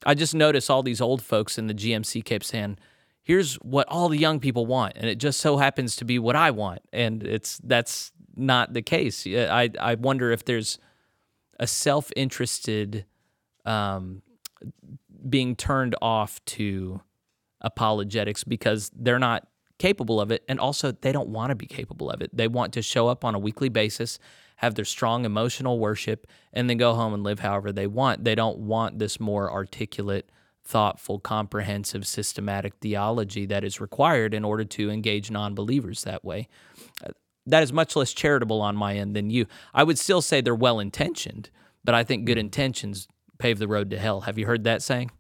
I 0.07 0.15
just 0.15 0.35
notice 0.35 0.71
all 0.71 0.83
these 0.83 1.01
old 1.01 1.23
folks 1.23 1.59
in 1.59 1.67
the 1.67 1.75
GMC 1.75 2.25
kept 2.25 2.45
saying, 2.45 2.79
here's 3.23 3.57
what 3.57 3.87
all 3.89 4.09
the 4.09 4.17
young 4.17 4.41
people 4.41 4.65
want 4.65 4.95
and 4.97 5.05
it 5.07 5.19
just 5.19 5.39
so 5.41 5.59
happens 5.59 5.97
to 5.97 6.05
be 6.07 6.19
what 6.19 6.35
I 6.35 6.51
want 6.51 6.81
and 6.95 7.23
it's 7.23 7.59
that's 7.59 8.11
not 8.35 8.73
the 8.73 8.81
case. 8.81 9.27
I 9.27 9.69
I 9.79 9.97
wonder 9.97 10.31
if 10.31 10.45
there's 10.45 10.79
a 11.61 11.67
self-interested 11.67 13.05
um, 13.67 14.23
being 15.29 15.57
turned 15.57 15.95
off 16.01 16.43
to 16.47 17.03
apologetics 17.61 18.45
because 18.45 18.91
they're 18.95 19.19
not 19.19 19.48
capable 19.79 20.21
of 20.21 20.31
it 20.31 20.45
and 20.49 20.59
also 20.61 20.93
they 20.93 21.13
don't 21.13 21.29
want 21.29 21.51
to 21.51 21.55
be 21.55 21.67
capable 21.67 22.11
of 22.11 22.21
it. 22.21 22.31
They 22.37 22.49
want 22.49 22.73
to 22.75 22.83
show 22.83 23.09
up 23.09 23.25
on 23.25 23.35
a 23.35 23.39
weekly 23.39 23.69
basis, 23.69 24.19
have 24.57 24.75
their 24.75 24.85
strong 24.85 25.25
emotional 25.25 25.79
worship 25.79 26.27
and 26.53 26.69
then 26.69 26.77
go 26.77 26.95
home 26.95 27.15
and 27.15 27.23
live 27.23 27.41
however 27.41 27.73
they 27.73 27.87
want. 27.87 28.25
They 28.25 28.35
don't 28.35 28.59
want 28.59 28.99
this 28.99 29.21
more 29.21 29.51
articulate, 29.51 30.31
thoughtful, 30.65 31.21
comprehensive, 31.21 32.07
systematic 32.07 32.75
theology 32.81 33.47
that 33.47 33.65
is 33.65 33.81
required 33.81 34.35
in 34.35 34.45
order 34.45 34.65
to 34.65 34.91
engage 34.91 35.31
non-believers 35.31 36.05
that 36.05 36.25
way. 36.25 36.49
Uh, 37.05 37.13
That 37.47 37.63
is 37.63 37.73
much 37.73 37.97
less 37.97 38.13
charitable 38.13 38.61
on 38.61 38.77
my 38.77 38.97
end 38.97 39.17
than 39.17 39.31
you. 39.31 39.47
I 39.73 39.85
would 39.85 39.99
still 39.99 40.21
say 40.21 40.43
they're 40.43 40.55
well-intentioned, 40.55 41.49
but 41.85 41.95
I 41.95 42.05
think 42.05 42.27
good 42.27 42.37
intentions 42.37 43.09
pave 43.39 43.59
the 43.59 43.69
road 43.69 43.89
to 43.91 43.99
hell. 43.99 44.23
Have 44.23 44.37
you 44.39 44.47
heard 44.47 44.65
that 44.65 44.83
saying? 44.83 45.11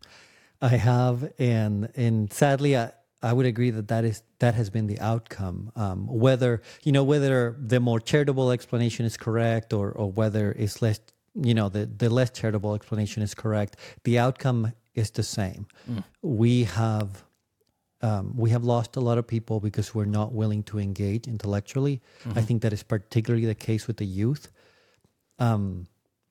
I 0.61 0.77
have, 0.77 1.33
and 1.39 1.89
and 1.95 2.33
sadly, 2.33 2.77
I, 2.77 2.91
I 3.23 3.33
would 3.33 3.47
agree 3.47 3.71
that 3.71 3.89
that 3.89 4.05
is 4.05 4.23
that 4.39 4.55
has 4.55 4.71
been 4.71 4.87
the 4.87 5.01
outcome. 5.01 5.73
Um, 5.75 6.07
whether 6.07 6.63
you 6.85 6.93
know 6.93 7.05
whether 7.05 7.57
the 7.59 7.81
more 7.81 8.01
charitable 8.01 8.51
explanation 8.51 9.07
is 9.07 9.17
correct, 9.17 9.73
or 9.73 9.91
or 9.91 10.11
whether 10.11 10.53
it's 10.53 10.81
less, 10.81 11.01
you 11.35 11.55
know, 11.55 11.69
the 11.69 11.87
the 11.87 12.09
less 12.11 12.31
charitable 12.31 12.75
explanation 12.75 13.23
is 13.23 13.35
correct, 13.35 13.77
the 14.05 14.19
outcome 14.19 14.73
is 14.95 15.11
the 15.11 15.23
same. 15.23 15.67
We 16.23 16.65
have. 16.65 17.25
Um, 18.01 18.37
we 18.37 18.51
have 18.51 18.63
lost 18.63 18.95
a 18.95 19.01
lot 19.01 19.19
of 19.19 19.27
people 19.27 19.59
because 19.59 19.93
we're 19.93 20.05
not 20.05 20.33
willing 20.33 20.63
to 20.71 20.79
engage 20.79 21.27
intellectually. 21.27 22.01
I 22.37 22.43
think 22.43 22.63
that 22.63 22.73
is 22.73 22.85
particularly 22.85 23.45
the 23.45 23.57
case 23.57 23.89
with 23.89 23.97
the 23.97 24.07
youth. 24.07 24.53
Um, 25.41 25.89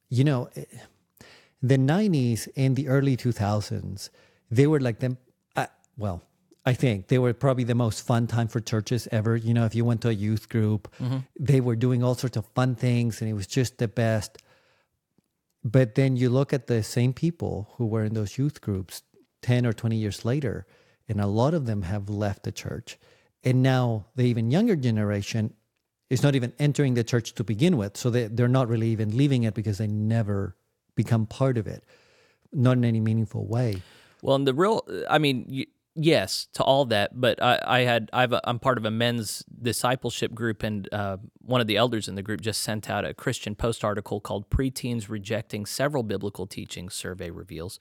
you 0.07 0.23
know, 0.23 0.49
the 1.61 1.77
90s 1.77 2.47
and 2.55 2.75
the 2.75 2.87
early 2.87 3.17
2000s 3.17 4.09
they 4.51 4.67
were 4.67 4.79
like 4.79 4.99
them 4.99 5.17
well 5.97 6.21
i 6.67 6.73
think 6.73 7.07
they 7.07 7.19
were 7.19 7.33
probably 7.33 7.63
the 7.63 7.75
most 7.85 8.05
fun 8.05 8.27
time 8.27 8.47
for 8.47 8.59
churches 8.59 9.07
ever. 9.11 9.35
You 9.35 9.53
know 9.53 9.65
if 9.65 9.75
you 9.75 9.85
went 9.85 10.01
to 10.01 10.09
a 10.09 10.19
youth 10.27 10.49
group 10.49 10.93
mm-hmm. 10.99 11.19
they 11.39 11.61
were 11.61 11.75
doing 11.75 12.03
all 12.03 12.15
sorts 12.15 12.37
of 12.37 12.45
fun 12.57 12.75
things 12.75 13.21
and 13.21 13.29
it 13.29 13.33
was 13.33 13.47
just 13.47 13.77
the 13.77 13.87
best. 13.87 14.37
But 15.63 15.95
then 15.95 16.15
you 16.15 16.29
look 16.29 16.53
at 16.53 16.67
the 16.67 16.81
same 16.83 17.13
people 17.13 17.73
who 17.75 17.85
were 17.85 18.03
in 18.03 18.13
those 18.13 18.37
youth 18.37 18.61
groups 18.61 19.03
10 19.41 19.65
or 19.65 19.73
20 19.73 19.95
years 19.95 20.23
later 20.23 20.65
and 21.09 21.19
a 21.21 21.27
lot 21.27 21.53
of 21.53 21.65
them 21.65 21.81
have 21.83 22.09
left 22.09 22.43
the 22.43 22.51
church. 22.51 22.97
And 23.43 23.63
now 23.63 24.05
the 24.15 24.23
even 24.23 24.51
younger 24.51 24.75
generation 24.75 25.53
is 26.09 26.23
not 26.23 26.35
even 26.35 26.53
entering 26.59 26.93
the 26.93 27.03
church 27.03 27.33
to 27.35 27.43
begin 27.43 27.77
with 27.77 27.97
so 27.97 28.09
they, 28.09 28.27
they're 28.27 28.47
not 28.47 28.67
really 28.67 28.89
even 28.89 29.15
leaving 29.17 29.43
it 29.43 29.53
because 29.53 29.77
they 29.77 29.87
never 29.87 30.55
become 30.95 31.25
part 31.25 31.57
of 31.57 31.67
it 31.67 31.83
not 32.53 32.77
in 32.77 32.85
any 32.85 32.99
meaningful 32.99 33.45
way. 33.45 33.81
Well, 34.21 34.35
and 34.35 34.47
the 34.47 34.53
real, 34.53 34.85
I 35.09 35.17
mean, 35.19 35.45
y- 35.49 35.65
yes 35.97 36.47
to 36.53 36.63
all 36.63 36.85
that, 36.85 37.19
but 37.19 37.41
I, 37.41 37.59
I 37.65 37.79
had, 37.81 38.09
I've, 38.13 38.31
a, 38.31 38.41
I'm 38.43 38.59
part 38.59 38.77
of 38.77 38.85
a 38.85 38.91
men's 38.91 39.43
discipleship 39.61 40.33
group, 40.33 40.63
and 40.63 40.87
uh, 40.93 41.17
one 41.41 41.59
of 41.59 41.67
the 41.67 41.77
elders 41.77 42.07
in 42.07 42.15
the 42.15 42.21
group 42.21 42.41
just 42.41 42.61
sent 42.61 42.89
out 42.89 43.03
a 43.03 43.13
Christian 43.13 43.55
Post 43.55 43.83
article 43.83 44.19
called 44.21 44.49
"Preteens 44.49 45.09
Rejecting 45.09 45.65
Several 45.65 46.03
Biblical 46.03 46.47
Teachings." 46.47 46.93
Survey 46.93 47.29
reveals. 47.29 47.79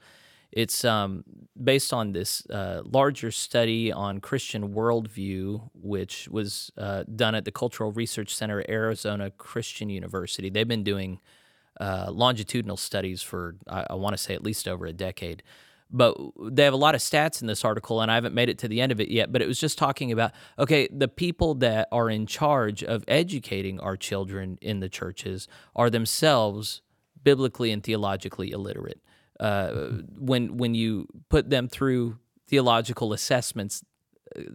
It's 0.53 0.85
um, 0.85 1.25
based 1.63 1.93
on 1.93 2.13
this 2.13 2.47
uh, 2.47 2.83
larger 2.85 3.31
study 3.31 3.93
on 3.93 4.21
Christian 4.21 4.73
worldview, 4.73 5.69
which 5.75 6.29
was 6.29 6.71
uh, 6.79 7.05
done 7.15 7.35
at 7.35 7.45
the 7.45 7.53
Cultural 7.53 7.93
Research 7.93 8.35
Center 8.35 8.61
at 8.61 8.71
Arizona 8.71 9.31
Christian 9.31 9.91
University. 9.91 10.49
They've 10.49 10.67
been 10.67 10.85
doing 10.85 11.21
uh, 11.81 12.11
longitudinal 12.11 12.77
studies 12.77 13.23
for, 13.23 13.57
I, 13.69 13.87
I 13.91 13.95
want 13.95 14.17
to 14.17 14.23
say, 14.23 14.35
at 14.35 14.43
least 14.43 14.67
over 14.67 14.87
a 14.87 14.93
decade. 14.93 15.43
But 15.91 16.17
they 16.51 16.65
have 16.65 16.75
a 16.75 16.79
lot 16.79 16.95
of 16.95 17.01
stats 17.01 17.41
in 17.41 17.47
this 17.47 17.65
article, 17.65 18.01
and 18.01 18.11
I 18.11 18.17
haven't 18.17 18.35
made 18.35 18.49
it 18.49 18.59
to 18.59 18.69
the 18.69 18.81
end 18.81 18.93
of 18.93 19.01
it 19.01 19.09
yet. 19.09 19.33
But 19.33 19.43
it 19.43 19.49
was 19.49 19.61
just 19.61 19.79
talking 19.79 20.13
about 20.13 20.33
okay, 20.59 20.89
the 20.91 21.09
people 21.09 21.55
that 21.57 21.89
are 21.93 22.11
in 22.11 22.27
charge 22.27 22.83
of 22.83 23.05
educating 23.09 23.79
our 23.81 23.97
children 23.97 24.59
in 24.61 24.81
the 24.81 24.89
churches 24.89 25.49
are 25.75 25.91
themselves 25.91 26.83
biblically 27.23 27.73
and 27.73 27.83
theologically 27.83 28.51
illiterate. 28.51 29.01
Uh, 29.39 30.03
when 30.19 30.57
when 30.57 30.75
you 30.75 31.07
put 31.29 31.51
them 31.51 31.69
through 31.69 32.19
theological 32.49 33.13
assessments, 33.13 33.85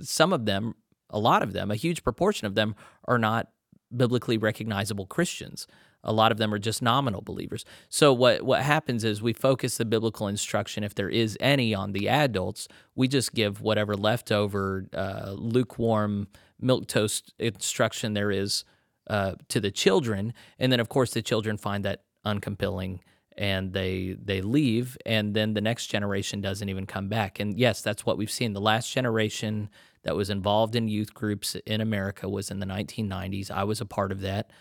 some 0.01 0.33
of 0.33 0.45
them, 0.45 0.75
a 1.09 1.19
lot 1.19 1.43
of 1.43 1.53
them, 1.53 1.71
a 1.71 1.75
huge 1.75 2.03
proportion 2.03 2.47
of 2.47 2.55
them 2.55 2.75
are 3.05 3.17
not 3.17 3.49
biblically 3.95 4.37
recognizable 4.37 5.05
Christians. 5.05 5.67
A 6.03 6.13
lot 6.13 6.31
of 6.31 6.37
them 6.37 6.53
are 6.53 6.59
just 6.59 6.81
nominal 6.81 7.21
believers. 7.21 7.65
So 7.89 8.11
what 8.13 8.41
what 8.43 8.61
happens 8.61 9.03
is 9.03 9.21
we 9.21 9.33
focus 9.33 9.77
the 9.77 9.85
biblical 9.85 10.27
instruction, 10.27 10.83
if 10.83 10.95
there 10.95 11.09
is 11.09 11.37
any, 11.39 11.73
on 11.73 11.91
the 11.91 12.09
adults. 12.09 12.67
We 12.95 13.07
just 13.07 13.33
give 13.33 13.61
whatever 13.61 13.95
leftover 13.95 14.87
uh, 14.93 15.33
lukewarm 15.35 16.27
milk 16.59 16.87
toast 16.87 17.33
instruction 17.39 18.13
there 18.13 18.31
is 18.31 18.63
uh, 19.07 19.33
to 19.49 19.59
the 19.59 19.71
children, 19.71 20.33
and 20.59 20.71
then 20.71 20.79
of 20.79 20.89
course 20.89 21.11
the 21.11 21.21
children 21.21 21.57
find 21.57 21.85
that 21.85 22.03
uncompelling 22.25 22.99
and 23.37 23.73
they 23.73 24.15
they 24.21 24.41
leave. 24.41 24.97
And 25.05 25.33
then 25.33 25.53
the 25.53 25.61
next 25.61 25.87
generation 25.87 26.41
doesn't 26.41 26.69
even 26.69 26.85
come 26.85 27.07
back. 27.07 27.39
And 27.39 27.57
yes 27.57 27.81
that's 27.81 28.05
what 28.05 28.17
we've 28.17 28.31
seen. 28.31 28.53
The 28.53 28.61
last 28.61 28.91
generation 28.91 29.69
that 30.03 30.15
was 30.15 30.29
involved 30.29 30.75
in 30.75 30.87
youth 30.87 31.13
groups 31.13 31.55
in 31.65 31.81
America 31.81 32.27
was 32.27 32.51
in 32.51 32.59
the 32.59 32.65
1990s 32.65 33.51
I 33.51 33.63
was 33.63 33.81
a 33.81 33.85
part 33.85 34.11
of 34.11 34.21
that 34.21 34.51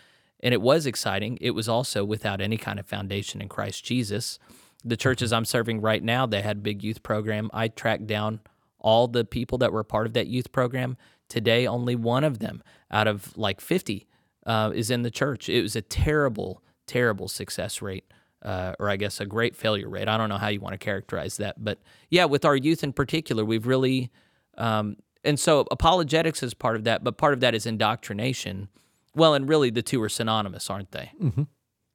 and 0.41 0.53
it 0.53 0.61
was 0.61 0.85
exciting. 0.85 1.37
It 1.41 1.51
was 1.51 1.69
also 1.69 2.03
without 2.03 2.41
any 2.41 2.57
kind 2.57 2.79
of 2.79 2.85
foundation 2.85 3.41
in 3.41 3.49
Christ 3.49 3.83
Jesus. 3.83 4.39
The 4.83 4.97
churches 4.97 5.31
I'm 5.31 5.45
serving 5.45 5.81
right 5.81 6.03
now, 6.03 6.25
they 6.25 6.41
had 6.41 6.57
a 6.57 6.61
big 6.61 6.83
youth 6.83 7.03
program. 7.03 7.49
I 7.53 7.67
tracked 7.67 8.07
down 8.07 8.39
all 8.79 9.07
the 9.07 9.23
people 9.23 9.59
that 9.59 9.71
were 9.71 9.83
part 9.83 10.07
of 10.07 10.13
that 10.13 10.27
youth 10.27 10.51
program. 10.51 10.97
Today, 11.29 11.67
only 11.67 11.95
one 11.95 12.23
of 12.23 12.39
them 12.39 12.63
out 12.89 13.07
of 13.07 13.37
like 13.37 13.61
50 13.61 14.07
uh, 14.45 14.71
is 14.73 14.89
in 14.89 15.03
the 15.03 15.11
church. 15.11 15.47
It 15.47 15.61
was 15.61 15.75
a 15.75 15.81
terrible, 15.81 16.63
terrible 16.87 17.27
success 17.27 17.81
rate. 17.81 18.05
Uh, 18.43 18.73
or 18.79 18.89
I 18.89 18.95
guess 18.95 19.19
a 19.19 19.25
great 19.27 19.55
failure 19.55 19.87
rate. 19.87 20.07
I 20.07 20.17
don't 20.17 20.27
know 20.27 20.39
how 20.39 20.47
you 20.47 20.59
want 20.59 20.73
to 20.73 20.79
characterize 20.79 21.37
that, 21.37 21.63
but 21.63 21.77
yeah, 22.09 22.25
with 22.25 22.43
our 22.43 22.55
youth 22.55 22.83
in 22.83 22.91
particular, 22.91 23.45
we've 23.45 23.67
really, 23.67 24.09
um, 24.57 24.95
and 25.23 25.39
so 25.39 25.67
apologetics 25.69 26.41
is 26.41 26.55
part 26.55 26.75
of 26.75 26.83
that, 26.85 27.03
but 27.03 27.17
part 27.17 27.33
of 27.33 27.41
that 27.41 27.53
is 27.53 27.67
indoctrination 27.67 28.67
well, 29.15 29.33
and 29.33 29.47
really 29.47 29.69
the 29.69 29.81
two 29.81 30.01
are 30.01 30.09
synonymous, 30.09 30.69
aren't 30.69 30.91
they? 30.91 31.11
Mm-hmm. 31.21 31.43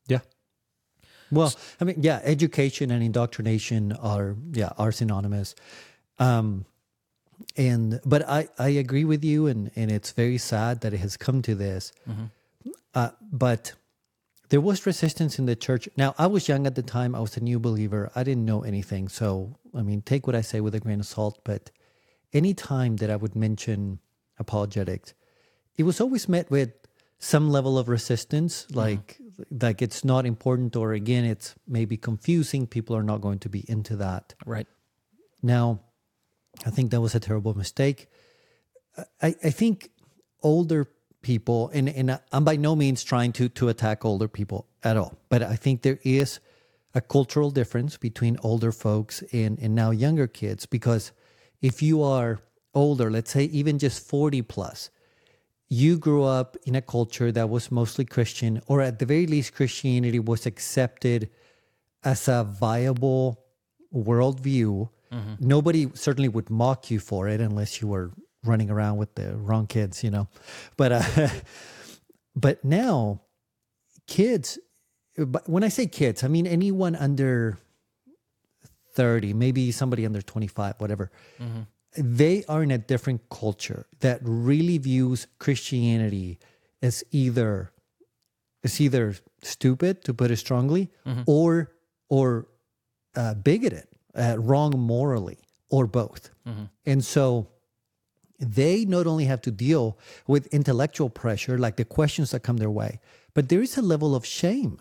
Yeah. 0.08 0.20
Well, 1.30 1.52
I 1.80 1.84
mean, 1.84 1.96
yeah, 2.00 2.20
education 2.22 2.90
and 2.90 3.02
indoctrination 3.02 3.92
are 3.92 4.36
yeah 4.52 4.70
are 4.78 4.92
synonymous. 4.92 5.54
Um, 6.18 6.66
and 7.56 8.00
but 8.04 8.28
I 8.28 8.48
I 8.58 8.68
agree 8.68 9.04
with 9.04 9.24
you, 9.24 9.46
and 9.46 9.70
and 9.76 9.90
it's 9.90 10.12
very 10.12 10.38
sad 10.38 10.80
that 10.82 10.92
it 10.92 10.98
has 10.98 11.16
come 11.16 11.42
to 11.42 11.54
this. 11.54 11.92
Mm-hmm. 12.08 12.24
Uh, 12.94 13.10
but 13.20 13.72
there 14.48 14.60
was 14.60 14.86
resistance 14.86 15.38
in 15.38 15.46
the 15.46 15.56
church. 15.56 15.88
Now 15.96 16.14
I 16.18 16.26
was 16.28 16.48
young 16.48 16.66
at 16.66 16.74
the 16.74 16.82
time. 16.82 17.14
I 17.14 17.20
was 17.20 17.36
a 17.36 17.40
new 17.40 17.58
believer. 17.58 18.10
I 18.14 18.22
didn't 18.22 18.44
know 18.44 18.62
anything. 18.62 19.08
So 19.08 19.56
I 19.74 19.82
mean, 19.82 20.02
take 20.02 20.26
what 20.26 20.36
I 20.36 20.42
say 20.42 20.60
with 20.60 20.74
a 20.74 20.80
grain 20.80 21.00
of 21.00 21.06
salt. 21.06 21.40
But 21.44 21.70
any 22.32 22.54
time 22.54 22.96
that 22.96 23.10
I 23.10 23.16
would 23.16 23.34
mention 23.34 23.98
apologetics, 24.38 25.14
it 25.76 25.82
was 25.82 26.00
always 26.00 26.28
met 26.28 26.50
with 26.50 26.72
some 27.18 27.50
level 27.50 27.78
of 27.78 27.88
resistance 27.88 28.66
like 28.72 29.18
mm-hmm. 29.20 29.58
like 29.62 29.80
it's 29.80 30.04
not 30.04 30.26
important 30.26 30.76
or 30.76 30.92
again 30.92 31.24
it's 31.24 31.54
maybe 31.66 31.96
confusing 31.96 32.66
people 32.66 32.94
are 32.96 33.02
not 33.02 33.20
going 33.20 33.38
to 33.38 33.48
be 33.48 33.64
into 33.68 33.96
that. 33.96 34.34
Right. 34.44 34.66
Now 35.42 35.80
i 36.64 36.70
think 36.70 36.90
that 36.90 37.00
was 37.00 37.14
a 37.14 37.20
terrible 37.20 37.54
mistake. 37.54 38.08
I 39.22 39.34
i 39.42 39.50
think 39.50 39.90
older 40.42 40.88
people 41.26 41.70
and 41.74 41.88
and 41.88 42.20
i'm 42.32 42.44
by 42.44 42.54
no 42.54 42.76
means 42.76 43.02
trying 43.02 43.32
to 43.32 43.48
to 43.48 43.68
attack 43.68 44.04
older 44.04 44.28
people 44.28 44.68
at 44.84 44.96
all 44.96 45.18
but 45.28 45.42
i 45.42 45.56
think 45.56 45.82
there 45.82 45.98
is 46.04 46.38
a 46.94 47.00
cultural 47.00 47.50
difference 47.50 47.96
between 47.96 48.36
older 48.44 48.70
folks 48.70 49.24
and 49.32 49.58
and 49.58 49.74
now 49.74 49.90
younger 49.90 50.28
kids 50.28 50.66
because 50.66 51.10
if 51.60 51.82
you 51.82 52.00
are 52.00 52.38
older 52.74 53.10
let's 53.10 53.32
say 53.32 53.44
even 53.44 53.76
just 53.76 54.08
40 54.08 54.42
plus 54.42 54.90
you 55.68 55.98
grew 55.98 56.24
up 56.24 56.56
in 56.64 56.74
a 56.74 56.82
culture 56.82 57.32
that 57.32 57.50
was 57.50 57.70
mostly 57.70 58.04
Christian, 58.04 58.62
or 58.66 58.80
at 58.80 58.98
the 58.98 59.06
very 59.06 59.26
least, 59.26 59.54
Christianity 59.54 60.18
was 60.18 60.46
accepted 60.46 61.30
as 62.04 62.28
a 62.28 62.44
viable 62.44 63.40
worldview. 63.92 64.88
Mm-hmm. 65.12 65.34
Nobody 65.40 65.90
certainly 65.94 66.28
would 66.28 66.50
mock 66.50 66.90
you 66.90 67.00
for 67.00 67.28
it 67.28 67.40
unless 67.40 67.80
you 67.80 67.88
were 67.88 68.12
running 68.44 68.70
around 68.70 68.98
with 68.98 69.14
the 69.16 69.36
wrong 69.36 69.66
kids, 69.66 70.04
you 70.04 70.10
know. 70.10 70.28
But 70.76 70.92
uh, 70.92 71.28
but 72.36 72.64
now, 72.64 73.22
kids. 74.06 74.58
When 75.46 75.64
I 75.64 75.68
say 75.68 75.86
kids, 75.86 76.22
I 76.22 76.28
mean 76.28 76.46
anyone 76.46 76.94
under 76.94 77.58
thirty, 78.94 79.32
maybe 79.32 79.72
somebody 79.72 80.04
under 80.04 80.20
twenty 80.20 80.46
five, 80.46 80.74
whatever. 80.78 81.10
Mm-hmm 81.40 81.62
they 81.96 82.44
are 82.48 82.62
in 82.62 82.70
a 82.70 82.78
different 82.78 83.28
culture 83.30 83.86
that 84.00 84.20
really 84.22 84.78
views 84.78 85.26
Christianity 85.38 86.38
as 86.82 87.04
either 87.10 87.72
as 88.64 88.80
either 88.80 89.14
stupid, 89.42 90.02
to 90.04 90.12
put 90.12 90.30
it 90.30 90.36
strongly, 90.36 90.90
mm-hmm. 91.06 91.22
or 91.26 91.72
or 92.08 92.48
uh, 93.14 93.34
bigoted, 93.34 93.86
uh, 94.14 94.36
wrong 94.38 94.78
morally, 94.78 95.38
or 95.70 95.86
both. 95.86 96.30
Mm-hmm. 96.46 96.64
And 96.84 97.04
so 97.04 97.48
they 98.38 98.84
not 98.84 99.06
only 99.06 99.24
have 99.24 99.40
to 99.42 99.50
deal 99.50 99.98
with 100.26 100.46
intellectual 100.48 101.08
pressure, 101.08 101.58
like 101.58 101.76
the 101.76 101.84
questions 101.84 102.30
that 102.32 102.40
come 102.40 102.58
their 102.58 102.70
way, 102.70 103.00
but 103.34 103.48
there 103.48 103.62
is 103.62 103.76
a 103.78 103.82
level 103.82 104.14
of 104.14 104.26
shame 104.26 104.80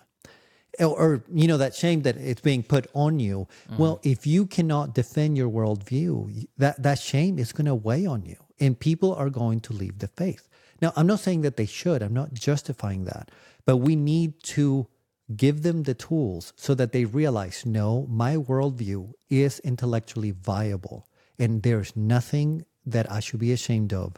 or 0.79 1.23
you 1.31 1.47
know 1.47 1.57
that 1.57 1.75
shame 1.75 2.01
that 2.03 2.17
it's 2.17 2.41
being 2.41 2.63
put 2.63 2.87
on 2.93 3.19
you. 3.19 3.47
Mm. 3.71 3.77
well 3.77 3.99
if 4.03 4.25
you 4.27 4.45
cannot 4.45 4.93
defend 4.93 5.37
your 5.37 5.49
worldview 5.49 6.47
that 6.57 6.81
that 6.81 6.99
shame 6.99 7.39
is 7.39 7.51
going 7.51 7.65
to 7.65 7.75
weigh 7.75 8.05
on 8.05 8.25
you 8.25 8.37
and 8.59 8.79
people 8.79 9.13
are 9.13 9.29
going 9.29 9.59
to 9.61 9.73
leave 9.73 9.99
the 9.99 10.07
faith. 10.07 10.49
Now 10.81 10.93
i'm 10.95 11.07
not 11.07 11.19
saying 11.19 11.41
that 11.41 11.57
they 11.57 11.65
should. 11.65 12.01
I'm 12.01 12.13
not 12.13 12.33
justifying 12.33 13.05
that. 13.05 13.31
But 13.65 13.77
we 13.77 13.95
need 13.95 14.43
to 14.43 14.87
give 15.35 15.63
them 15.63 15.83
the 15.83 15.95
tools 15.95 16.53
so 16.55 16.75
that 16.75 16.91
they 16.91 17.05
realize 17.05 17.65
no 17.65 18.05
my 18.09 18.35
worldview 18.35 19.11
is 19.29 19.59
intellectually 19.59 20.31
viable 20.31 21.07
and 21.39 21.63
there's 21.63 21.95
nothing 21.95 22.63
that 22.85 23.11
i 23.11 23.19
should 23.19 23.39
be 23.39 23.51
ashamed 23.51 23.93
of. 23.93 24.15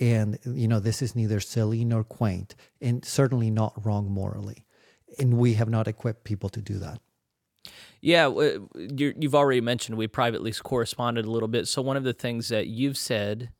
And 0.00 0.38
you 0.44 0.68
know 0.68 0.78
this 0.78 1.02
is 1.02 1.16
neither 1.16 1.40
silly 1.40 1.84
nor 1.84 2.04
quaint 2.04 2.54
and 2.80 3.04
certainly 3.04 3.50
not 3.50 3.84
wrong 3.84 4.08
morally 4.10 4.64
and 5.18 5.34
we 5.34 5.54
have 5.54 5.68
not 5.68 5.88
equipped 5.88 6.24
people 6.24 6.48
to 6.50 6.60
do 6.60 6.78
that. 6.78 7.00
Yeah, 8.00 8.28
you 8.28 9.14
have 9.22 9.34
already 9.34 9.60
mentioned 9.60 9.98
we 9.98 10.06
privately 10.06 10.52
corresponded 10.52 11.24
a 11.24 11.30
little 11.30 11.48
bit. 11.48 11.66
So 11.66 11.82
one 11.82 11.96
of 11.96 12.04
the 12.04 12.12
things 12.12 12.48
that 12.48 12.68
you've 12.68 12.96
said 12.96 13.50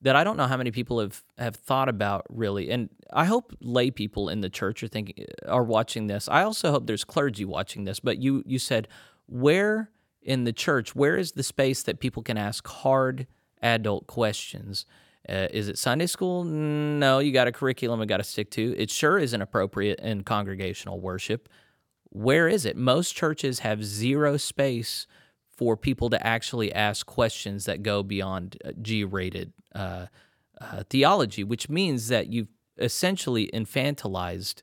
that 0.00 0.16
I 0.16 0.24
don't 0.24 0.36
know 0.36 0.46
how 0.46 0.56
many 0.56 0.70
people 0.70 0.98
have, 1.00 1.22
have 1.38 1.56
thought 1.56 1.88
about 1.88 2.26
really, 2.28 2.70
and 2.70 2.88
I 3.12 3.24
hope 3.24 3.54
lay 3.60 3.90
people 3.90 4.28
in 4.28 4.40
the 4.40 4.50
church 4.50 4.82
are 4.82 4.88
thinking 4.88 5.26
uh, 5.46 5.50
are 5.50 5.62
watching 5.62 6.08
this. 6.08 6.28
I 6.28 6.42
also 6.42 6.70
hope 6.70 6.86
there's 6.86 7.04
clergy 7.04 7.44
watching 7.44 7.84
this. 7.84 8.00
But 8.00 8.18
you 8.18 8.42
you 8.46 8.58
said 8.58 8.88
where 9.26 9.90
in 10.20 10.44
the 10.44 10.52
church 10.52 10.94
where 10.94 11.16
is 11.16 11.32
the 11.32 11.42
space 11.42 11.82
that 11.82 12.00
people 12.00 12.22
can 12.22 12.36
ask 12.36 12.66
hard 12.66 13.26
adult 13.62 14.06
questions? 14.06 14.86
Uh, 15.28 15.46
is 15.50 15.68
it 15.68 15.78
Sunday 15.78 16.06
school? 16.06 16.44
No, 16.44 17.20
you 17.20 17.32
got 17.32 17.46
a 17.46 17.52
curriculum 17.52 18.00
you 18.00 18.06
got 18.06 18.16
to 18.16 18.24
stick 18.24 18.50
to. 18.52 18.74
It 18.76 18.90
sure 18.90 19.18
isn't 19.18 19.40
appropriate 19.40 20.00
in 20.00 20.24
congregational 20.24 21.00
worship. 21.00 21.48
Where 22.10 22.48
is 22.48 22.66
it? 22.66 22.76
Most 22.76 23.14
churches 23.14 23.60
have 23.60 23.84
zero 23.84 24.36
space 24.36 25.06
for 25.56 25.76
people 25.76 26.10
to 26.10 26.26
actually 26.26 26.72
ask 26.72 27.06
questions 27.06 27.66
that 27.66 27.82
go 27.82 28.02
beyond 28.02 28.56
uh, 28.64 28.72
G 28.82 29.04
rated 29.04 29.52
uh, 29.74 30.06
uh, 30.60 30.82
theology, 30.90 31.44
which 31.44 31.68
means 31.68 32.08
that 32.08 32.28
you've 32.28 32.48
essentially 32.78 33.48
infantilized 33.54 34.62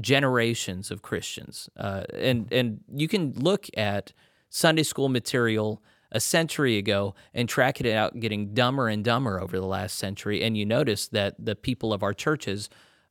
generations 0.00 0.90
of 0.90 1.02
Christians. 1.02 1.68
Uh, 1.76 2.04
and, 2.14 2.50
and 2.52 2.80
you 2.92 3.08
can 3.08 3.32
look 3.34 3.66
at 3.76 4.12
Sunday 4.48 4.82
school 4.82 5.08
material 5.08 5.82
a 6.12 6.20
century 6.20 6.76
ago 6.76 7.14
and 7.34 7.48
track 7.48 7.80
it 7.80 7.92
out 7.92 8.18
getting 8.20 8.52
dumber 8.54 8.88
and 8.88 9.04
dumber 9.04 9.40
over 9.40 9.58
the 9.58 9.66
last 9.66 9.96
century. 9.96 10.42
And 10.42 10.56
you 10.56 10.66
notice 10.66 11.08
that 11.08 11.34
the 11.38 11.54
people 11.54 11.92
of 11.92 12.02
our 12.02 12.12
churches 12.12 12.68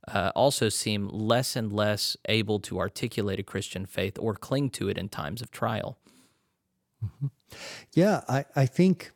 uh, 0.07 0.31
also 0.35 0.69
seem 0.69 1.07
less 1.09 1.55
and 1.55 1.71
less 1.71 2.17
able 2.27 2.59
to 2.61 2.79
articulate 2.79 3.39
a 3.39 3.43
Christian 3.43 3.85
faith 3.85 4.17
or 4.19 4.33
cling 4.35 4.69
to 4.71 4.89
it 4.89 4.97
in 4.97 5.09
times 5.09 5.41
of 5.41 5.51
trial. 5.51 5.97
Mm-hmm. 7.03 7.27
Yeah, 7.93 8.21
I, 8.27 8.45
I 8.55 8.65
think 8.65 9.11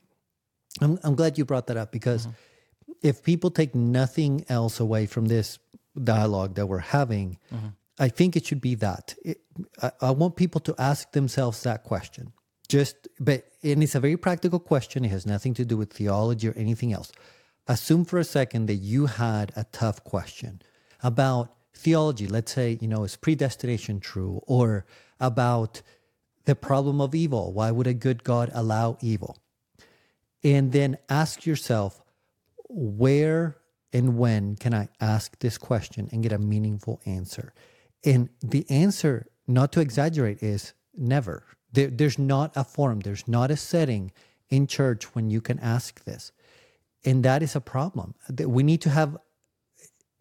I'm, 0.81 0.99
I'm 1.03 1.15
glad 1.15 1.37
you 1.37 1.45
brought 1.45 1.67
that 1.67 1.77
up 1.77 1.91
because 1.91 2.27
mm-hmm. 2.27 2.91
if 3.01 3.23
people 3.23 3.51
take 3.51 3.75
nothing 3.75 4.45
else 4.49 4.79
away 4.79 5.05
from 5.05 5.25
this 5.25 5.59
dialogue 6.01 6.55
that 6.55 6.67
we're 6.67 6.79
having, 6.79 7.37
mm-hmm. 7.53 7.67
I 7.99 8.09
think 8.09 8.35
it 8.35 8.45
should 8.45 8.61
be 8.61 8.75
that. 8.75 9.15
It, 9.23 9.41
I, 9.81 9.91
I 10.01 10.11
want 10.11 10.35
people 10.35 10.61
to 10.61 10.75
ask 10.79 11.11
themselves 11.11 11.63
that 11.63 11.83
question 11.83 12.33
just 12.73 13.07
but 13.19 13.45
and 13.63 13.83
it's 13.83 13.95
a 13.95 13.99
very 13.99 14.17
practical 14.17 14.59
question. 14.59 15.05
It 15.05 15.11
has 15.11 15.25
nothing 15.25 15.53
to 15.55 15.65
do 15.65 15.77
with 15.77 15.93
theology 15.93 16.49
or 16.49 16.53
anything 16.53 16.93
else. 16.93 17.11
Assume 17.67 18.05
for 18.05 18.19
a 18.19 18.23
second 18.23 18.65
that 18.65 18.75
you 18.75 19.05
had 19.05 19.51
a 19.55 19.65
tough 19.71 20.03
question 20.03 20.61
about 21.01 21.53
theology. 21.73 22.27
Let's 22.27 22.51
say, 22.51 22.77
you 22.81 22.87
know, 22.87 23.03
is 23.03 23.15
predestination 23.15 23.99
true? 23.99 24.41
Or 24.47 24.85
about 25.19 25.81
the 26.45 26.55
problem 26.55 26.99
of 26.99 27.15
evil. 27.15 27.53
Why 27.53 27.71
would 27.71 27.87
a 27.87 27.93
good 27.93 28.23
God 28.23 28.51
allow 28.53 28.97
evil? 29.01 29.37
And 30.43 30.73
then 30.73 30.97
ask 31.07 31.45
yourself, 31.45 32.01
where 32.67 33.57
and 33.93 34.17
when 34.17 34.55
can 34.57 34.73
I 34.73 34.89
ask 34.99 35.39
this 35.39 35.57
question 35.57 36.09
and 36.11 36.21
get 36.21 36.33
a 36.33 36.37
meaningful 36.37 36.99
answer? 37.05 37.53
And 38.03 38.29
the 38.41 38.69
answer, 38.69 39.27
not 39.47 39.71
to 39.73 39.79
exaggerate, 39.79 40.43
is 40.43 40.73
never. 40.95 41.45
There, 41.73 41.87
there's 41.87 42.17
not 42.17 42.51
a 42.55 42.63
forum, 42.63 43.01
there's 43.01 43.27
not 43.27 43.51
a 43.51 43.57
setting 43.57 44.11
in 44.49 44.67
church 44.67 45.15
when 45.15 45.29
you 45.29 45.41
can 45.41 45.59
ask 45.59 46.03
this. 46.05 46.31
And 47.03 47.23
that 47.23 47.43
is 47.43 47.55
a 47.55 47.61
problem. 47.61 48.15
We 48.39 48.63
need 48.63 48.81
to 48.81 48.89
have, 48.89 49.17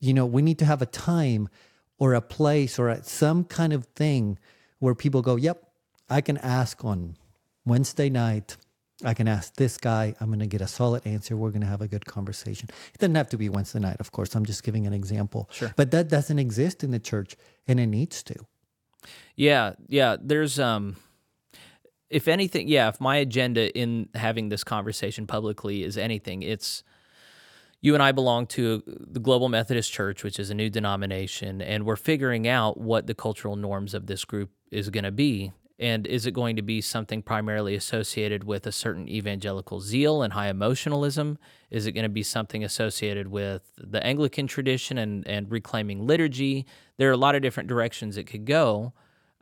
you 0.00 0.14
know, 0.14 0.26
we 0.26 0.42
need 0.42 0.58
to 0.58 0.64
have 0.64 0.82
a 0.82 0.86
time 0.86 1.48
or 1.98 2.14
a 2.14 2.20
place 2.20 2.78
or 2.78 2.88
a, 2.88 3.04
some 3.04 3.44
kind 3.44 3.72
of 3.72 3.84
thing 3.94 4.38
where 4.80 4.94
people 4.94 5.22
go, 5.22 5.36
yep, 5.36 5.62
I 6.10 6.20
can 6.20 6.38
ask 6.38 6.84
on 6.84 7.16
Wednesday 7.64 8.10
night. 8.10 8.56
I 9.04 9.14
can 9.14 9.28
ask 9.28 9.54
this 9.54 9.78
guy. 9.78 10.14
I'm 10.20 10.28
going 10.28 10.40
to 10.40 10.46
get 10.46 10.60
a 10.60 10.66
solid 10.66 11.06
answer. 11.06 11.36
We're 11.36 11.50
going 11.50 11.62
to 11.62 11.68
have 11.68 11.80
a 11.80 11.88
good 11.88 12.06
conversation. 12.06 12.68
It 12.94 12.98
doesn't 12.98 13.14
have 13.14 13.28
to 13.30 13.36
be 13.36 13.48
Wednesday 13.48 13.80
night, 13.80 13.96
of 14.00 14.12
course. 14.12 14.34
I'm 14.34 14.44
just 14.44 14.62
giving 14.62 14.86
an 14.86 14.92
example. 14.92 15.48
Sure. 15.52 15.72
But 15.76 15.90
that 15.90 16.08
doesn't 16.08 16.38
exist 16.38 16.82
in 16.84 16.90
the 16.90 16.98
church, 16.98 17.36
and 17.66 17.78
it 17.80 17.86
needs 17.86 18.22
to. 18.24 18.34
Yeah, 19.34 19.74
yeah. 19.88 20.16
There's 20.20 20.58
um, 20.58 20.96
if 22.12 22.28
anything, 22.28 22.68
yeah. 22.68 22.88
If 22.88 23.00
my 23.00 23.16
agenda 23.16 23.76
in 23.76 24.08
having 24.14 24.50
this 24.50 24.62
conversation 24.62 25.26
publicly 25.26 25.82
is 25.82 25.96
anything, 25.96 26.42
it's 26.42 26.84
you 27.80 27.94
and 27.94 28.02
I 28.02 28.12
belong 28.12 28.46
to 28.48 28.82
the 28.86 29.18
Global 29.18 29.48
Methodist 29.48 29.90
Church, 29.90 30.22
which 30.22 30.38
is 30.38 30.50
a 30.50 30.54
new 30.54 30.68
denomination, 30.68 31.62
and 31.62 31.84
we're 31.84 31.96
figuring 31.96 32.46
out 32.46 32.78
what 32.78 33.06
the 33.06 33.14
cultural 33.14 33.56
norms 33.56 33.94
of 33.94 34.06
this 34.06 34.26
group 34.26 34.50
is 34.70 34.90
going 34.90 35.04
to 35.04 35.10
be. 35.10 35.52
And 35.78 36.06
is 36.06 36.26
it 36.26 36.32
going 36.32 36.56
to 36.56 36.62
be 36.62 36.80
something 36.82 37.22
primarily 37.22 37.74
associated 37.74 38.44
with 38.44 38.66
a 38.66 38.72
certain 38.72 39.08
evangelical 39.08 39.80
zeal 39.80 40.22
and 40.22 40.34
high 40.34 40.48
emotionalism? 40.48 41.38
Is 41.70 41.86
it 41.86 41.92
going 41.92 42.04
to 42.04 42.10
be 42.10 42.22
something 42.22 42.62
associated 42.62 43.28
with 43.28 43.62
the 43.78 44.04
Anglican 44.06 44.46
tradition 44.46 44.98
and, 44.98 45.26
and 45.26 45.50
reclaiming 45.50 46.06
liturgy? 46.06 46.66
There 46.98 47.08
are 47.08 47.14
a 47.14 47.16
lot 47.16 47.34
of 47.34 47.42
different 47.42 47.68
directions 47.68 48.16
it 48.16 48.24
could 48.24 48.44
go. 48.44 48.92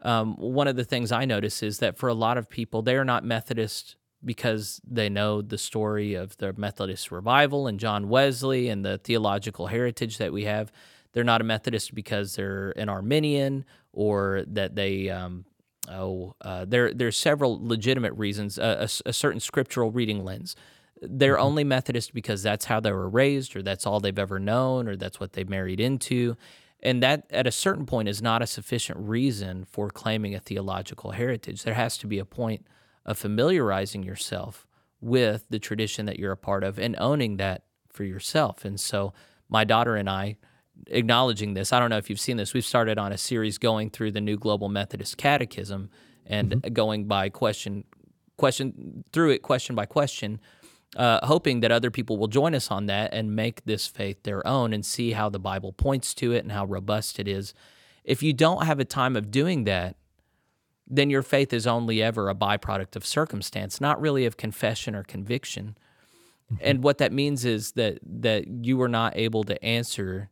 Um, 0.02 0.34
one 0.36 0.68
of 0.68 0.76
the 0.76 0.84
things 0.84 1.12
I 1.12 1.24
notice 1.24 1.62
is 1.62 1.78
that 1.78 1.98
for 1.98 2.08
a 2.08 2.14
lot 2.14 2.38
of 2.38 2.48
people, 2.48 2.82
they 2.82 2.96
are 2.96 3.04
not 3.04 3.24
Methodist 3.24 3.96
because 4.24 4.80
they 4.86 5.08
know 5.08 5.42
the 5.42 5.58
story 5.58 6.14
of 6.14 6.36
the 6.38 6.52
Methodist 6.52 7.10
revival 7.10 7.66
and 7.66 7.80
John 7.80 8.08
Wesley 8.08 8.68
and 8.68 8.84
the 8.84 8.98
theological 8.98 9.68
heritage 9.68 10.18
that 10.18 10.32
we 10.32 10.44
have. 10.44 10.70
They're 11.12 11.24
not 11.24 11.40
a 11.40 11.44
Methodist 11.44 11.94
because 11.94 12.36
they're 12.36 12.72
an 12.72 12.88
Arminian 12.88 13.64
or 13.92 14.44
that 14.46 14.74
they, 14.74 15.08
um, 15.08 15.44
oh, 15.88 16.34
uh, 16.40 16.64
there 16.66 16.92
there's 16.94 17.16
several 17.16 17.66
legitimate 17.66 18.12
reasons. 18.12 18.58
a, 18.58 18.88
a, 19.06 19.12
certain 19.12 19.40
scriptural 19.40 19.90
reading 19.90 20.24
lens. 20.24 20.54
They're 21.02 21.36
mm-hmm. 21.36 21.44
only 21.44 21.64
Methodist 21.64 22.12
because 22.12 22.42
that's 22.42 22.66
how 22.66 22.78
they 22.78 22.92
were 22.92 23.08
raised, 23.08 23.56
or 23.56 23.62
that's 23.62 23.86
all 23.86 24.00
they've 24.00 24.18
ever 24.18 24.38
known, 24.38 24.86
or 24.86 24.96
that's 24.96 25.18
what 25.18 25.32
they 25.32 25.44
married 25.44 25.80
into. 25.80 26.36
And 26.82 27.02
that, 27.02 27.26
at 27.30 27.46
a 27.46 27.52
certain 27.52 27.84
point, 27.84 28.08
is 28.08 28.22
not 28.22 28.42
a 28.42 28.46
sufficient 28.46 28.98
reason 28.98 29.66
for 29.70 29.90
claiming 29.90 30.34
a 30.34 30.40
theological 30.40 31.10
heritage. 31.12 31.62
There 31.62 31.74
has 31.74 31.98
to 31.98 32.06
be 32.06 32.18
a 32.18 32.24
point 32.24 32.66
of 33.04 33.18
familiarizing 33.18 34.02
yourself 34.02 34.66
with 35.00 35.44
the 35.50 35.58
tradition 35.58 36.06
that 36.06 36.18
you're 36.18 36.32
a 36.32 36.36
part 36.36 36.64
of 36.64 36.78
and 36.78 36.96
owning 36.98 37.36
that 37.38 37.64
for 37.90 38.04
yourself. 38.04 38.64
And 38.64 38.78
so 38.78 39.12
my 39.48 39.64
daughter 39.64 39.96
and 39.96 40.08
I, 40.08 40.36
acknowledging 40.86 41.54
this, 41.54 41.72
I 41.72 41.78
don't 41.78 41.90
know 41.90 41.98
if 41.98 42.08
you've 42.08 42.20
seen 42.20 42.36
this, 42.36 42.54
we've 42.54 42.64
started 42.64 42.98
on 42.98 43.12
a 43.12 43.18
series 43.18 43.58
going 43.58 43.90
through 43.90 44.12
the 44.12 44.20
New 44.20 44.36
Global 44.36 44.68
Methodist 44.68 45.16
Catechism 45.16 45.90
and 46.26 46.50
mm-hmm. 46.50 46.72
going 46.72 47.06
by 47.06 47.28
question 47.28 47.84
question 48.36 49.04
through 49.12 49.30
it 49.30 49.42
question 49.42 49.74
by 49.74 49.84
question 49.84 50.40
uh, 50.96 51.24
hoping 51.24 51.60
that 51.60 51.70
other 51.70 51.90
people 51.90 52.16
will 52.16 52.28
join 52.28 52.54
us 52.54 52.70
on 52.70 52.86
that 52.86 53.12
and 53.14 53.34
make 53.36 53.64
this 53.64 53.86
faith 53.86 54.22
their 54.24 54.46
own 54.46 54.72
and 54.72 54.84
see 54.84 55.12
how 55.12 55.28
the 55.28 55.38
Bible 55.38 55.72
points 55.72 56.14
to 56.14 56.32
it 56.32 56.42
and 56.42 56.52
how 56.52 56.64
robust 56.64 57.18
it 57.18 57.28
is. 57.28 57.54
If 58.04 58.22
you 58.22 58.32
don't 58.32 58.66
have 58.66 58.80
a 58.80 58.84
time 58.84 59.16
of 59.16 59.30
doing 59.30 59.64
that, 59.64 59.96
then 60.86 61.08
your 61.08 61.22
faith 61.22 61.52
is 61.52 61.66
only 61.66 62.02
ever 62.02 62.28
a 62.28 62.34
byproduct 62.34 62.96
of 62.96 63.06
circumstance, 63.06 63.80
not 63.80 64.00
really 64.00 64.26
of 64.26 64.36
confession 64.36 64.96
or 64.96 65.04
conviction. 65.04 65.78
Mm-hmm. 66.52 66.64
And 66.64 66.82
what 66.82 66.98
that 66.98 67.12
means 67.12 67.44
is 67.44 67.72
that 67.72 68.00
that 68.04 68.48
you 68.64 68.80
are 68.82 68.88
not 68.88 69.16
able 69.16 69.44
to 69.44 69.64
answer 69.64 70.30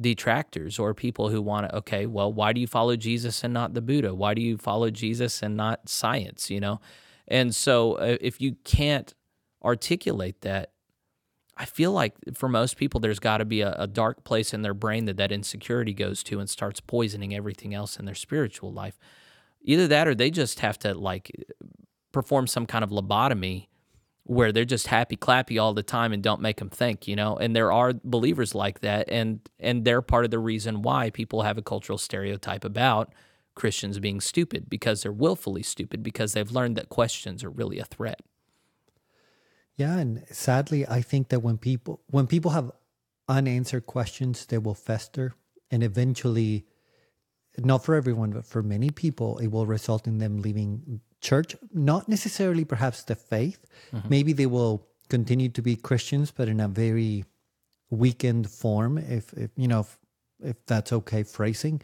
detractors 0.00 0.78
or 0.78 0.94
people 0.94 1.30
who 1.30 1.42
want 1.42 1.68
to 1.68 1.76
okay, 1.78 2.06
well, 2.06 2.32
why 2.32 2.52
do 2.52 2.60
you 2.60 2.68
follow 2.68 2.94
Jesus 2.94 3.42
and 3.42 3.52
not 3.52 3.74
the 3.74 3.82
Buddha? 3.82 4.14
Why 4.14 4.34
do 4.34 4.42
you 4.42 4.56
follow 4.56 4.90
Jesus 4.90 5.42
and 5.42 5.56
not 5.56 5.88
science, 5.88 6.50
you 6.50 6.60
know? 6.60 6.80
And 7.26 7.52
so 7.52 7.94
uh, 7.94 8.16
if 8.20 8.40
you 8.40 8.56
can't 8.62 9.12
articulate 9.66 10.40
that, 10.42 10.70
I 11.58 11.64
feel 11.64 11.90
like 11.90 12.14
for 12.34 12.48
most 12.48 12.76
people, 12.76 13.00
there's 13.00 13.18
got 13.18 13.38
to 13.38 13.44
be 13.44 13.62
a, 13.62 13.72
a, 13.78 13.86
dark 13.86 14.24
place 14.24 14.52
in 14.52 14.60
their 14.60 14.74
brain 14.74 15.06
that 15.06 15.16
that 15.16 15.32
insecurity 15.32 15.94
goes 15.94 16.22
to 16.24 16.38
and 16.38 16.50
starts 16.50 16.80
poisoning 16.80 17.34
everything 17.34 17.72
else 17.72 17.98
in 17.98 18.04
their 18.04 18.14
spiritual 18.14 18.72
life. 18.72 18.98
Either 19.62 19.88
that 19.88 20.06
or 20.06 20.14
they 20.14 20.30
just 20.30 20.60
have 20.60 20.78
to 20.80 20.94
like 20.94 21.30
perform 22.12 22.46
some 22.46 22.66
kind 22.66 22.84
of 22.84 22.90
lobotomy 22.90 23.68
where 24.24 24.52
they're 24.52 24.64
just 24.64 24.88
happy 24.88 25.16
clappy 25.16 25.60
all 25.60 25.72
the 25.72 25.82
time 25.82 26.12
and 26.12 26.22
don't 26.22 26.40
make 26.40 26.58
them 26.58 26.68
think, 26.68 27.06
you 27.08 27.16
know. 27.16 27.36
And 27.36 27.54
there 27.54 27.72
are 27.72 27.94
believers 28.04 28.54
like 28.54 28.80
that, 28.80 29.08
and 29.08 29.40
and 29.58 29.84
they're 29.84 30.02
part 30.02 30.24
of 30.24 30.30
the 30.30 30.38
reason 30.38 30.82
why 30.82 31.10
people 31.10 31.42
have 31.42 31.58
a 31.58 31.62
cultural 31.62 31.96
stereotype 31.96 32.64
about 32.64 33.12
Christians 33.54 33.98
being 33.98 34.20
stupid 34.20 34.68
because 34.68 35.02
they're 35.02 35.12
willfully 35.12 35.62
stupid 35.62 36.02
because 36.02 36.32
they've 36.32 36.50
learned 36.50 36.76
that 36.76 36.88
questions 36.88 37.44
are 37.44 37.50
really 37.50 37.78
a 37.78 37.84
threat. 37.84 38.20
Yeah, 39.76 39.98
and 39.98 40.24
sadly, 40.30 40.86
I 40.86 41.02
think 41.02 41.28
that 41.28 41.40
when 41.40 41.58
people 41.58 42.00
when 42.08 42.26
people 42.26 42.52
have 42.52 42.72
unanswered 43.28 43.86
questions, 43.86 44.46
they 44.46 44.58
will 44.58 44.74
fester, 44.74 45.34
and 45.70 45.82
eventually 45.82 46.66
not 47.58 47.84
for 47.84 47.94
everyone, 47.94 48.30
but 48.30 48.44
for 48.44 48.62
many 48.62 48.90
people, 48.90 49.38
it 49.38 49.48
will 49.48 49.66
result 49.66 50.06
in 50.06 50.18
them 50.18 50.42
leaving 50.42 51.00
church. 51.20 51.56
Not 51.72 52.08
necessarily 52.08 52.64
perhaps 52.64 53.02
the 53.02 53.14
faith. 53.14 53.64
Mm-hmm. 53.92 54.08
Maybe 54.08 54.32
they 54.32 54.46
will 54.46 54.86
continue 55.08 55.48
to 55.50 55.62
be 55.62 55.76
Christians, 55.76 56.30
but 56.30 56.48
in 56.48 56.60
a 56.60 56.68
very 56.68 57.24
weakened 57.90 58.50
form, 58.50 58.98
if, 58.98 59.32
if 59.34 59.50
you 59.56 59.68
know, 59.68 59.80
if, 59.80 59.98
if 60.40 60.66
that's 60.66 60.92
okay 60.92 61.22
phrasing. 61.22 61.80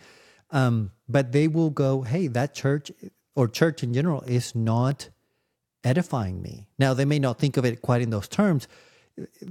Um, 0.51 0.91
but 1.09 1.33
they 1.33 1.49
will 1.49 1.71
go, 1.71 2.03
hey, 2.03 2.27
that 2.29 2.55
church 2.55 2.93
or 3.35 3.49
church 3.49 3.83
in 3.83 3.95
general 3.95 4.23
is 4.23 4.55
not 4.55 5.09
edifying 5.85 6.43
me. 6.43 6.67
Now, 6.79 6.95
they 6.95 7.05
may 7.05 7.19
not 7.19 7.39
think 7.39 7.57
of 7.57 7.65
it 7.65 7.83
quite 7.83 8.03
in 8.03 8.11
those 8.11 8.29
terms. 8.29 8.69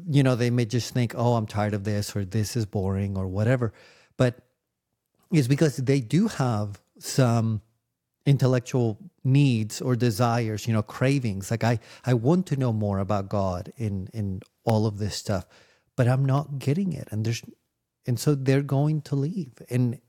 You 0.10 0.24
know, 0.24 0.36
they 0.36 0.50
may 0.50 0.66
just 0.66 0.94
think, 0.94 1.14
oh, 1.16 1.36
I'm 1.36 1.48
tired 1.48 1.74
of 1.74 1.84
this 1.84 2.16
or 2.16 2.26
this 2.26 2.56
is 2.56 2.66
boring 2.66 3.18
or 3.18 3.28
whatever. 3.28 3.74
But 4.18 4.40
it's 5.32 5.48
because 5.48 5.78
they 5.78 6.00
do 6.00 6.28
have 6.28 6.82
some 7.00 7.62
intellectual 8.26 9.00
needs 9.24 9.82
or 9.82 9.96
desires 9.96 10.68
you 10.68 10.74
know 10.74 10.84
cravings 10.84 11.50
like 11.50 11.64
i 11.64 11.80
i 12.06 12.14
want 12.14 12.46
to 12.46 12.56
know 12.56 12.72
more 12.72 13.00
about 13.00 13.30
god 13.30 13.74
in 13.78 14.08
in 14.14 14.40
all 14.64 14.86
of 14.86 15.00
this 15.00 15.16
stuff 15.16 15.46
but 15.96 16.08
i'm 16.08 16.24
not 16.24 16.60
getting 16.60 16.94
it 16.94 17.08
and 17.12 17.26
there's 17.26 17.42
and 18.06 18.20
so 18.20 18.36
they're 18.36 18.62
going 18.62 19.02
to 19.02 19.16
leave 19.16 19.54
and 19.70 20.00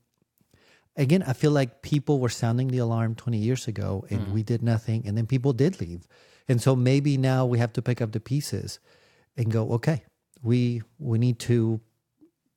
again 0.95 1.23
i 1.23 1.33
feel 1.33 1.51
like 1.51 1.81
people 1.81 2.19
were 2.19 2.29
sounding 2.29 2.67
the 2.67 2.77
alarm 2.77 3.15
20 3.15 3.37
years 3.37 3.67
ago 3.67 4.05
and 4.09 4.27
mm. 4.27 4.31
we 4.31 4.43
did 4.43 4.61
nothing 4.61 5.03
and 5.05 5.17
then 5.17 5.25
people 5.25 5.53
did 5.53 5.79
leave 5.79 6.07
and 6.47 6.61
so 6.61 6.75
maybe 6.75 7.17
now 7.17 7.45
we 7.45 7.57
have 7.57 7.73
to 7.73 7.81
pick 7.81 8.01
up 8.01 8.11
the 8.11 8.19
pieces 8.19 8.79
and 9.37 9.51
go 9.51 9.71
okay 9.71 10.03
we 10.43 10.81
we 10.99 11.17
need 11.17 11.39
to 11.39 11.79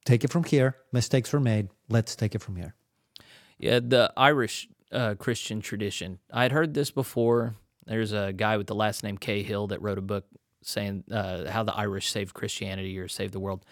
take 0.06 0.24
it 0.24 0.30
from 0.30 0.44
here. 0.44 0.76
Mistakes 0.92 1.32
were 1.32 1.40
made. 1.40 1.68
Let's 1.90 2.16
take 2.16 2.34
it 2.34 2.40
from 2.40 2.56
here. 2.56 2.74
Yeah, 3.58 3.80
the 3.80 4.12
Irish 4.16 4.68
uh, 4.92 5.14
Christian 5.14 5.60
tradition. 5.60 6.18
I 6.32 6.44
had 6.44 6.52
heard 6.52 6.72
this 6.72 6.90
before. 6.90 7.56
There's 7.84 8.12
a 8.12 8.32
guy 8.32 8.56
with 8.56 8.66
the 8.66 8.74
last 8.74 9.02
name 9.02 9.18
Cahill 9.18 9.68
that 9.68 9.82
wrote 9.82 9.98
a 9.98 10.02
book 10.02 10.24
saying 10.62 11.04
uh, 11.10 11.50
how 11.50 11.62
the 11.62 11.74
Irish 11.74 12.10
saved 12.10 12.34
Christianity 12.34 12.98
or 12.98 13.08
saved 13.08 13.32
the 13.32 13.40
world. 13.40 13.64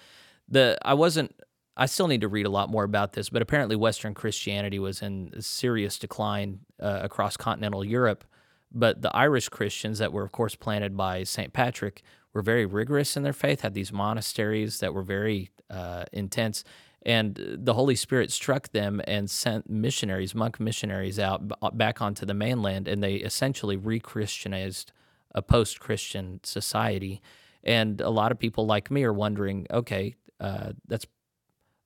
The 0.49 0.79
I 0.83 0.95
wasn't. 0.95 1.35
I 1.77 1.87
still 1.87 2.07
need 2.07 2.21
to 2.21 2.29
read 2.29 2.47
a 2.47 2.51
lot 2.51 2.71
more 2.71 2.85
about 2.85 3.15
this, 3.15 3.31
but 3.31 3.43
apparently 3.43 3.75
Western 3.75 4.15
Christianity 4.15 4.79
was 4.79 5.03
in 5.03 5.33
serious 5.41 5.99
decline 5.99 6.61
uh, 6.81 7.01
across 7.03 7.37
continental 7.37 7.85
Europe. 7.85 8.25
But 8.73 9.03
the 9.03 9.15
Irish 9.15 9.49
Christians 9.49 9.99
that 9.99 10.13
were, 10.13 10.25
of 10.25 10.33
course, 10.33 10.55
planted 10.55 10.97
by 10.97 11.25
St. 11.25 11.53
Patrick 11.53 12.03
were 12.33 12.43
very 12.43 12.67
rigorous 12.67 13.17
in 13.17 13.23
their 13.23 13.33
faith, 13.33 13.61
had 13.61 13.75
these 13.75 13.93
monasteries 13.93 14.81
that 14.81 14.93
were 14.93 15.03
very 15.03 15.51
uh, 15.71 16.05
intense. 16.13 16.65
and 17.07 17.39
the 17.39 17.75
Holy 17.75 17.95
Spirit 17.95 18.33
struck 18.33 18.71
them 18.71 19.01
and 19.07 19.29
sent 19.29 19.69
missionaries, 19.69 20.35
monk 20.35 20.59
missionaries, 20.59 21.19
out 21.19 21.49
b- 21.49 21.55
back 21.75 22.01
onto 22.01 22.25
the 22.25 22.35
mainland, 22.35 22.89
and 22.89 23.03
they 23.03 23.17
essentially 23.17 23.77
re-Christianized 23.77 24.91
a 25.35 25.43
post-Christian 25.43 26.41
society. 26.43 27.21
And 27.63 28.01
a 28.01 28.11
lot 28.11 28.33
of 28.33 28.39
people 28.39 28.67
like 28.67 28.91
me 28.91 29.05
are 29.05 29.13
wondering, 29.13 29.67
okay, 29.71 30.15
uh, 30.41 30.73
that's 30.87 31.07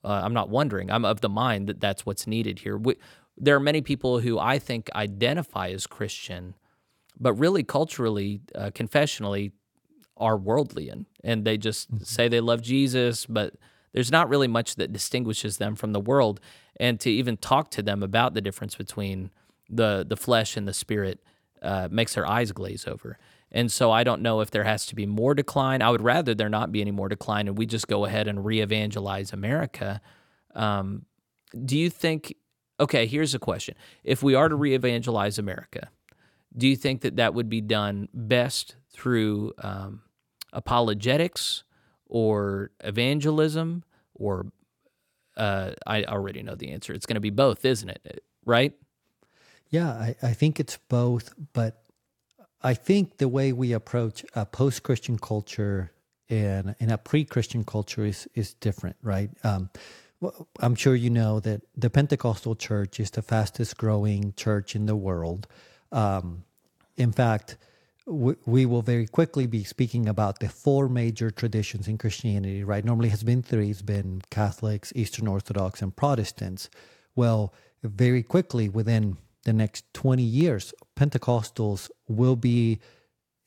uh, 0.09 0.23
I'm 0.25 0.33
not 0.33 0.49
wondering. 0.49 0.91
I'm 0.91 1.05
of 1.05 1.21
the 1.21 1.29
mind 1.29 1.69
that 1.69 1.81
that's 1.81 2.07
what's 2.07 2.27
needed 2.27 2.61
here. 2.61 2.77
We, 2.77 2.97
there 3.37 3.55
are 3.55 3.61
many 3.61 3.83
people 3.83 4.21
who 4.21 4.39
I 4.39 4.59
think 4.59 4.89
identify 4.95 5.69
as 5.69 5.87
Christian, 5.87 6.55
but 7.21 7.35
really 7.35 7.63
culturally, 7.63 8.41
uh, 8.55 8.71
confessionally, 8.75 9.53
are 10.17 10.37
worldly 10.37 10.89
and, 10.89 11.07
and 11.23 11.45
they 11.45 11.57
just 11.57 11.95
mm-hmm. 11.95 12.03
say 12.03 12.27
they 12.27 12.41
love 12.41 12.61
Jesus, 12.63 13.27
but 13.27 13.55
there's 13.93 14.11
not 14.11 14.29
really 14.29 14.49
much 14.49 14.75
that 14.77 14.93
distinguishes 14.93 15.59
them 15.59 15.77
from 15.77 15.93
the 15.93 16.01
world. 16.01 16.41
And 16.81 16.99
to 17.01 17.11
even 17.11 17.37
talk 17.37 17.71
to 17.73 17.83
them 17.83 18.03
about 18.03 18.35
the 18.35 18.41
difference 18.41 18.75
between 18.75 19.31
the 19.71 20.05
the 20.09 20.17
flesh 20.17 20.57
and 20.57 20.67
the 20.67 20.73
spirit 20.73 21.21
uh, 21.63 21.89
makes 21.91 22.15
their 22.15 22.27
eyes 22.27 22.53
glaze 22.53 22.87
over. 22.87 23.19
And 23.51 23.73
so 23.73 23.91
I 23.91 24.05
don't 24.05 24.23
know 24.23 24.41
if 24.41 24.51
there 24.51 24.65
has 24.65 24.87
to 24.87 24.95
be 24.95 25.07
more 25.07 25.35
decline. 25.35 25.81
I 25.81 25.91
would 25.91 26.03
rather 26.03 26.35
there 26.35 26.49
not 26.49 26.71
be 26.71 26.81
any 26.81 26.91
more 26.91 27.09
decline 27.09 27.49
and 27.49 27.57
we 27.57 27.67
just 27.67 27.89
go 27.89 28.05
ahead 28.05 28.29
and 28.29 28.45
re 28.45 28.61
evangelize 28.61 29.33
America. 29.33 30.01
Um, 30.55 31.07
do 31.65 31.79
you 31.79 31.89
think, 31.89 32.35
okay, 32.79 33.07
here's 33.07 33.35
a 33.35 33.39
question. 33.39 33.75
If 34.05 34.23
we 34.23 34.35
are 34.35 34.49
to 34.49 34.55
re 34.55 34.75
evangelize 34.75 35.39
America, 35.39 35.91
do 36.57 36.69
you 36.69 36.77
think 36.77 37.01
that 37.03 37.17
that 37.17 37.35
would 37.35 37.49
be 37.49 37.61
done 37.61 38.09
best 38.13 38.77
through 38.91 39.53
um, 39.59 40.03
apologetics 40.53 41.65
or 42.07 42.71
evangelism 42.81 43.85
or 44.15 44.47
uh, 45.39 45.73
I 45.87 46.05
already 46.05 46.43
know 46.43 46.57
the 46.57 46.73
answer. 46.73 46.93
It's 46.93 47.07
going 47.07 47.15
to 47.15 47.21
be 47.21 47.31
both, 47.31 47.65
isn't 47.65 47.89
it? 47.89 48.25
Right? 48.45 48.73
Yeah, 49.71 49.91
I, 49.91 50.17
I 50.23 50.33
think 50.33 50.59
it's 50.59 50.79
both, 50.89 51.33
but 51.53 51.83
I 52.63 52.75
think 52.75 53.19
the 53.19 53.29
way 53.29 53.53
we 53.53 53.73
approach 53.73 54.25
a 54.35 54.45
post 54.45 54.83
Christian 54.83 55.19
culture 55.19 55.93
and, 56.29 56.75
and 56.81 56.91
a 56.91 56.99
pre 56.99 57.25
Christian 57.25 57.65
culture 57.65 58.05
is, 58.05 58.29
is 58.35 58.55
different, 58.55 58.97
right? 59.03 59.31
Um, 59.45 59.71
I'm 60.61 60.75
sure 60.75 60.97
you 60.97 61.11
know 61.11 61.39
that 61.41 61.63
the 61.77 61.91
Pentecostal 61.91 62.57
church 62.57 62.99
is 62.99 63.11
the 63.13 63.23
fastest 63.23 63.77
growing 63.77 64.33
church 64.37 64.75
in 64.75 64.87
the 64.87 64.97
world. 64.97 65.47
Um, 65.93 66.45
in 66.97 67.13
fact, 67.13 67.57
we, 68.05 68.35
we 68.45 68.67
will 68.67 68.83
very 68.83 69.07
quickly 69.07 69.47
be 69.47 69.63
speaking 69.63 70.09
about 70.09 70.41
the 70.41 70.49
four 70.49 70.89
major 70.89 71.31
traditions 71.31 71.87
in 71.87 71.99
Christianity, 71.99 72.65
right? 72.65 72.85
Normally 72.85 73.11
has 73.11 73.23
been 73.23 73.43
three, 73.43 73.71
it's 73.71 73.83
been 73.83 74.23
Catholics, 74.31 74.93
Eastern 74.97 75.29
Orthodox, 75.29 75.81
and 75.83 75.95
Protestants. 75.95 76.69
Well, 77.15 77.55
very 77.85 78.25
quickly 78.25 78.69
within 78.69 79.19
the 79.45 79.53
next 79.53 79.85
20 79.95 80.23
years, 80.23 80.75
Pentecostals 80.97 81.91
will 82.07 82.37
be 82.37 82.81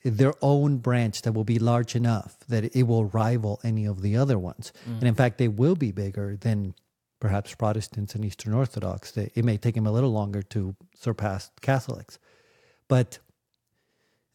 their 0.04 0.34
own 0.42 0.78
branch 0.78 1.22
that 1.22 1.34
will 1.34 1.44
be 1.44 1.60
large 1.60 1.96
enough 1.96 2.38
that 2.48 2.76
it 2.76 2.84
will 2.84 3.06
rival 3.06 3.60
any 3.64 3.86
of 3.86 4.02
the 4.02 4.18
other 4.18 4.40
ones. 4.40 4.74
Mm. 4.90 5.00
And 5.00 5.04
in 5.04 5.16
fact, 5.16 5.38
they 5.38 5.48
will 5.48 5.76
be 5.76 5.92
bigger 5.92 6.38
than 6.38 6.74
perhaps 7.20 7.54
Protestants 7.54 8.16
and 8.16 8.26
Eastern 8.26 8.54
Orthodox. 8.54 9.16
It 9.16 9.46
may 9.46 9.58
take 9.58 9.76
them 9.76 9.86
a 9.86 9.92
little 9.92 10.12
longer 10.12 10.42
to 10.44 10.76
surpass 10.96 11.52
Catholics. 11.62 12.18
But 12.88 13.20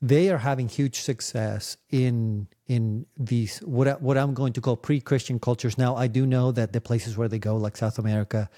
they 0.00 0.30
are 0.30 0.38
having 0.38 0.68
huge 0.68 1.00
success 1.00 1.76
in 1.90 2.48
in 2.66 3.06
these 3.18 3.58
what 3.58 4.00
what 4.00 4.16
I'm 4.16 4.34
going 4.34 4.52
to 4.54 4.60
call 4.60 4.76
pre-Christian 4.76 5.38
cultures. 5.40 5.76
Now, 5.76 5.96
I 5.96 6.06
do 6.06 6.26
know 6.26 6.52
that 6.52 6.72
the 6.72 6.80
places 6.80 7.16
where 7.16 7.28
they 7.28 7.38
go, 7.38 7.56
like 7.56 7.76
South 7.76 7.98
America, 7.98 8.48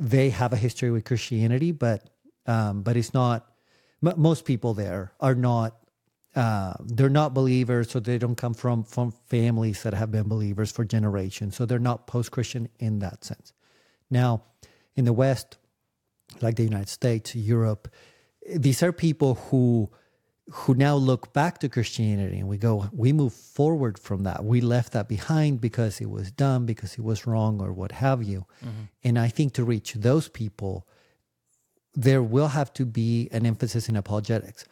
they 0.00 0.30
have 0.30 0.52
a 0.54 0.56
history 0.56 0.90
with 0.90 1.04
Christianity, 1.04 1.72
but 1.72 2.08
um, 2.46 2.82
but 2.82 2.96
it's 2.96 3.14
not. 3.14 3.46
most 4.00 4.44
people 4.44 4.74
there 4.74 5.12
are 5.20 5.34
not. 5.36 5.76
Uh, 6.34 6.74
they're 6.80 7.10
not 7.10 7.34
believers, 7.34 7.90
so 7.90 8.00
they 8.00 8.16
don't 8.16 8.36
come 8.36 8.54
from 8.54 8.82
from 8.82 9.12
families 9.26 9.82
that 9.82 9.92
have 9.94 10.10
been 10.10 10.28
believers 10.28 10.72
for 10.72 10.84
generations. 10.84 11.56
So 11.56 11.66
they're 11.66 11.78
not 11.78 12.06
post-Christian 12.06 12.68
in 12.78 13.00
that 13.00 13.24
sense. 13.24 13.52
Now, 14.10 14.44
in 14.94 15.04
the 15.04 15.12
West, 15.12 15.58
like 16.40 16.56
the 16.56 16.62
United 16.62 16.88
States, 16.88 17.34
Europe, 17.34 17.88
these 18.56 18.82
are 18.82 18.92
people 18.92 19.34
who 19.34 19.90
who 20.48 20.74
now 20.74 20.96
look 20.96 21.32
back 21.32 21.58
to 21.58 21.68
Christianity 21.68 22.38
and 22.38 22.48
we 22.48 22.58
go, 22.58 22.88
we 22.92 23.12
move 23.12 23.32
forward 23.32 23.98
from 23.98 24.24
that. 24.24 24.44
We 24.44 24.60
left 24.60 24.92
that 24.92 25.08
behind 25.08 25.60
because 25.60 26.00
it 26.00 26.10
was 26.10 26.30
dumb, 26.32 26.66
because 26.66 26.94
it 26.94 27.04
was 27.04 27.26
wrong, 27.26 27.60
or 27.60 27.72
what 27.72 27.92
have 27.92 28.22
you. 28.22 28.46
Mm-hmm. 28.64 28.82
And 29.04 29.18
I 29.18 29.28
think 29.28 29.52
to 29.54 29.64
reach 29.64 29.94
those 29.94 30.28
people, 30.28 30.86
there 31.94 32.22
will 32.22 32.48
have 32.48 32.72
to 32.74 32.84
be 32.84 33.28
an 33.30 33.46
emphasis 33.46 33.88
in 33.88 33.96
apologetics. 33.96 34.64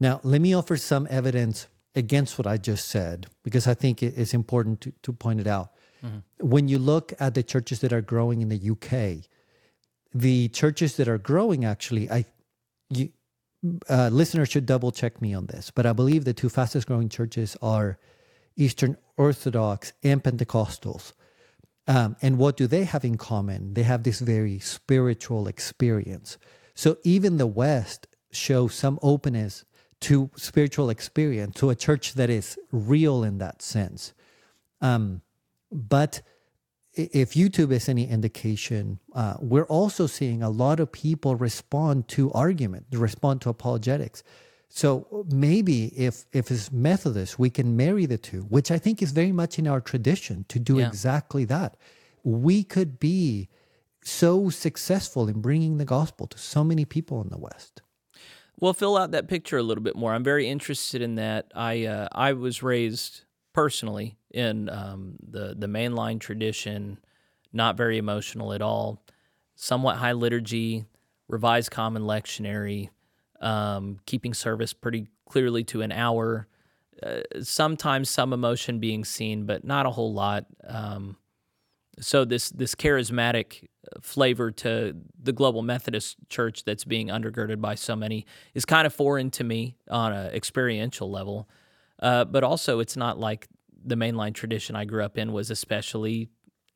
Now, 0.00 0.20
let 0.24 0.40
me 0.40 0.54
offer 0.54 0.76
some 0.76 1.06
evidence 1.10 1.68
against 1.94 2.38
what 2.38 2.46
I 2.46 2.56
just 2.56 2.88
said, 2.88 3.26
because 3.44 3.66
I 3.66 3.74
think 3.74 4.02
it's 4.02 4.34
important 4.34 4.80
to, 4.80 4.92
to 5.02 5.12
point 5.12 5.40
it 5.40 5.46
out. 5.46 5.72
Mm-hmm. 6.04 6.48
When 6.48 6.66
you 6.66 6.78
look 6.78 7.12
at 7.20 7.34
the 7.34 7.42
churches 7.42 7.80
that 7.80 7.92
are 7.92 8.00
growing 8.00 8.42
in 8.42 8.48
the 8.48 8.70
UK, 8.70 9.28
the 10.14 10.48
churches 10.48 10.96
that 10.96 11.08
are 11.08 11.18
growing 11.18 11.64
actually, 11.64 12.10
I 12.10 12.24
you, 12.88 13.10
uh, 13.88 14.08
listeners 14.12 14.48
should 14.48 14.66
double 14.66 14.90
check 14.90 15.20
me 15.22 15.34
on 15.34 15.46
this, 15.46 15.70
but 15.70 15.86
I 15.86 15.92
believe 15.92 16.24
the 16.24 16.34
two 16.34 16.48
fastest 16.48 16.86
growing 16.86 17.08
churches 17.08 17.56
are 17.62 17.98
Eastern 18.56 18.96
Orthodox 19.16 19.92
and 20.02 20.22
Pentecostals. 20.22 21.12
Um, 21.86 22.16
and 22.22 22.38
what 22.38 22.56
do 22.56 22.66
they 22.66 22.84
have 22.84 23.04
in 23.04 23.16
common? 23.16 23.74
They 23.74 23.82
have 23.82 24.02
this 24.02 24.20
very 24.20 24.58
spiritual 24.58 25.48
experience. 25.48 26.38
So 26.74 26.96
even 27.02 27.36
the 27.36 27.46
West 27.46 28.06
shows 28.30 28.74
some 28.74 28.98
openness 29.02 29.64
to 30.00 30.30
spiritual 30.36 30.90
experience, 30.90 31.56
to 31.56 31.70
a 31.70 31.76
church 31.76 32.14
that 32.14 32.30
is 32.30 32.58
real 32.72 33.22
in 33.22 33.38
that 33.38 33.62
sense. 33.62 34.12
Um, 34.80 35.22
but 35.70 36.22
if 36.94 37.32
YouTube 37.32 37.72
is 37.72 37.88
any 37.88 38.08
indication, 38.08 38.98
uh, 39.14 39.34
we're 39.40 39.64
also 39.64 40.06
seeing 40.06 40.42
a 40.42 40.50
lot 40.50 40.78
of 40.78 40.92
people 40.92 41.36
respond 41.36 42.08
to 42.08 42.30
argument, 42.32 42.86
respond 42.92 43.40
to 43.42 43.48
apologetics. 43.48 44.22
So 44.68 45.26
maybe 45.30 45.86
if 45.96 46.24
if 46.32 46.50
it's 46.50 46.72
Methodist, 46.72 47.38
we 47.38 47.50
can 47.50 47.76
marry 47.76 48.06
the 48.06 48.18
two, 48.18 48.42
which 48.42 48.70
I 48.70 48.78
think 48.78 49.02
is 49.02 49.12
very 49.12 49.32
much 49.32 49.58
in 49.58 49.66
our 49.66 49.80
tradition 49.80 50.44
to 50.48 50.58
do 50.58 50.78
yeah. 50.78 50.86
exactly 50.86 51.44
that. 51.46 51.76
We 52.24 52.64
could 52.64 52.98
be 52.98 53.48
so 54.02 54.48
successful 54.48 55.28
in 55.28 55.40
bringing 55.40 55.76
the 55.76 55.84
gospel 55.84 56.26
to 56.26 56.38
so 56.38 56.64
many 56.64 56.84
people 56.84 57.20
in 57.22 57.28
the 57.28 57.38
West. 57.38 57.82
Well, 58.58 58.72
fill 58.72 58.96
out 58.96 59.10
that 59.10 59.28
picture 59.28 59.58
a 59.58 59.62
little 59.62 59.84
bit 59.84 59.96
more. 59.96 60.14
I'm 60.14 60.24
very 60.24 60.48
interested 60.48 61.02
in 61.02 61.16
that. 61.16 61.52
I 61.54 61.84
uh, 61.84 62.08
I 62.12 62.32
was 62.32 62.62
raised 62.62 63.22
personally 63.52 64.16
in 64.30 64.68
um, 64.68 65.16
the 65.26 65.54
the 65.56 65.66
mainline 65.66 66.20
tradition, 66.20 66.98
not 67.52 67.76
very 67.76 67.98
emotional 67.98 68.52
at 68.52 68.62
all, 68.62 69.02
somewhat 69.54 69.96
high 69.96 70.12
liturgy, 70.12 70.84
revised 71.28 71.70
common 71.70 72.02
lectionary, 72.02 72.90
um, 73.40 73.98
keeping 74.06 74.34
service 74.34 74.72
pretty 74.72 75.08
clearly 75.28 75.64
to 75.64 75.82
an 75.82 75.92
hour. 75.92 76.46
Uh, 77.02 77.20
sometimes 77.42 78.08
some 78.08 78.32
emotion 78.32 78.78
being 78.78 79.04
seen, 79.04 79.44
but 79.44 79.64
not 79.64 79.86
a 79.86 79.90
whole 79.90 80.12
lot. 80.12 80.46
Um, 80.66 81.16
so 82.00 82.24
this 82.24 82.50
this 82.50 82.74
charismatic 82.74 83.68
flavor 84.00 84.50
to 84.50 84.96
the 85.20 85.32
global 85.32 85.62
Methodist 85.62 86.16
Church 86.28 86.64
that's 86.64 86.84
being 86.84 87.08
undergirded 87.08 87.60
by 87.60 87.74
so 87.74 87.96
many 87.96 88.26
is 88.54 88.64
kind 88.64 88.86
of 88.86 88.94
foreign 88.94 89.30
to 89.32 89.44
me 89.44 89.76
on 89.90 90.12
an 90.12 90.32
experiential 90.32 91.10
level. 91.10 91.48
Uh, 92.02 92.24
but 92.24 92.44
also, 92.44 92.80
it's 92.80 92.96
not 92.96 93.18
like 93.18 93.48
the 93.84 93.94
mainline 93.94 94.34
tradition 94.34 94.76
I 94.76 94.84
grew 94.84 95.04
up 95.04 95.16
in 95.16 95.32
was 95.32 95.50
especially 95.50 96.28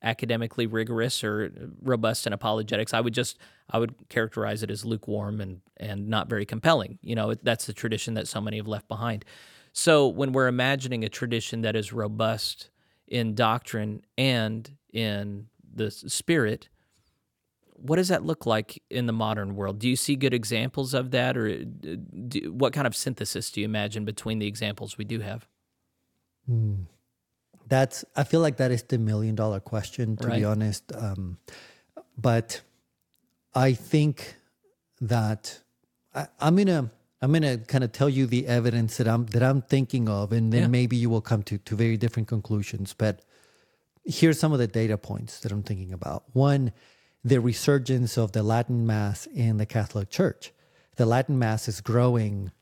academically 0.02 0.66
rigorous 0.66 1.24
or 1.24 1.50
robust 1.82 2.26
in 2.26 2.32
apologetics. 2.32 2.94
I 2.94 3.00
would 3.00 3.12
just 3.12 3.38
I 3.68 3.78
would 3.78 3.94
characterize 4.08 4.62
it 4.62 4.70
as 4.70 4.84
lukewarm 4.84 5.40
and 5.40 5.60
and 5.76 6.08
not 6.08 6.30
very 6.30 6.46
compelling. 6.46 6.98
You 7.02 7.16
know, 7.16 7.34
that's 7.34 7.66
the 7.66 7.72
tradition 7.72 8.14
that 8.14 8.28
so 8.28 8.40
many 8.40 8.56
have 8.58 8.68
left 8.68 8.88
behind. 8.88 9.24
So 9.72 10.06
when 10.06 10.32
we're 10.32 10.46
imagining 10.46 11.04
a 11.04 11.08
tradition 11.08 11.62
that 11.62 11.76
is 11.76 11.92
robust 11.92 12.70
in 13.08 13.34
doctrine 13.34 14.02
and 14.16 14.70
in 14.92 15.48
the 15.74 15.90
spirit, 15.90 16.68
what 17.78 17.96
does 17.96 18.08
that 18.08 18.24
look 18.24 18.46
like 18.46 18.82
in 18.90 19.06
the 19.06 19.12
modern 19.12 19.54
world? 19.54 19.78
Do 19.78 19.88
you 19.88 19.96
see 19.96 20.16
good 20.16 20.34
examples 20.34 20.94
of 20.94 21.10
that, 21.10 21.36
or 21.36 21.48
uh, 21.48 21.96
do, 22.28 22.52
what 22.52 22.72
kind 22.72 22.86
of 22.86 22.96
synthesis 22.96 23.50
do 23.50 23.60
you 23.60 23.64
imagine 23.64 24.04
between 24.04 24.38
the 24.38 24.46
examples 24.46 24.98
we 24.98 25.04
do 25.04 25.20
have? 25.20 25.46
Mm. 26.50 26.86
That's 27.68 28.04
I 28.14 28.24
feel 28.24 28.40
like 28.40 28.58
that 28.58 28.70
is 28.70 28.82
the 28.84 28.98
million 28.98 29.34
dollar 29.34 29.60
question 29.60 30.16
to 30.18 30.28
right. 30.28 30.38
be 30.38 30.44
honest. 30.44 30.92
Um, 30.94 31.38
but 32.16 32.60
I 33.54 33.72
think 33.72 34.36
that 35.00 35.60
I, 36.14 36.28
am 36.40 36.56
gonna 36.56 36.90
I'm 37.20 37.32
gonna 37.32 37.58
kind 37.58 37.82
of 37.82 37.92
tell 37.92 38.08
you 38.08 38.26
the 38.26 38.46
evidence 38.46 38.98
that 38.98 39.08
I'm 39.08 39.26
that 39.26 39.42
I'm 39.42 39.62
thinking 39.62 40.08
of, 40.08 40.32
and 40.32 40.52
then 40.52 40.62
yeah. 40.62 40.68
maybe 40.68 40.96
you 40.96 41.10
will 41.10 41.20
come 41.20 41.42
to 41.44 41.58
to 41.58 41.74
very 41.74 41.96
different 41.96 42.28
conclusions. 42.28 42.94
But 42.96 43.22
here's 44.04 44.38
some 44.38 44.52
of 44.52 44.58
the 44.58 44.68
data 44.68 44.96
points 44.96 45.40
that 45.40 45.52
I'm 45.52 45.62
thinking 45.62 45.92
about. 45.92 46.24
One, 46.32 46.72
the 47.26 47.40
resurgence 47.40 48.16
of 48.16 48.30
the 48.30 48.42
Latin 48.42 48.86
Mass 48.86 49.26
in 49.26 49.56
the 49.56 49.66
Catholic 49.66 50.08
Church. 50.10 50.52
The 50.94 51.04
Latin 51.06 51.38
Mass 51.38 51.66
is 51.66 51.80
growing 51.80 52.52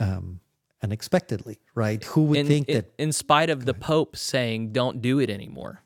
um, 0.00 0.40
unexpectedly, 0.82 1.58
right? 1.74 2.02
Who 2.04 2.24
would 2.24 2.38
in, 2.38 2.46
think 2.46 2.68
in, 2.68 2.74
that? 2.76 2.92
in 2.98 3.12
spite 3.12 3.50
of 3.50 3.66
the 3.66 3.74
Pope 3.74 4.16
saying, 4.16 4.72
don't 4.72 5.02
do 5.02 5.18
it 5.18 5.28
anymore. 5.28 5.82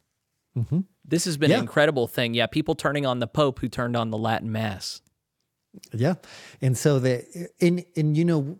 Mhm. 0.57 0.85
This 1.05 1.24
has 1.24 1.37
been 1.37 1.51
Yeah. 1.51 1.57
an 1.57 1.62
incredible 1.62 2.07
thing. 2.07 2.35
Yeah, 2.35 2.47
people 2.47 2.76
turning 2.76 3.05
on 3.05 3.18
the 3.18 3.26
Pope 3.26 3.59
who 3.59 3.68
turned 3.68 3.97
on 3.97 4.11
the 4.11 4.18
Latin 4.18 4.53
Mass. 4.53 5.01
Yeah, 5.93 6.14
and 6.61 6.76
so 6.78 6.99
the 7.01 7.24
and 7.61 7.85
and 7.97 8.16
you 8.16 8.24
know 8.24 8.59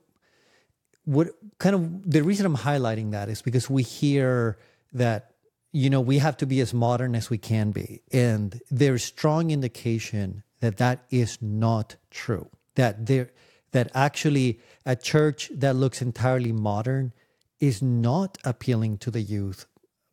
what 1.05 1.29
kind 1.59 1.75
of 1.75 2.11
the 2.11 2.23
reason 2.23 2.47
I'm 2.47 2.57
highlighting 2.57 3.11
that 3.13 3.29
is 3.29 3.43
because 3.43 3.69
we 3.71 3.83
hear 3.83 4.59
that 4.93 5.30
you 5.73 5.91
know 5.91 6.01
we 6.01 6.19
have 6.19 6.37
to 6.39 6.47
be 6.47 6.61
as 6.61 6.75
modern 6.75 7.15
as 7.15 7.31
we 7.31 7.39
can 7.39 7.71
be, 7.71 8.03
and 8.13 8.61
there's 8.71 9.05
strong 9.05 9.51
indication 9.51 10.43
that 10.61 10.77
that 10.79 11.05
is 11.11 11.39
not 11.41 11.97
true. 12.11 12.49
That 12.75 13.07
there 13.07 13.31
that 13.73 13.91
actually 13.95 14.61
a 14.85 14.97
church 14.97 15.51
that 15.55 15.77
looks 15.77 16.03
entirely 16.03 16.53
modern 16.53 17.13
is 17.61 17.83
not 17.83 18.39
appealing 18.45 18.99
to 18.99 19.11
the 19.11 19.21
youth 19.21 19.67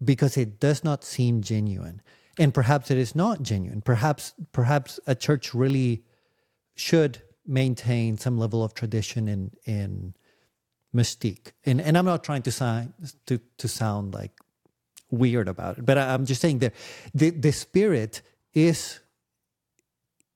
because 0.03 0.38
it 0.38 0.60
does 0.60 0.84
not 0.84 1.03
seem 1.03 1.41
genuine 1.41 2.01
and 2.38 2.53
perhaps 2.53 2.91
it 2.91 2.97
is 2.99 3.16
not 3.16 3.41
genuine 3.41 3.82
perhaps 3.82 4.34
perhaps 4.51 4.99
a 5.08 5.16
church 5.16 5.55
really 5.55 6.03
should 6.76 7.24
maintain 7.47 8.18
some 8.18 8.38
level 8.38 8.64
of 8.64 8.74
tradition 8.74 9.28
and 9.28 9.58
and 9.66 10.14
mystique. 10.93 11.51
And 11.66 11.82
and 11.82 11.97
I'm 11.97 12.05
not 12.05 12.24
trying 12.24 12.43
to 12.43 12.51
sound 12.51 12.93
to 13.26 13.39
to 13.58 13.68
sound 13.68 14.14
like 14.14 14.32
weird 15.10 15.47
about 15.47 15.78
it, 15.78 15.86
but 15.86 15.97
I, 15.97 16.14
I'm 16.14 16.26
just 16.26 16.41
saying 16.41 16.60
that 16.60 16.74
the 17.14 17.30
the 17.30 17.51
spirit 17.51 18.22
is 18.53 18.99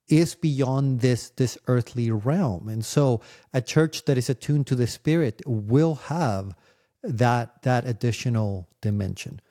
is 0.08 0.36
beyond 0.36 1.02
this 1.02 1.30
this 1.32 1.58
earthly 1.68 2.12
realm, 2.12 2.68
and 2.68 2.84
so 2.86 3.22
a 3.54 3.62
church 3.62 4.06
that 4.06 4.18
is 4.18 4.30
attuned 4.30 4.68
to 4.68 4.76
the 4.76 4.88
spirit 4.88 5.42
will 5.46 5.96
have 5.96 6.56
that 7.04 7.62
that 7.64 7.86
additional 7.86 8.68
dimension. 8.82 9.42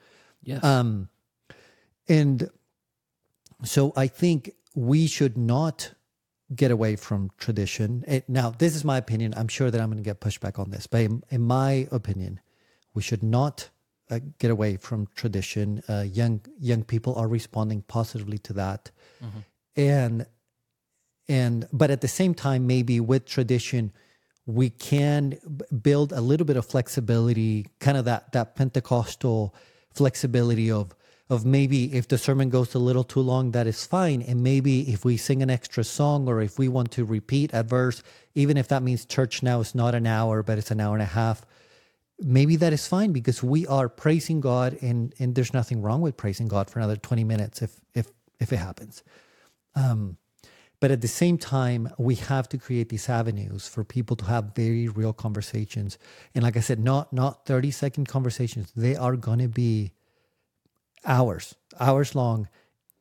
Yes. 0.42 0.64
Um, 0.64 1.08
and 2.08 2.50
so 3.62 3.92
I 3.96 4.06
think 4.06 4.52
we 4.74 5.06
should 5.06 5.36
not 5.36 5.92
get 6.54 6.70
away 6.70 6.96
from 6.96 7.30
tradition. 7.38 8.04
It, 8.06 8.28
now, 8.28 8.50
this 8.50 8.74
is 8.74 8.84
my 8.84 8.96
opinion. 8.96 9.34
I'm 9.36 9.48
sure 9.48 9.70
that 9.70 9.80
I'm 9.80 9.88
going 9.88 10.02
to 10.02 10.04
get 10.04 10.20
pushback 10.20 10.58
on 10.58 10.70
this, 10.70 10.86
but 10.86 11.02
in, 11.02 11.22
in 11.30 11.42
my 11.42 11.86
opinion, 11.92 12.40
we 12.94 13.02
should 13.02 13.22
not 13.22 13.70
uh, 14.10 14.20
get 14.38 14.50
away 14.50 14.76
from 14.76 15.08
tradition. 15.14 15.82
Uh, 15.88 16.04
young 16.12 16.40
young 16.58 16.82
people 16.82 17.14
are 17.14 17.28
responding 17.28 17.82
positively 17.82 18.38
to 18.38 18.52
that, 18.54 18.90
and 19.76 20.26
and 21.28 21.68
but 21.72 21.90
at 21.90 22.00
the 22.00 22.08
same 22.08 22.34
time, 22.34 22.66
maybe 22.66 23.00
with 23.00 23.24
tradition, 23.24 23.92
we 24.46 24.70
can 24.70 25.38
build 25.82 26.12
a 26.12 26.20
little 26.20 26.46
bit 26.46 26.56
of 26.56 26.66
flexibility, 26.66 27.66
kind 27.78 27.96
of 27.96 28.04
that 28.04 28.32
that 28.32 28.56
Pentecostal 28.56 29.54
flexibility 29.92 30.70
of 30.70 30.94
of 31.30 31.46
maybe 31.46 31.94
if 31.94 32.08
the 32.08 32.18
sermon 32.18 32.50
goes 32.50 32.74
a 32.74 32.78
little 32.80 33.04
too 33.04 33.20
long, 33.20 33.52
that 33.52 33.68
is 33.68 33.86
fine. 33.86 34.20
And 34.20 34.42
maybe 34.42 34.92
if 34.92 35.04
we 35.04 35.16
sing 35.16 35.42
an 35.42 35.48
extra 35.48 35.84
song 35.84 36.28
or 36.28 36.42
if 36.42 36.58
we 36.58 36.66
want 36.66 36.90
to 36.92 37.04
repeat 37.04 37.52
a 37.52 37.62
verse, 37.62 38.02
even 38.34 38.56
if 38.56 38.66
that 38.68 38.82
means 38.82 39.04
church 39.04 39.40
now 39.40 39.60
is 39.60 39.72
not 39.72 39.94
an 39.94 40.08
hour, 40.08 40.42
but 40.42 40.58
it's 40.58 40.72
an 40.72 40.80
hour 40.80 40.94
and 40.94 41.02
a 41.02 41.06
half, 41.06 41.46
maybe 42.20 42.56
that 42.56 42.72
is 42.72 42.86
fine 42.86 43.12
because 43.12 43.42
we 43.42 43.66
are 43.66 43.88
praising 43.88 44.40
God 44.40 44.78
and, 44.82 45.14
and 45.18 45.34
there's 45.34 45.54
nothing 45.54 45.82
wrong 45.82 46.00
with 46.00 46.16
praising 46.16 46.48
God 46.48 46.70
for 46.70 46.78
another 46.78 46.96
20 46.96 47.24
minutes 47.24 47.62
if 47.62 47.80
if 47.94 48.08
if 48.40 48.52
it 48.52 48.56
happens. 48.58 49.02
Um, 49.74 50.16
but 50.80 50.90
at 50.90 51.02
the 51.02 51.08
same 51.08 51.38
time, 51.38 51.90
we 51.98 52.14
have 52.16 52.48
to 52.50 52.58
create 52.58 52.88
these 52.88 53.08
avenues 53.08 53.68
for 53.68 53.84
people 53.84 54.16
to 54.16 54.24
have 54.26 54.54
very 54.56 54.88
real 54.88 55.12
conversations. 55.12 55.98
And 56.34 56.42
like 56.44 56.56
I 56.56 56.60
said, 56.60 56.78
not 56.80 57.12
not 57.12 57.46
30 57.46 57.70
second 57.70 58.08
conversations. 58.08 58.72
They 58.76 58.96
are 58.96 59.16
gonna 59.16 59.48
be 59.48 59.92
hours, 61.04 61.54
hours 61.80 62.14
long. 62.14 62.48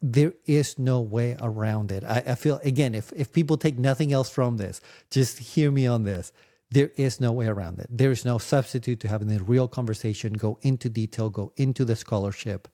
There 0.02 0.34
is 0.46 0.80
no 0.80 1.02
way 1.02 1.38
around 1.42 1.92
it. 1.92 2.04
I, 2.04 2.24
I 2.28 2.36
feel 2.36 2.60
again, 2.64 2.96
if 2.96 3.14
if 3.16 3.34
people 3.34 3.58
take 3.58 3.80
nothing 3.80 4.14
else 4.14 4.30
from 4.30 4.58
this, 4.58 4.82
just 5.12 5.40
hear 5.40 5.72
me 5.72 5.88
on 5.88 6.04
this. 6.04 6.34
There 6.72 6.92
is 6.98 7.20
no 7.20 7.32
way 7.32 7.48
around 7.48 7.80
it. 7.80 7.88
There 7.90 8.12
is 8.12 8.24
no 8.24 8.38
substitute 8.38 9.00
to 9.00 9.08
having 9.08 9.32
a 9.32 9.40
real 9.40 9.68
conversation, 9.68 10.34
go 10.34 10.60
into 10.62 10.90
detail, 10.90 11.30
go 11.30 11.52
into 11.56 11.84
the 11.84 11.96
scholarship. 11.96 12.68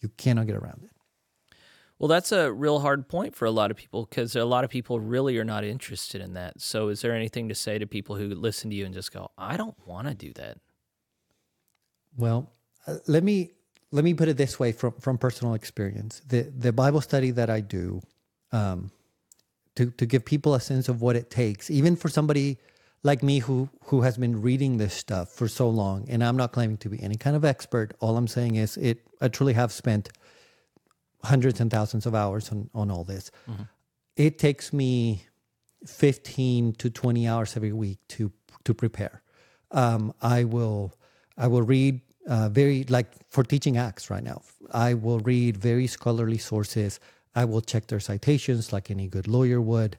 You 0.00 0.08
cannot 0.16 0.46
get 0.46 0.56
around 0.56 0.82
it. 0.84 0.90
Well, 1.98 2.08
that's 2.08 2.30
a 2.32 2.52
real 2.52 2.80
hard 2.80 3.08
point 3.08 3.34
for 3.34 3.46
a 3.46 3.50
lot 3.50 3.70
of 3.70 3.76
people 3.76 4.04
because 4.04 4.36
a 4.36 4.44
lot 4.44 4.64
of 4.64 4.70
people 4.70 5.00
really 5.00 5.38
are 5.38 5.44
not 5.44 5.64
interested 5.64 6.20
in 6.20 6.34
that. 6.34 6.60
So, 6.60 6.88
is 6.88 7.00
there 7.00 7.14
anything 7.14 7.48
to 7.48 7.54
say 7.54 7.78
to 7.78 7.86
people 7.86 8.16
who 8.16 8.28
listen 8.34 8.68
to 8.70 8.76
you 8.76 8.84
and 8.84 8.92
just 8.92 9.12
go, 9.12 9.30
I 9.38 9.56
don't 9.56 9.76
want 9.86 10.08
to 10.08 10.14
do 10.14 10.32
that? 10.34 10.58
Well, 12.16 12.52
uh, 12.86 12.96
let 13.06 13.24
me 13.24 13.52
let 13.92 14.04
me 14.04 14.12
put 14.12 14.28
it 14.28 14.36
this 14.36 14.58
way 14.58 14.72
from 14.72 14.92
from 15.00 15.16
personal 15.16 15.54
experience. 15.54 16.20
The 16.26 16.52
the 16.54 16.72
Bible 16.72 17.00
study 17.00 17.30
that 17.30 17.48
I 17.48 17.60
do, 17.60 18.02
um, 18.52 18.90
to 19.76 19.90
to 19.92 20.04
give 20.04 20.24
people 20.24 20.54
a 20.54 20.60
sense 20.60 20.90
of 20.90 21.00
what 21.00 21.16
it 21.16 21.30
takes, 21.30 21.70
even 21.70 21.96
for 21.96 22.10
somebody 22.10 22.58
like 23.06 23.22
me 23.22 23.38
who 23.38 23.70
who 23.84 24.02
has 24.02 24.18
been 24.18 24.42
reading 24.42 24.78
this 24.78 24.92
stuff 24.94 25.30
for 25.30 25.48
so 25.48 25.68
long, 25.68 26.06
and 26.10 26.22
I'm 26.22 26.36
not 26.36 26.52
claiming 26.52 26.76
to 26.78 26.88
be 26.88 27.02
any 27.02 27.16
kind 27.16 27.36
of 27.36 27.44
expert. 27.44 27.94
All 28.00 28.16
I'm 28.16 28.28
saying 28.28 28.56
is 28.56 28.76
it. 28.76 28.98
I 29.20 29.28
truly 29.28 29.54
have 29.54 29.72
spent 29.72 30.10
hundreds 31.22 31.60
and 31.60 31.70
thousands 31.70 32.04
of 32.06 32.14
hours 32.14 32.50
on 32.50 32.68
on 32.74 32.90
all 32.90 33.04
this. 33.04 33.30
It 34.16 34.38
takes 34.38 34.72
me 34.72 35.22
15 35.86 36.72
to 36.74 36.90
20 36.90 37.28
hours 37.28 37.56
every 37.56 37.72
week 37.72 37.98
to 38.08 38.32
to 38.64 38.74
prepare. 38.74 39.22
Um, 39.70 40.12
I 40.20 40.44
will 40.44 40.92
I 41.38 41.46
will 41.46 41.62
read 41.62 42.00
uh, 42.28 42.48
very 42.48 42.84
like 42.88 43.08
for 43.30 43.44
teaching 43.44 43.76
acts 43.76 44.10
right 44.10 44.24
now. 44.24 44.42
I 44.72 44.94
will 44.94 45.20
read 45.20 45.56
very 45.56 45.86
scholarly 45.86 46.38
sources. 46.38 47.00
I 47.34 47.44
will 47.44 47.60
check 47.60 47.86
their 47.86 48.00
citations 48.00 48.72
like 48.72 48.90
any 48.90 49.06
good 49.08 49.28
lawyer 49.28 49.60
would. 49.60 49.96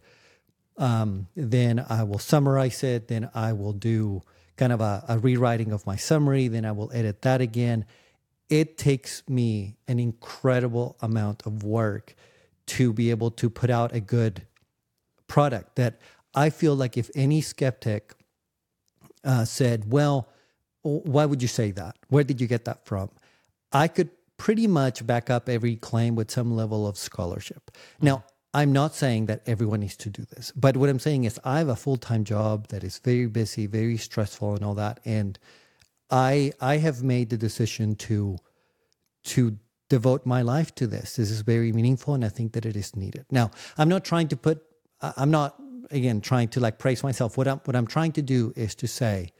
Um, 0.77 1.27
then 1.35 1.83
I 1.89 2.03
will 2.03 2.19
summarize 2.19 2.83
it. 2.83 3.07
Then 3.07 3.29
I 3.33 3.53
will 3.53 3.73
do 3.73 4.23
kind 4.57 4.71
of 4.71 4.81
a, 4.81 5.03
a 5.07 5.17
rewriting 5.17 5.71
of 5.71 5.85
my 5.85 5.95
summary. 5.95 6.47
Then 6.47 6.65
I 6.65 6.71
will 6.71 6.91
edit 6.93 7.21
that 7.23 7.41
again. 7.41 7.85
It 8.49 8.77
takes 8.77 9.27
me 9.27 9.77
an 9.87 9.99
incredible 9.99 10.97
amount 11.01 11.45
of 11.45 11.63
work 11.63 12.15
to 12.67 12.93
be 12.93 13.09
able 13.09 13.31
to 13.31 13.49
put 13.49 13.69
out 13.69 13.93
a 13.93 13.99
good 13.99 14.43
product 15.27 15.75
that 15.75 15.99
I 16.33 16.49
feel 16.49 16.75
like 16.75 16.97
if 16.97 17.09
any 17.15 17.41
skeptic 17.41 18.13
uh, 19.23 19.45
said, 19.45 19.91
well, 19.91 20.29
why 20.83 21.25
would 21.25 21.41
you 21.41 21.47
say 21.47 21.71
that? 21.71 21.97
Where 22.09 22.23
did 22.23 22.39
you 22.39 22.47
get 22.47 22.65
that 22.65 22.85
from? 22.85 23.09
I 23.71 23.87
could 23.87 24.09
pretty 24.37 24.67
much 24.67 25.05
back 25.05 25.29
up 25.29 25.49
every 25.49 25.75
claim 25.75 26.15
with 26.15 26.31
some 26.31 26.55
level 26.55 26.87
of 26.87 26.97
scholarship. 26.97 27.71
Now, 28.01 28.23
I'm 28.57 28.73
not 28.73 28.95
saying 28.95 29.27
that 29.27 29.43
everyone 29.45 29.81
needs 29.81 29.97
to 29.97 30.09
do 30.09 30.25
this, 30.33 30.51
but 30.55 30.77
what 30.77 30.89
I'm 30.89 30.97
saying 30.97 31.25
is 31.25 31.39
I 31.43 31.59
have 31.59 31.69
a 31.69 31.75
full 31.75 31.97
time 31.97 32.23
job 32.23 32.69
that 32.69 32.83
is 32.83 32.97
very 32.97 33.27
busy, 33.27 33.67
very 33.67 33.97
stressful, 33.97 34.55
and 34.55 34.65
all 34.65 34.73
that. 34.73 34.99
And 35.05 35.37
I 36.09 36.53
I 36.59 36.77
have 36.77 37.03
made 37.03 37.29
the 37.29 37.37
decision 37.37 37.95
to 38.07 38.39
to 39.25 39.59
devote 39.89 40.25
my 40.25 40.41
life 40.41 40.73
to 40.75 40.87
this. 40.87 41.17
This 41.17 41.29
is 41.29 41.41
very 41.41 41.71
meaningful, 41.71 42.15
and 42.15 42.25
I 42.25 42.29
think 42.29 42.53
that 42.53 42.65
it 42.65 42.75
is 42.75 42.95
needed. 42.95 43.25
Now, 43.29 43.51
I'm 43.77 43.89
not 43.89 44.03
trying 44.03 44.27
to 44.29 44.37
put. 44.37 44.63
I'm 45.01 45.29
not 45.29 45.61
again 45.91 46.19
trying 46.19 46.47
to 46.49 46.59
like 46.59 46.79
praise 46.79 47.03
myself. 47.03 47.37
What 47.37 47.47
I'm 47.47 47.59
what 47.65 47.75
I'm 47.75 47.87
trying 47.87 48.13
to 48.13 48.23
do 48.23 48.53
is 48.55 48.73
to 48.75 48.87
say, 48.87 49.33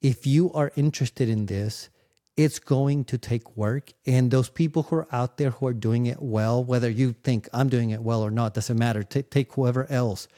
if 0.00 0.26
you 0.26 0.50
are 0.54 0.72
interested 0.74 1.28
in 1.28 1.46
this, 1.46 1.90
it's 2.38 2.60
going 2.60 3.04
to 3.04 3.18
take 3.18 3.56
work. 3.56 3.92
And 4.06 4.30
those 4.30 4.48
people 4.48 4.84
who 4.84 4.96
are 4.96 5.08
out 5.10 5.38
there 5.38 5.50
who 5.50 5.66
are 5.66 5.74
doing 5.74 6.06
it 6.06 6.22
well, 6.22 6.62
whether 6.62 6.88
you 6.88 7.12
think 7.12 7.48
I'm 7.52 7.68
doing 7.68 7.90
it 7.90 8.00
well 8.00 8.22
or 8.22 8.30
not, 8.30 8.54
doesn't 8.54 8.78
matter. 8.78 9.02
Ta 9.02 9.22
take 9.28 9.52
whoever 9.54 9.90
else 9.90 10.28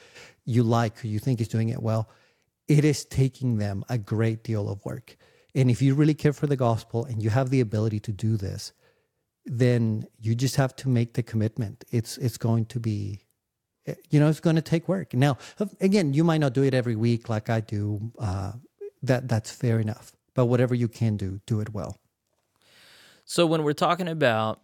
you 0.47 0.63
like, 0.63 0.99
who 0.99 1.09
you 1.09 1.19
think 1.19 1.43
is 1.43 1.49
doing 1.49 1.69
it 1.69 1.83
well. 1.83 2.09
It 2.67 2.87
is 2.87 3.05
taking 3.05 3.59
them 3.59 3.85
a 3.91 3.99
great 3.99 4.43
deal 4.43 4.71
of 4.71 4.83
work. 4.85 5.17
And 5.55 5.71
if 5.71 5.83
you 5.83 5.95
really 5.95 6.15
care 6.15 6.33
for 6.33 6.47
the 6.47 6.57
gospel 6.57 7.05
and 7.05 7.23
you 7.23 7.29
have 7.29 7.51
the 7.51 7.61
ability 7.61 8.01
to 8.01 8.13
do 8.13 8.39
this, 8.39 8.73
then 9.45 10.07
you 10.19 10.35
just 10.35 10.57
have 10.57 10.75
to 10.77 10.89
make 10.89 11.13
the 11.15 11.23
commitment. 11.23 11.85
It's 11.91 12.17
it's 12.17 12.39
going 12.39 12.65
to 12.67 12.81
be, 12.81 13.27
you 14.09 14.21
know, 14.21 14.29
it's 14.29 14.41
going 14.41 14.57
to 14.57 14.63
take 14.63 14.89
work. 14.89 15.13
Now, 15.13 15.37
again, 15.81 16.15
you 16.15 16.25
might 16.25 16.41
not 16.41 16.55
do 16.55 16.63
it 16.63 16.73
every 16.73 16.97
week 16.97 17.29
like 17.29 17.51
I 17.51 17.61
do. 17.61 18.11
Uh, 18.19 18.53
that 19.03 19.29
that's 19.29 19.51
fair 19.51 19.81
enough. 19.81 20.13
But 20.35 20.47
whatever 20.47 20.75
you 20.75 20.89
can 20.89 21.17
do, 21.17 21.41
do 21.47 21.61
it 21.61 21.73
well. 21.73 21.99
So, 23.25 23.47
when 23.47 23.63
we're 23.63 23.73
talking 23.73 24.09
about 24.09 24.61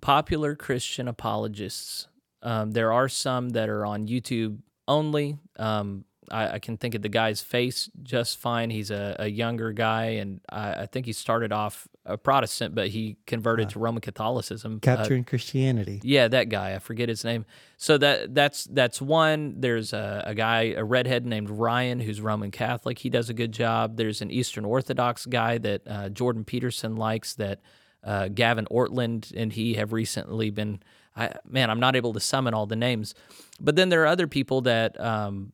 popular 0.00 0.54
Christian 0.54 1.08
apologists, 1.08 2.08
um, 2.42 2.72
there 2.72 2.92
are 2.92 3.08
some 3.08 3.50
that 3.50 3.68
are 3.68 3.84
on 3.84 4.06
YouTube 4.06 4.58
only. 4.86 5.38
Um, 5.56 6.04
I, 6.30 6.54
I 6.54 6.58
can 6.58 6.76
think 6.76 6.94
of 6.94 7.02
the 7.02 7.08
guy's 7.08 7.40
face 7.40 7.90
just 8.02 8.38
fine. 8.38 8.70
He's 8.70 8.90
a, 8.90 9.16
a 9.18 9.28
younger 9.28 9.72
guy, 9.72 10.04
and 10.04 10.40
I, 10.48 10.82
I 10.82 10.86
think 10.86 11.06
he 11.06 11.12
started 11.12 11.52
off 11.52 11.88
a 12.08 12.16
Protestant, 12.16 12.74
but 12.74 12.88
he 12.88 13.16
converted 13.26 13.68
to 13.70 13.78
Roman 13.78 14.00
Catholicism. 14.00 14.76
Uh, 14.76 14.78
Capturing 14.80 15.24
Christianity. 15.24 16.00
yeah, 16.02 16.26
that 16.28 16.48
guy. 16.48 16.74
I 16.74 16.78
forget 16.78 17.08
his 17.08 17.22
name. 17.24 17.44
So 17.76 17.98
that 17.98 18.34
that's 18.34 18.64
that's 18.64 19.00
one. 19.00 19.60
There's 19.60 19.92
a, 19.92 20.24
a 20.26 20.34
guy, 20.34 20.74
a 20.76 20.82
redhead 20.82 21.26
named 21.26 21.50
Ryan, 21.50 22.00
who's 22.00 22.20
Roman 22.20 22.50
Catholic. 22.50 22.98
He 22.98 23.10
does 23.10 23.28
a 23.30 23.34
good 23.34 23.52
job. 23.52 23.96
There's 23.96 24.20
an 24.22 24.30
Eastern 24.30 24.64
Orthodox 24.64 25.26
guy 25.26 25.58
that 25.58 25.82
uh, 25.86 26.08
Jordan 26.08 26.44
Peterson 26.44 26.96
likes. 26.96 27.34
That 27.34 27.60
uh, 28.02 28.28
Gavin 28.28 28.66
Ortlund 28.70 29.32
and 29.36 29.52
he 29.52 29.74
have 29.74 29.92
recently 29.92 30.50
been. 30.50 30.80
I, 31.16 31.34
man, 31.48 31.68
I'm 31.68 31.80
not 31.80 31.94
able 31.94 32.12
to 32.14 32.20
summon 32.20 32.54
all 32.54 32.66
the 32.66 32.76
names, 32.76 33.14
but 33.60 33.76
then 33.76 33.90
there 33.90 34.02
are 34.02 34.06
other 34.06 34.26
people 34.26 34.62
that. 34.62 34.98
Um, 35.00 35.52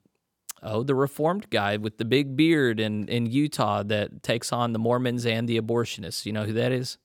oh, 0.65 0.83
the 0.83 0.95
Reformed 0.95 1.51
guy 1.51 1.77
with 1.77 1.99
the 1.99 2.05
big 2.05 2.37
beard 2.37 2.81
in 2.81 3.09
in 3.09 3.27
Utah 3.27 3.83
that 3.85 4.23
takes 4.23 4.53
on 4.53 4.73
the 4.73 4.79
Mormons 4.79 5.27
and 5.27 5.49
the 5.49 5.61
abortionists. 5.61 6.27
You 6.27 6.33
know 6.33 6.45
who 6.45 6.55
that 6.55 6.73
is? 6.73 6.99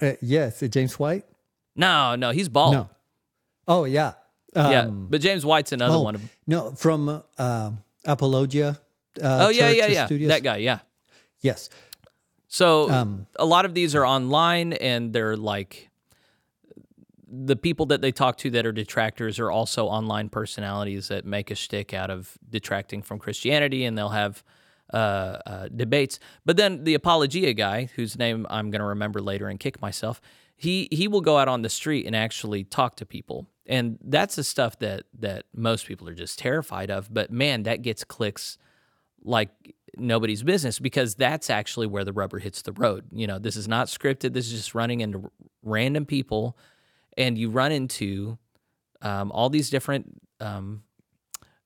Uh, 0.00 0.12
yes, 0.22 0.62
uh, 0.62 0.66
James 0.68 0.98
White. 0.98 1.24
No, 1.76 2.14
no, 2.16 2.30
he's 2.30 2.48
bald. 2.48 2.74
No. 2.74 2.90
Oh 3.68 3.84
yeah. 3.84 4.12
Yeah, 4.54 4.80
Um, 4.82 5.06
but 5.08 5.20
James 5.20 5.46
White's 5.46 5.70
another 5.70 5.94
oh, 5.94 6.00
one 6.00 6.14
of 6.16 6.22
them. 6.22 6.30
No, 6.46 6.72
from 6.72 7.22
uh, 7.38 7.70
Apologia. 8.04 8.80
Uh, 9.22 9.46
Oh 9.46 9.48
yeah, 9.50 9.70
yeah, 9.70 9.86
yeah. 9.86 10.06
Studios. 10.06 10.28
That 10.28 10.42
guy, 10.42 10.56
yeah. 10.56 10.80
Yes. 11.40 11.70
So 12.48 12.90
Um, 12.90 13.26
a 13.36 13.44
lot 13.44 13.64
of 13.64 13.74
these 13.74 13.94
are 13.94 14.04
online, 14.04 14.72
and 14.72 15.12
they're 15.12 15.36
like 15.36 15.89
the 17.30 17.56
people 17.56 17.86
that 17.86 18.00
they 18.00 18.12
talk 18.12 18.36
to 18.38 18.50
that 18.50 18.66
are 18.66 18.72
detractors 18.72 19.38
are 19.38 19.50
also 19.50 19.86
online 19.86 20.28
personalities 20.28 21.08
that 21.08 21.24
make 21.24 21.50
a 21.50 21.54
shtick 21.54 21.94
out 21.94 22.10
of 22.10 22.36
detracting 22.48 23.02
from 23.02 23.18
Christianity, 23.18 23.84
and 23.84 23.96
they'll 23.96 24.08
have 24.08 24.42
uh, 24.92 25.38
uh, 25.46 25.68
debates. 25.68 26.18
But 26.44 26.56
then 26.56 26.84
the 26.84 26.94
apologia 26.94 27.54
guy, 27.54 27.90
whose 27.94 28.18
name 28.18 28.46
I'm 28.50 28.70
going 28.70 28.80
to 28.80 28.86
remember 28.86 29.20
later 29.20 29.48
and 29.48 29.60
kick 29.60 29.80
myself, 29.80 30.20
he 30.56 30.88
he 30.90 31.08
will 31.08 31.20
go 31.20 31.38
out 31.38 31.48
on 31.48 31.62
the 31.62 31.68
street 31.68 32.06
and 32.06 32.14
actually 32.14 32.64
talk 32.64 32.96
to 32.96 33.06
people, 33.06 33.46
and 33.66 33.98
that's 34.02 34.34
the 34.34 34.44
stuff 34.44 34.78
that 34.80 35.04
that 35.20 35.44
most 35.54 35.86
people 35.86 36.08
are 36.08 36.14
just 36.14 36.38
terrified 36.38 36.90
of. 36.90 37.12
But 37.12 37.30
man, 37.30 37.62
that 37.62 37.82
gets 37.82 38.04
clicks 38.04 38.58
like 39.22 39.50
nobody's 39.96 40.42
business 40.42 40.78
because 40.78 41.14
that's 41.14 41.50
actually 41.50 41.86
where 41.86 42.04
the 42.04 42.12
rubber 42.12 42.38
hits 42.38 42.62
the 42.62 42.72
road. 42.72 43.04
You 43.12 43.26
know, 43.26 43.38
this 43.38 43.56
is 43.56 43.68
not 43.68 43.86
scripted. 43.86 44.32
This 44.32 44.46
is 44.46 44.52
just 44.52 44.74
running 44.74 45.00
into 45.00 45.30
random 45.62 46.06
people, 46.06 46.56
and 47.16 47.36
you 47.36 47.50
run 47.50 47.72
into 47.72 48.38
um, 49.02 49.30
all 49.32 49.50
these 49.50 49.70
different 49.70 50.20
um, 50.40 50.82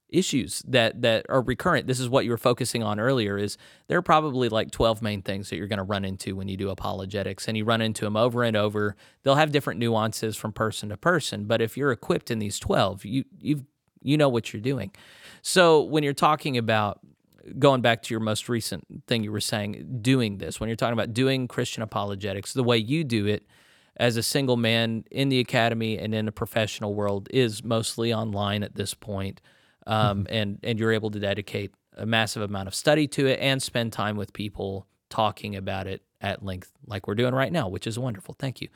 issues 0.08 0.62
that 0.66 1.02
that 1.02 1.26
are 1.28 1.42
recurrent. 1.42 1.86
This 1.86 2.00
is 2.00 2.08
what 2.08 2.24
you 2.24 2.30
were 2.30 2.38
focusing 2.38 2.82
on 2.82 3.00
earlier. 3.00 3.36
Is 3.36 3.58
there 3.88 3.98
are 3.98 4.02
probably 4.02 4.48
like 4.48 4.70
twelve 4.70 5.02
main 5.02 5.22
things 5.22 5.50
that 5.50 5.56
you're 5.56 5.66
going 5.66 5.78
to 5.78 5.82
run 5.82 6.04
into 6.04 6.36
when 6.36 6.48
you 6.48 6.56
do 6.56 6.70
apologetics, 6.70 7.48
and 7.48 7.56
you 7.56 7.64
run 7.64 7.80
into 7.80 8.04
them 8.04 8.16
over 8.16 8.42
and 8.42 8.56
over. 8.56 8.96
They'll 9.22 9.34
have 9.34 9.52
different 9.52 9.80
nuances 9.80 10.36
from 10.36 10.52
person 10.52 10.88
to 10.90 10.96
person, 10.96 11.44
but 11.44 11.60
if 11.60 11.76
you're 11.76 11.92
equipped 11.92 12.30
in 12.30 12.38
these 12.38 12.58
twelve, 12.58 13.04
you 13.04 13.24
you've 13.38 13.64
you 14.02 14.16
know 14.16 14.28
what 14.28 14.52
you're 14.52 14.62
doing. 14.62 14.92
So 15.42 15.82
when 15.82 16.04
you're 16.04 16.12
talking 16.12 16.56
about 16.56 17.00
going 17.58 17.82
back 17.82 18.02
to 18.02 18.14
your 18.14 18.20
most 18.20 18.48
recent 18.48 18.86
thing 19.06 19.24
you 19.24 19.32
were 19.32 19.40
saying, 19.40 19.98
doing 20.00 20.38
this, 20.38 20.60
when 20.60 20.68
you're 20.68 20.76
talking 20.76 20.94
about 20.94 21.12
doing 21.12 21.48
Christian 21.48 21.82
apologetics, 21.82 22.52
the 22.52 22.64
way 22.64 22.78
you 22.78 23.04
do 23.04 23.26
it 23.26 23.44
as 23.96 24.16
a 24.16 24.22
single 24.22 24.56
man 24.56 25.04
in 25.10 25.28
the 25.28 25.40
academy 25.40 25.98
and 25.98 26.14
in 26.14 26.26
the 26.26 26.32
professional 26.32 26.94
world 26.94 27.28
is 27.30 27.62
mostly 27.62 28.12
online 28.12 28.62
at 28.62 28.74
this 28.74 28.94
point. 28.94 29.40
Um, 29.86 30.26
and, 30.30 30.58
and 30.62 30.78
you're 30.78 30.92
able 30.92 31.10
to 31.10 31.18
dedicate 31.18 31.72
a 31.96 32.06
massive 32.06 32.42
amount 32.42 32.68
of 32.68 32.74
study 32.74 33.06
to 33.08 33.26
it 33.26 33.38
and 33.40 33.62
spend 33.62 33.92
time 33.92 34.16
with 34.16 34.32
people 34.32 34.86
talking 35.10 35.54
about 35.54 35.86
it 35.86 36.02
at 36.20 36.42
length, 36.42 36.72
like 36.86 37.06
we're 37.06 37.14
doing 37.14 37.34
right 37.34 37.52
now, 37.52 37.68
which 37.68 37.86
is 37.86 37.98
wonderful. 37.98 38.34
Thank 38.38 38.60
you. 38.60 38.68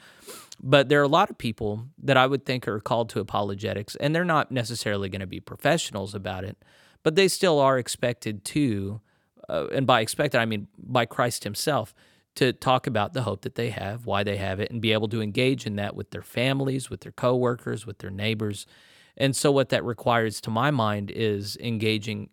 But 0.63 0.89
there 0.89 1.01
are 1.01 1.05
a 1.05 1.09
lot 1.09 1.31
of 1.31 1.39
people 1.39 1.87
that 2.03 2.17
I 2.17 2.27
would 2.27 2.45
think 2.45 2.69
are 2.69 2.79
called 2.79 3.09
to 3.11 3.21
apologetics, 3.21 3.97
and 3.97 4.15
they're 4.15 4.25
not 4.25 4.53
necessarily 4.53 5.09
going 5.09 5.21
to 5.21 5.27
be 5.27 5.41
professionals 5.41 6.15
about 6.15 6.45
it, 6.45 6.59
but 7.03 7.15
they 7.15 7.27
still 7.27 7.59
are 7.59 7.79
expected 7.79 8.45
to, 8.47 9.01
uh, 9.49 9.67
and 9.73 9.87
by 9.87 10.01
expected, 10.01 10.39
I 10.39 10.45
mean 10.45 10.69
by 10.77 11.07
Christ 11.07 11.45
Himself, 11.45 11.95
to 12.39 12.53
talk 12.53 12.87
about 12.87 13.15
the 13.15 13.23
hope 13.23 13.43
that 13.43 13.57
they 13.57 13.71
have, 13.71 14.07
why 14.07 14.23
they 14.23 14.37
have 14.37 14.61
it, 14.61 14.71
and 14.71 14.81
be 14.81 14.93
able 14.93 15.09
to 15.09 15.21
engage 15.21 15.67
in 15.67 15.75
that 15.75 15.97
with 15.97 16.13
their 16.13 16.23
families, 16.23 16.89
with 16.89 17.01
their 17.01 17.11
coworkers, 17.11 17.85
with 17.85 17.99
their 17.99 18.13
neighbors. 18.13 18.65
And 19.17 19.35
so, 19.35 19.51
what 19.51 19.71
that 19.71 19.83
requires, 19.83 20.41
to 20.43 20.51
my 20.51 20.71
mind, 20.71 21.11
is 21.11 21.57
engaging. 21.61 22.31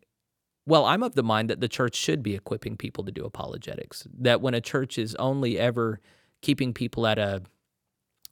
Well, 0.68 0.86
I'm 0.86 1.02
of 1.02 1.16
the 1.16 1.24
mind 1.24 1.50
that 1.50 1.60
the 1.60 1.68
church 1.68 1.96
should 1.96 2.22
be 2.22 2.36
equipping 2.36 2.78
people 2.78 3.04
to 3.04 3.12
do 3.12 3.26
apologetics. 3.26 4.08
That 4.20 4.42
when 4.42 4.54
a 4.54 4.62
church 4.62 5.00
is 5.00 5.16
only 5.16 5.58
ever 5.58 6.00
keeping 6.44 6.72
people 6.72 7.08
at 7.08 7.18
a 7.18 7.42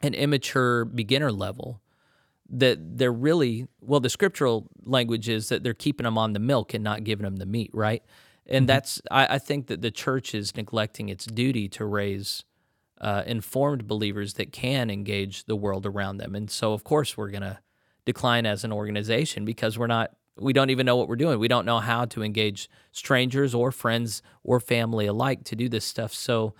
an 0.03 0.13
immature 0.13 0.85
beginner 0.85 1.31
level, 1.31 1.81
that 2.51 2.99
they're 2.99 3.11
really 3.11 3.65
well 3.81 3.99
the 3.99 4.09
scriptural 4.09 4.67
language 4.83 5.27
is 5.27 5.49
that 5.49 5.63
they're 5.63 5.73
keeping 5.73 6.03
them 6.03 6.19
on 6.19 6.33
the 6.33 6.39
milk 6.39 6.75
and 6.75 6.83
not 6.83 7.03
giving 7.03 7.23
them 7.23 7.37
the 7.37 7.47
meat 7.47 7.71
right 7.73 8.03
and 8.47 8.67
that's 8.67 9.01
I, 9.09 9.35
I 9.35 9.39
think 9.39 9.67
that 9.67 9.81
the 9.81 9.91
church 9.91 10.35
is 10.35 10.55
neglecting 10.55 11.09
its 11.09 11.25
duty 11.25 11.67
to 11.69 11.85
raise 11.85 12.43
uh, 12.99 13.23
informed 13.25 13.87
believers 13.87 14.35
that 14.35 14.51
can 14.51 14.89
engage 14.89 15.45
the 15.45 15.55
world 15.55 15.85
around 15.85 16.17
them. 16.17 16.35
And 16.35 16.49
so 16.49 16.73
of 16.73 16.83
course 16.83 17.17
we're 17.17 17.29
going 17.29 17.41
to 17.41 17.59
decline 18.05 18.45
as 18.45 18.63
an 18.63 18.71
organization 18.71 19.45
because 19.45 19.77
we're 19.77 19.87
not 19.87 20.11
we 20.39 20.51
don't 20.51 20.71
even 20.71 20.85
know 20.85 20.95
what 20.95 21.07
we're 21.07 21.15
doing. 21.15 21.37
We 21.37 21.47
don't 21.47 21.65
know 21.65 21.79
how 21.79 22.05
to 22.05 22.23
engage 22.23 22.69
strangers 22.91 23.53
or 23.53 23.71
friends 23.71 24.23
or 24.43 24.59
family 24.59 25.05
alike 25.05 25.43
to 25.45 25.55
do 25.55 25.69
this 25.69 25.85
stuff. 25.85 26.13
So 26.13 26.53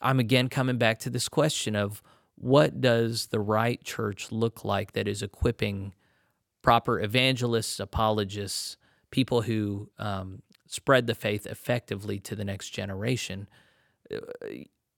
i'm 0.00 0.20
again 0.20 0.48
coming 0.48 0.76
back 0.76 0.98
to 0.98 1.08
this 1.10 1.28
question 1.28 1.74
of 1.74 2.02
what 2.36 2.80
does 2.80 3.28
the 3.28 3.40
right 3.40 3.82
church 3.84 4.30
look 4.30 4.64
like 4.64 4.92
that 4.92 5.08
is 5.08 5.22
equipping 5.22 5.94
proper 6.62 7.00
evangelists, 7.00 7.78
apologists, 7.78 8.76
people 9.10 9.42
who 9.42 9.88
um, 9.98 10.42
spread 10.66 11.06
the 11.06 11.14
faith 11.14 11.46
effectively 11.46 12.18
to 12.20 12.36
the 12.36 12.44
next 12.44 12.70
generation? 12.70 13.48
Uh, 14.12 14.18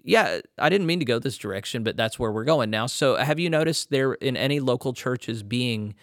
yeah, 0.02 0.40
I 0.56 0.68
didn't 0.68 0.86
mean 0.86 1.00
to 1.00 1.04
go 1.04 1.18
this 1.18 1.36
direction, 1.36 1.82
but 1.82 1.96
that's 1.96 2.18
where 2.18 2.30
we're 2.30 2.44
going 2.44 2.70
now. 2.70 2.86
So, 2.86 3.16
have 3.16 3.40
you 3.40 3.50
noticed 3.50 3.90
there 3.90 4.14
in 4.14 4.36
any 4.36 4.60
local 4.60 4.92
churches 4.92 5.42
being 5.42 5.94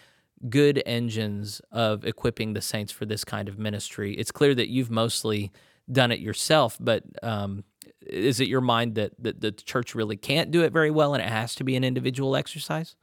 good 0.48 0.82
engines 0.84 1.62
of 1.72 2.04
equipping 2.04 2.52
the 2.52 2.60
saints 2.60 2.92
for 2.92 3.06
this 3.06 3.24
kind 3.24 3.48
of 3.48 3.58
ministry? 3.58 4.14
It's 4.14 4.30
clear 4.30 4.54
that 4.54 4.68
you've 4.68 4.90
mostly 4.90 5.52
done 5.90 6.12
it 6.12 6.20
yourself, 6.20 6.76
but 6.78 7.04
um, 7.22 7.64
is 8.06 8.40
it 8.40 8.48
your 8.48 8.60
mind 8.60 8.94
that, 8.96 9.12
that 9.22 9.40
the 9.40 9.52
church 9.52 9.94
really 9.94 10.16
can't 10.16 10.50
do 10.50 10.62
it 10.62 10.72
very 10.72 10.90
well 10.90 11.14
and 11.14 11.22
it 11.22 11.28
has 11.28 11.54
to 11.56 11.64
be 11.64 11.76
an 11.76 11.84
individual 11.84 12.36
exercise? 12.36 12.96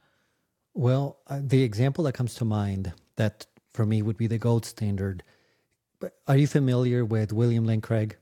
Well, 0.74 1.18
uh, 1.26 1.40
the 1.42 1.62
example 1.62 2.04
that 2.04 2.12
comes 2.12 2.34
to 2.36 2.44
mind 2.44 2.92
that 3.16 3.46
for 3.72 3.84
me 3.84 4.02
would 4.02 4.16
be 4.16 4.26
the 4.26 4.38
gold 4.38 4.64
standard. 4.64 5.22
Are 6.26 6.36
you 6.36 6.46
familiar 6.46 7.04
with 7.04 7.32
William 7.32 7.64
Lane 7.64 7.80
Craig? 7.80 8.16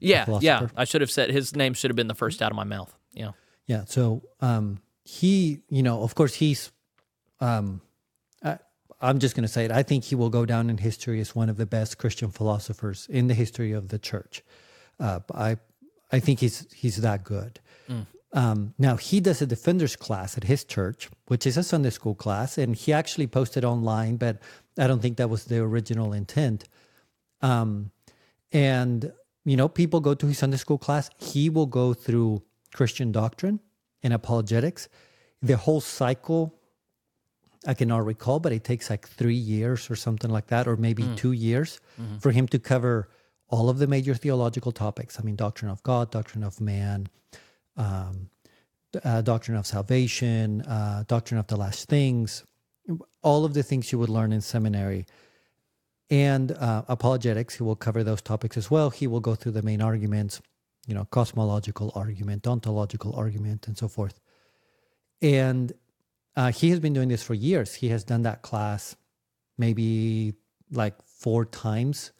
Yeah, 0.00 0.26
yeah. 0.40 0.68
I 0.76 0.84
should 0.84 1.00
have 1.00 1.10
said 1.10 1.30
his 1.30 1.56
name 1.56 1.74
should 1.74 1.90
have 1.90 1.96
been 1.96 2.08
the 2.08 2.14
first 2.14 2.42
out 2.42 2.50
of 2.50 2.56
my 2.56 2.64
mouth. 2.64 2.94
Yeah. 3.12 3.32
Yeah. 3.66 3.84
So 3.86 4.22
um, 4.40 4.80
he, 5.04 5.62
you 5.68 5.82
know, 5.82 6.02
of 6.02 6.14
course, 6.14 6.34
he's. 6.34 6.70
Um, 7.40 7.80
I, 8.42 8.58
I'm 9.00 9.18
just 9.18 9.34
going 9.34 9.42
to 9.42 9.52
say 9.52 9.64
it. 9.64 9.70
I 9.70 9.82
think 9.82 10.04
he 10.04 10.14
will 10.14 10.30
go 10.30 10.46
down 10.46 10.70
in 10.70 10.78
history 10.78 11.20
as 11.20 11.34
one 11.34 11.48
of 11.48 11.56
the 11.56 11.66
best 11.66 11.98
Christian 11.98 12.30
philosophers 12.30 13.06
in 13.10 13.26
the 13.26 13.34
history 13.34 13.72
of 13.72 13.88
the 13.88 13.98
church. 13.98 14.42
Uh, 14.98 15.20
I, 15.34 15.58
I 16.10 16.20
think 16.20 16.40
he's 16.40 16.66
he's 16.72 16.96
that 17.02 17.24
good. 17.24 17.60
Um, 18.32 18.74
now 18.78 18.96
he 18.96 19.20
does 19.20 19.40
a 19.40 19.46
defenders 19.46 19.96
class 19.96 20.36
at 20.36 20.44
his 20.44 20.62
church, 20.62 21.08
which 21.26 21.46
is 21.46 21.56
a 21.56 21.62
Sunday 21.62 21.88
school 21.88 22.14
class, 22.14 22.58
and 22.58 22.76
he 22.76 22.92
actually 22.92 23.26
posted 23.26 23.64
online, 23.64 24.16
but 24.16 24.38
I 24.78 24.86
don't 24.86 25.00
think 25.00 25.16
that 25.16 25.30
was 25.30 25.44
the 25.44 25.58
original 25.60 26.12
intent. 26.12 26.64
Um, 27.42 27.90
and 28.52 29.12
you 29.44 29.56
know, 29.56 29.68
people 29.68 30.00
go 30.00 30.14
to 30.14 30.26
his 30.26 30.38
Sunday 30.38 30.56
school 30.56 30.78
class. 30.78 31.08
He 31.18 31.48
will 31.48 31.66
go 31.66 31.94
through 31.94 32.42
Christian 32.74 33.12
doctrine 33.12 33.60
and 34.02 34.12
apologetics. 34.12 34.88
The 35.40 35.56
whole 35.56 35.80
cycle, 35.80 36.58
I 37.66 37.74
cannot 37.74 38.04
recall, 38.04 38.40
but 38.40 38.52
it 38.52 38.64
takes 38.64 38.90
like 38.90 39.06
three 39.06 39.34
years 39.34 39.88
or 39.88 39.96
something 39.96 40.30
like 40.30 40.48
that, 40.48 40.66
or 40.66 40.76
maybe 40.76 41.04
two 41.16 41.32
years 41.32 41.80
for 42.18 42.32
him 42.32 42.48
to 42.48 42.58
cover 42.58 43.08
all 43.48 43.68
of 43.68 43.78
the 43.78 43.86
major 43.86 44.14
theological 44.14 44.72
topics. 44.72 45.20
I 45.20 45.22
mean, 45.22 45.36
doctrine 45.36 45.70
of 45.70 45.82
God, 45.84 46.10
doctrine 46.10 46.42
of 46.42 46.60
man, 46.60 47.08
um, 47.76 48.30
uh, 49.04 49.22
doctrine 49.22 49.56
of 49.56 49.66
salvation, 49.66 50.62
uh, 50.62 51.04
doctrine 51.06 51.38
of 51.38 51.46
the 51.46 51.56
last 51.56 51.88
things, 51.88 52.44
all 53.22 53.44
of 53.44 53.54
the 53.54 53.62
things 53.62 53.92
you 53.92 53.98
would 53.98 54.08
learn 54.08 54.32
in 54.32 54.40
seminary. 54.40 55.06
And 56.08 56.52
uh, 56.52 56.84
apologetics, 56.88 57.56
he 57.56 57.62
will 57.62 57.76
cover 57.76 58.04
those 58.04 58.22
topics 58.22 58.56
as 58.56 58.70
well. 58.70 58.90
He 58.90 59.06
will 59.06 59.20
go 59.20 59.34
through 59.34 59.52
the 59.52 59.62
main 59.62 59.82
arguments, 59.82 60.40
you 60.86 60.94
know, 60.94 61.04
cosmological 61.06 61.90
argument, 61.94 62.46
ontological 62.46 63.14
argument, 63.16 63.66
and 63.66 63.76
so 63.76 63.88
forth. 63.88 64.20
And 65.20 65.72
uh, 66.36 66.52
he 66.52 66.70
has 66.70 66.78
been 66.78 66.92
doing 66.92 67.08
this 67.08 67.22
for 67.22 67.34
years. 67.34 67.74
He 67.74 67.88
has 67.88 68.04
done 68.04 68.22
that 68.22 68.42
class 68.42 68.94
maybe 69.58 70.34
like 70.70 70.94
four 71.04 71.44
times 71.44 72.12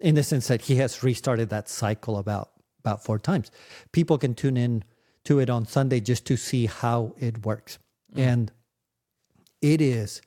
in 0.00 0.14
the 0.14 0.22
sense 0.22 0.48
that 0.48 0.62
he 0.62 0.76
has 0.76 1.02
restarted 1.02 1.48
that 1.50 1.68
cycle 1.68 2.18
about 2.18 2.50
about 2.80 3.02
four 3.02 3.18
times. 3.18 3.50
People 3.92 4.18
can 4.18 4.34
tune 4.34 4.58
in 4.58 4.84
to 5.24 5.38
it 5.38 5.48
on 5.48 5.64
Sunday 5.64 6.00
just 6.00 6.26
to 6.26 6.36
see 6.36 6.66
how 6.66 7.14
it 7.18 7.46
works. 7.46 7.78
And 8.14 8.52
it 9.62 9.80
is 9.80 10.20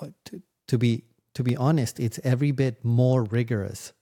uh, 0.00 0.08
to, 0.24 0.42
to 0.66 0.78
be 0.78 1.04
to 1.34 1.42
be 1.42 1.56
honest, 1.56 1.98
it's 2.00 2.20
every 2.24 2.50
bit 2.50 2.84
more 2.84 3.24
rigorous 3.24 3.92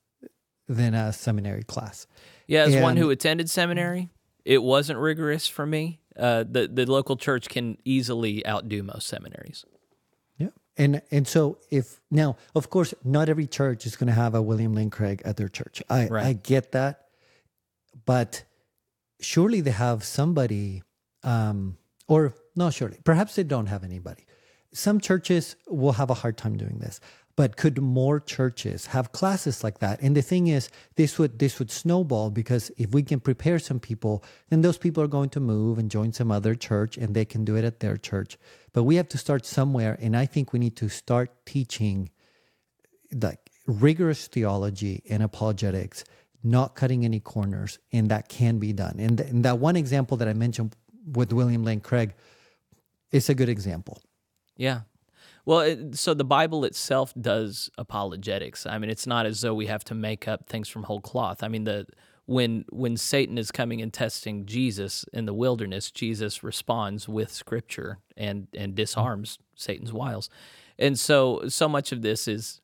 than 0.67 0.93
a 0.93 1.13
seminary 1.13 1.63
class. 1.63 2.07
Yeah, 2.47 2.63
as 2.63 2.81
one 2.81 2.97
who 2.97 3.09
attended 3.09 3.49
seminary, 3.49 4.09
it 4.45 4.63
wasn't 4.63 4.99
rigorous 4.99 5.47
for 5.47 5.65
me. 5.65 5.99
Uh, 6.17 6.43
the 6.49 6.67
the 6.67 6.85
local 6.85 7.15
church 7.15 7.47
can 7.49 7.77
easily 7.85 8.45
outdo 8.45 8.83
most 8.83 9.07
seminaries. 9.07 9.65
Yeah. 10.37 10.49
And 10.77 11.01
and 11.11 11.27
so 11.27 11.59
if 11.69 12.01
now, 12.09 12.37
of 12.55 12.69
course, 12.69 12.93
not 13.03 13.29
every 13.29 13.47
church 13.47 13.85
is 13.85 13.95
going 13.95 14.07
to 14.07 14.13
have 14.13 14.35
a 14.35 14.41
William 14.41 14.73
Lane 14.73 14.89
Craig 14.89 15.21
at 15.23 15.37
their 15.37 15.47
church. 15.47 15.81
I 15.89 16.07
Right. 16.07 16.25
I 16.25 16.33
get 16.33 16.73
that, 16.73 17.05
but 18.05 18.43
surely 19.21 19.61
they 19.61 19.71
have 19.71 20.03
somebody, 20.03 20.83
um, 21.23 21.77
or 22.07 22.33
not 22.55 22.73
surely, 22.73 22.97
perhaps 23.03 23.35
they 23.35 23.43
don't 23.43 23.67
have 23.67 23.83
anybody. 23.83 24.25
Some 24.73 24.99
churches 24.99 25.55
will 25.67 25.93
have 25.93 26.09
a 26.09 26.13
hard 26.13 26.37
time 26.37 26.57
doing 26.57 26.79
this. 26.79 26.99
But 27.35 27.55
could 27.55 27.81
more 27.81 28.19
churches 28.19 28.87
have 28.87 29.11
classes 29.11 29.63
like 29.63 29.79
that? 29.79 30.01
And 30.01 30.15
the 30.15 30.21
thing 30.21 30.47
is, 30.47 30.69
this 30.95 31.17
would 31.17 31.39
this 31.39 31.59
would 31.59 31.71
snowball 31.71 32.29
because 32.29 32.71
if 32.77 32.91
we 32.91 33.03
can 33.03 33.19
prepare 33.19 33.57
some 33.57 33.79
people, 33.79 34.23
then 34.49 34.61
those 34.61 34.77
people 34.77 35.01
are 35.03 35.07
going 35.07 35.29
to 35.29 35.39
move 35.39 35.77
and 35.77 35.89
join 35.89 36.11
some 36.11 36.31
other 36.31 36.55
church, 36.55 36.97
and 36.97 37.15
they 37.15 37.25
can 37.25 37.45
do 37.45 37.55
it 37.55 37.63
at 37.63 37.79
their 37.79 37.97
church. 37.97 38.37
But 38.73 38.83
we 38.83 38.95
have 38.95 39.07
to 39.09 39.17
start 39.17 39.45
somewhere, 39.45 39.97
and 40.01 40.15
I 40.15 40.25
think 40.25 40.51
we 40.51 40.59
need 40.59 40.75
to 40.77 40.89
start 40.89 41.45
teaching 41.45 42.09
like 43.13 43.49
rigorous 43.65 44.27
theology 44.27 45.03
and 45.09 45.23
apologetics, 45.23 46.03
not 46.43 46.75
cutting 46.75 47.05
any 47.05 47.19
corners, 47.19 47.79
and 47.91 48.09
that 48.09 48.29
can 48.29 48.59
be 48.59 48.73
done. 48.73 48.95
And, 48.99 49.17
th- 49.17 49.29
and 49.29 49.45
that 49.45 49.59
one 49.59 49.75
example 49.75 50.17
that 50.17 50.27
I 50.27 50.33
mentioned 50.33 50.75
with 51.05 51.33
William 51.33 51.63
Lane 51.63 51.81
Craig 51.81 52.13
is 53.11 53.29
a 53.29 53.35
good 53.35 53.49
example. 53.49 54.01
Yeah. 54.55 54.81
Well, 55.45 55.61
it, 55.61 55.97
so 55.97 56.13
the 56.13 56.23
Bible 56.23 56.65
itself 56.65 57.13
does 57.19 57.69
apologetics. 57.77 58.65
I 58.65 58.77
mean, 58.77 58.89
it's 58.89 59.07
not 59.07 59.25
as 59.25 59.41
though 59.41 59.53
we 59.53 59.67
have 59.67 59.83
to 59.85 59.95
make 59.95 60.27
up 60.27 60.47
things 60.47 60.69
from 60.69 60.83
whole 60.83 61.01
cloth. 61.01 61.43
I 61.43 61.47
mean, 61.47 61.63
the 61.63 61.87
when 62.25 62.65
when 62.69 62.95
Satan 62.97 63.37
is 63.37 63.51
coming 63.51 63.81
and 63.81 63.91
testing 63.91 64.45
Jesus 64.45 65.05
in 65.11 65.25
the 65.25 65.33
wilderness, 65.33 65.91
Jesus 65.91 66.43
responds 66.43 67.09
with 67.09 67.31
Scripture 67.31 67.99
and 68.15 68.47
and 68.55 68.75
disarms 68.75 69.39
Satan's 69.55 69.91
wiles. 69.91 70.29
And 70.77 70.97
so, 70.97 71.43
so 71.47 71.67
much 71.67 71.91
of 71.91 72.01
this 72.01 72.27
is 72.27 72.61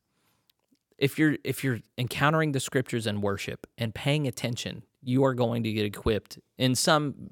if 0.96 1.18
you're 1.18 1.36
if 1.44 1.62
you're 1.62 1.80
encountering 1.96 2.52
the 2.52 2.60
Scriptures 2.60 3.06
in 3.06 3.20
worship 3.20 3.66
and 3.76 3.94
paying 3.94 4.26
attention, 4.26 4.84
you 5.02 5.24
are 5.24 5.34
going 5.34 5.62
to 5.62 5.72
get 5.72 5.84
equipped 5.84 6.38
in 6.56 6.74
some 6.74 7.30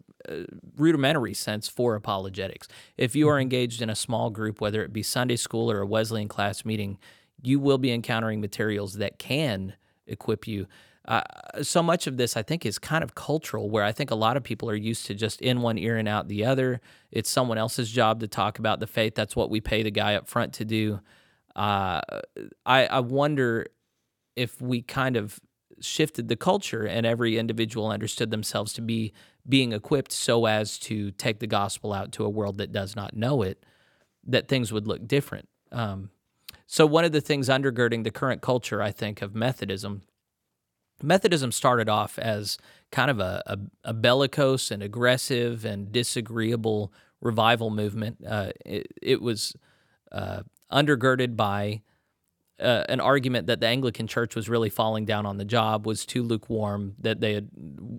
rudimentary 0.76 1.34
sense 1.34 1.68
for 1.68 1.94
apologetics. 1.94 2.68
If 2.96 3.14
you 3.14 3.28
are 3.28 3.38
engaged 3.38 3.82
in 3.82 3.90
a 3.90 3.94
small 3.94 4.30
group, 4.30 4.60
whether 4.60 4.82
it 4.82 4.92
be 4.92 5.02
Sunday 5.02 5.36
school 5.36 5.70
or 5.70 5.80
a 5.80 5.86
Wesleyan 5.86 6.28
class 6.28 6.64
meeting, 6.64 6.98
you 7.42 7.60
will 7.60 7.78
be 7.78 7.92
encountering 7.92 8.40
materials 8.40 8.94
that 8.94 9.18
can 9.18 9.74
equip 10.06 10.46
you. 10.46 10.66
Uh, 11.06 11.22
so 11.62 11.82
much 11.82 12.08
of 12.08 12.16
this, 12.16 12.36
I 12.36 12.42
think, 12.42 12.66
is 12.66 12.78
kind 12.78 13.04
of 13.04 13.14
cultural, 13.14 13.70
where 13.70 13.84
I 13.84 13.92
think 13.92 14.10
a 14.10 14.16
lot 14.16 14.36
of 14.36 14.42
people 14.42 14.68
are 14.68 14.74
used 14.74 15.06
to 15.06 15.14
just 15.14 15.40
in 15.40 15.62
one 15.62 15.78
ear 15.78 15.96
and 15.96 16.08
out 16.08 16.26
the 16.26 16.44
other. 16.44 16.80
It's 17.12 17.30
someone 17.30 17.58
else's 17.58 17.90
job 17.90 18.20
to 18.20 18.28
talk 18.28 18.58
about 18.58 18.80
the 18.80 18.88
faith. 18.88 19.14
That's 19.14 19.36
what 19.36 19.48
we 19.48 19.60
pay 19.60 19.84
the 19.84 19.92
guy 19.92 20.16
up 20.16 20.26
front 20.26 20.54
to 20.54 20.64
do. 20.64 21.00
Uh, 21.54 22.00
I, 22.66 22.86
I 22.86 23.00
wonder 23.00 23.66
if 24.34 24.60
we 24.60 24.82
kind 24.82 25.16
of 25.16 25.38
shifted 25.80 26.28
the 26.28 26.36
culture 26.36 26.84
and 26.84 27.06
every 27.06 27.38
individual 27.38 27.88
understood 27.88 28.30
themselves 28.30 28.72
to 28.72 28.82
be 28.82 29.12
being 29.48 29.72
equipped 29.72 30.12
so 30.12 30.46
as 30.46 30.78
to 30.78 31.10
take 31.12 31.38
the 31.38 31.46
gospel 31.46 31.92
out 31.92 32.12
to 32.12 32.24
a 32.24 32.28
world 32.28 32.58
that 32.58 32.72
does 32.72 32.96
not 32.96 33.14
know 33.16 33.42
it, 33.42 33.64
that 34.24 34.48
things 34.48 34.72
would 34.72 34.86
look 34.86 35.06
different. 35.06 35.48
Um, 35.70 36.10
so, 36.66 36.84
one 36.84 37.04
of 37.04 37.12
the 37.12 37.20
things 37.20 37.48
undergirding 37.48 38.02
the 38.04 38.10
current 38.10 38.42
culture, 38.42 38.82
I 38.82 38.90
think, 38.90 39.22
of 39.22 39.34
Methodism, 39.34 40.02
Methodism 41.02 41.52
started 41.52 41.88
off 41.88 42.18
as 42.18 42.58
kind 42.90 43.10
of 43.10 43.20
a, 43.20 43.42
a, 43.46 43.58
a 43.84 43.94
bellicose 43.94 44.70
and 44.70 44.82
aggressive 44.82 45.64
and 45.64 45.92
disagreeable 45.92 46.92
revival 47.20 47.70
movement. 47.70 48.18
Uh, 48.26 48.50
it, 48.64 48.86
it 49.02 49.22
was 49.22 49.54
uh, 50.10 50.40
undergirded 50.72 51.36
by 51.36 51.82
uh, 52.60 52.84
an 52.88 53.00
argument 53.00 53.46
that 53.48 53.60
the 53.60 53.66
Anglican 53.66 54.06
Church 54.06 54.34
was 54.34 54.48
really 54.48 54.70
falling 54.70 55.04
down 55.04 55.26
on 55.26 55.36
the 55.36 55.44
job, 55.44 55.86
was 55.86 56.06
too 56.06 56.22
lukewarm, 56.22 56.94
that 56.98 57.20
they 57.20 57.34
had, 57.34 57.48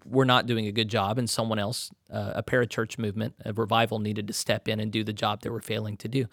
were 0.06 0.26
not 0.26 0.46
doing 0.46 0.68
a 0.68 0.72
good 0.72 0.90
job, 0.90 1.18
and 1.18 1.30
someone 1.30 1.60
else, 1.60 1.92
uh, 2.12 2.34
a 2.36 2.44
parachurch 2.44 2.98
movement, 2.98 3.36
a 3.46 3.54
revival, 3.54 4.00
needed 4.00 4.28
to 4.28 4.34
step 4.34 4.68
in 4.68 4.80
and 4.80 4.92
do 4.92 5.04
the 5.04 5.14
job 5.14 5.42
they 5.42 5.50
were 5.50 5.62
failing 5.62 5.98
to 5.98 6.08
do. 6.08 6.26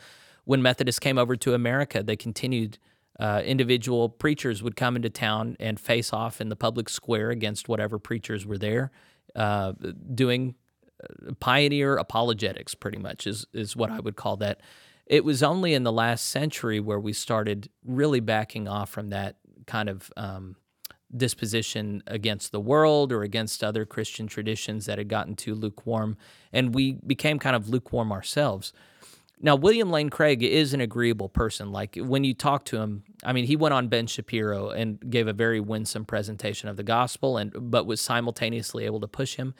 When 0.44 0.62
Methodists 0.62 1.00
came 1.00 1.18
over 1.18 1.36
to 1.36 1.54
America, 1.54 2.02
they 2.02 2.16
continued. 2.16 2.78
Uh, 3.20 3.40
individual 3.44 4.08
preachers 4.08 4.60
would 4.60 4.74
come 4.74 4.96
into 4.96 5.08
town 5.08 5.56
and 5.60 5.78
face 5.78 6.12
off 6.12 6.40
in 6.40 6.48
the 6.48 6.56
public 6.56 6.88
square 6.88 7.30
against 7.30 7.68
whatever 7.68 7.96
preachers 7.96 8.44
were 8.44 8.58
there, 8.58 8.90
uh, 9.36 9.72
doing 10.12 10.56
pioneer 11.40 11.96
apologetics, 11.96 12.74
pretty 12.74 12.98
much 12.98 13.26
is 13.26 13.46
is 13.52 13.76
what 13.76 13.90
I 13.90 14.00
would 14.00 14.16
call 14.16 14.36
that. 14.38 14.60
It 15.06 15.24
was 15.24 15.42
only 15.42 15.74
in 15.74 15.82
the 15.82 15.92
last 15.92 16.28
century 16.30 16.80
where 16.80 17.00
we 17.00 17.12
started 17.12 17.68
really 17.84 18.20
backing 18.20 18.68
off 18.68 18.90
from 18.90 19.10
that 19.10 19.36
kind 19.66 19.88
of 19.88 20.10
um, 20.16 20.56
disposition 21.14 22.02
against 22.06 22.52
the 22.52 22.60
world 22.60 23.12
or 23.12 23.22
against 23.22 23.62
other 23.62 23.84
Christian 23.84 24.26
traditions 24.26 24.86
that 24.86 24.98
had 24.98 25.08
gotten 25.08 25.36
too 25.36 25.54
lukewarm, 25.54 26.16
and 26.52 26.74
we 26.74 26.92
became 27.06 27.38
kind 27.38 27.56
of 27.56 27.68
lukewarm 27.68 28.12
ourselves. 28.12 28.72
Now, 29.40 29.56
William 29.56 29.90
Lane 29.90 30.08
Craig 30.08 30.42
is 30.42 30.72
an 30.72 30.80
agreeable 30.80 31.28
person. 31.28 31.70
Like 31.70 31.96
when 31.96 32.24
you 32.24 32.32
talk 32.32 32.64
to 32.66 32.78
him, 32.78 33.02
I 33.22 33.32
mean, 33.32 33.44
he 33.44 33.56
went 33.56 33.74
on 33.74 33.88
Ben 33.88 34.06
Shapiro 34.06 34.70
and 34.70 34.98
gave 35.10 35.28
a 35.28 35.32
very 35.32 35.60
winsome 35.60 36.04
presentation 36.04 36.68
of 36.68 36.76
the 36.76 36.82
gospel, 36.82 37.36
and 37.36 37.52
but 37.70 37.84
was 37.84 38.00
simultaneously 38.00 38.86
able 38.86 39.00
to 39.00 39.08
push 39.08 39.36
him. 39.36 39.54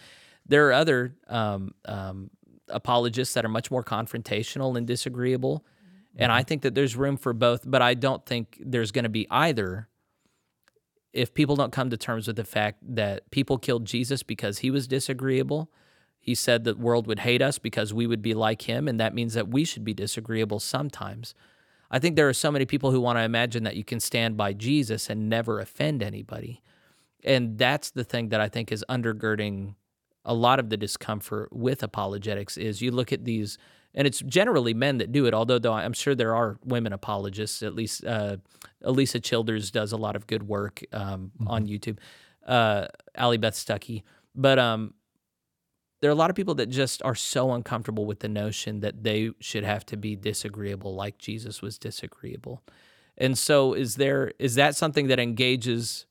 There 0.47 0.69
are 0.69 0.73
other 0.73 1.17
um, 1.29 1.75
um, 1.85 2.31
apologists 2.69 3.35
that 3.35 3.45
are 3.45 3.49
much 3.49 3.71
more 3.71 3.85
confrontational 3.85 4.77
and 4.77 4.87
disagreeable, 4.87 5.61
mm-hmm. 5.61 6.23
and 6.23 6.33
I 6.33 6.43
think 6.43 6.63
that 6.63 6.75
there's 6.75 6.97
room 6.97 7.17
for 7.17 7.33
both. 7.33 7.63
But 7.65 7.83
I 7.83 7.95
don't 7.95 8.25
think 8.25 8.61
there's 8.65 8.93
going 8.93 9.05
to 9.05 9.09
be 9.09 9.27
either 9.31 9.89
if 11.13 11.33
people 11.33 11.55
don't 11.55 11.73
come 11.73 11.91
to 11.91 11.97
terms 11.97 12.27
with 12.27 12.37
the 12.37 12.45
fact 12.45 12.79
that 12.83 13.31
people 13.31 13.57
killed 13.57 13.85
Jesus 13.85 14.23
because 14.23 14.59
he 14.59 14.71
was 14.71 14.89
disagreeable. 14.89 15.71
He 16.19 16.35
said 16.35 16.65
the 16.65 16.75
world 16.75 17.07
would 17.07 17.21
hate 17.21 17.43
us 17.43 17.59
because 17.59 17.95
we 17.95 18.07
would 18.07 18.23
be 18.23 18.35
like 18.35 18.63
him, 18.63 18.89
and 18.89 18.99
that 18.99 19.15
means 19.15 19.35
that 19.35 19.49
we 19.49 19.65
should 19.65 19.85
be 19.85 19.95
disagreeable 19.95 20.59
sometimes. 20.59 21.35
I 21.91 21.99
think 21.99 22.17
there 22.17 22.29
are 22.29 22.35
so 22.35 22.51
many 22.51 22.65
people 22.65 22.91
who 22.91 23.01
want 23.01 23.19
to 23.19 23.23
imagine 23.23 23.63
that 23.65 23.77
you 23.77 23.85
can 23.85 24.01
stand 24.01 24.37
by 24.37 24.55
Jesus 24.55 25.09
and 25.09 25.29
never 25.29 25.61
offend 25.61 26.03
anybody. 26.03 26.63
And 27.23 27.59
that's 27.59 27.91
the 27.91 28.05
thing 28.05 28.31
that 28.31 28.41
I 28.41 28.49
think 28.49 28.73
is 28.73 28.85
undergirding 28.89 29.75
a 30.25 30.35
lot 30.35 30.59
of 30.59 30.71
the 30.71 30.77
discomfort 30.77 31.53
with 31.53 31.83
apologetics 31.83 32.57
is 32.57 32.81
you 32.81 32.91
look 32.91 33.13
at 33.13 33.25
these 33.25 33.59
and 33.95 34.07
it's 34.07 34.21
generally 34.21 34.75
men 34.75 34.99
that 34.99 35.13
do 35.13 35.27
it 35.27 35.35
although 35.35 35.59
though 35.59 35.73
i'm 35.73 35.93
sure 35.93 36.15
there 36.15 36.35
are 36.35 36.59
women 36.65 36.93
apologists. 36.93 37.63
At 37.63 37.75
least 37.75 38.05
uh, 38.05 38.39
Alisa 38.83 39.23
Childers 39.23 39.71
does 39.71 39.93
a 39.93 39.97
lot 39.97 40.17
of 40.17 40.27
good 40.27 40.45
work 40.45 40.83
um, 40.93 41.33
on 41.47 41.67
youtube 41.67 41.99
uh, 42.47 42.87
Allie 43.15 43.39
Beth 43.39 43.55
Stuckey. 43.55 44.03
But 44.35 44.59
um, 44.59 44.95
there 46.01 46.11
are 46.11 46.13
a 46.13 46.17
lot 46.17 46.31
of 46.31 46.37
people 46.37 46.55
that 46.57 46.69
just 46.69 47.03
are 47.03 47.15
so 47.15 47.53
uncomfortable 47.53 48.05
with 48.05 48.21
the 48.21 48.29
notion 48.29 48.81
that 48.81 49.05
they 49.05 49.31
should 49.41 49.65
have 49.65 49.87
to 49.87 49.97
be 49.97 50.17
disagreeable 50.17 50.95
like 50.95 51.19
jesus 51.19 51.63
was 51.63 51.79
disagreeable. 51.79 52.63
And 53.17 53.39
so 53.39 53.75
is 53.75 53.95
there 53.95 54.33
is 54.39 54.57
that 54.57 54.77
something 54.77 55.07
that 55.07 55.21
engages 55.21 56.07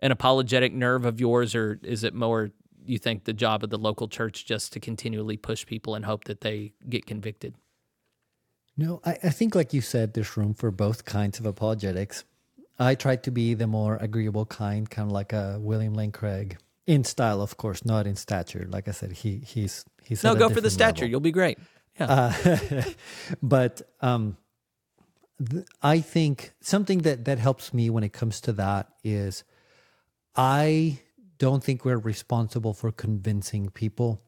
an 0.00 0.10
apologetic 0.10 0.72
nerve 0.72 1.04
of 1.04 1.20
yours 1.20 1.54
or 1.54 1.78
is 1.82 2.02
it 2.04 2.14
more 2.14 2.50
you 2.88 2.98
think 2.98 3.24
the 3.24 3.32
job 3.32 3.62
of 3.64 3.70
the 3.70 3.78
local 3.78 4.08
church 4.08 4.44
just 4.46 4.72
to 4.72 4.80
continually 4.80 5.36
push 5.36 5.66
people 5.66 5.94
and 5.94 6.04
hope 6.04 6.24
that 6.24 6.40
they 6.40 6.72
get 6.88 7.06
convicted 7.06 7.54
No, 8.76 9.00
I, 9.04 9.12
I 9.24 9.30
think, 9.30 9.54
like 9.54 9.72
you 9.72 9.80
said, 9.80 10.12
there's 10.12 10.36
room 10.36 10.52
for 10.54 10.70
both 10.70 11.04
kinds 11.04 11.38
of 11.40 11.46
apologetics. 11.46 12.24
I 12.78 12.94
tried 12.94 13.22
to 13.22 13.30
be 13.30 13.54
the 13.54 13.66
more 13.66 13.96
agreeable 13.96 14.44
kind, 14.44 14.88
kind 14.90 15.08
of 15.08 15.12
like 15.12 15.32
a 15.32 15.58
William 15.60 15.94
Lane 15.94 16.12
Craig, 16.12 16.58
in 16.86 17.02
style, 17.04 17.40
of 17.40 17.56
course, 17.56 17.84
not 17.84 18.06
in 18.06 18.16
stature. 18.16 18.66
Like 18.68 18.86
I 18.86 18.92
said, 18.92 19.12
he 19.12 19.38
he's 19.38 19.84
he's 20.04 20.22
no 20.22 20.34
go 20.34 20.48
for 20.50 20.60
the 20.60 20.70
stature 20.70 21.00
level. 21.04 21.10
you'll 21.10 21.20
be 21.20 21.32
great 21.32 21.58
yeah 21.98 22.06
Uh, 22.06 22.82
but 23.42 23.82
um, 24.02 24.36
th- 25.50 25.64
I 25.82 26.00
think 26.00 26.52
something 26.60 26.98
that 27.02 27.24
that 27.24 27.38
helps 27.38 27.72
me 27.72 27.88
when 27.90 28.04
it 28.04 28.12
comes 28.12 28.40
to 28.42 28.52
that 28.52 28.88
is 29.02 29.42
I 30.36 31.00
don't 31.38 31.62
think 31.62 31.84
we're 31.84 31.98
responsible 31.98 32.74
for 32.74 32.92
convincing 32.92 33.70
people. 33.70 34.22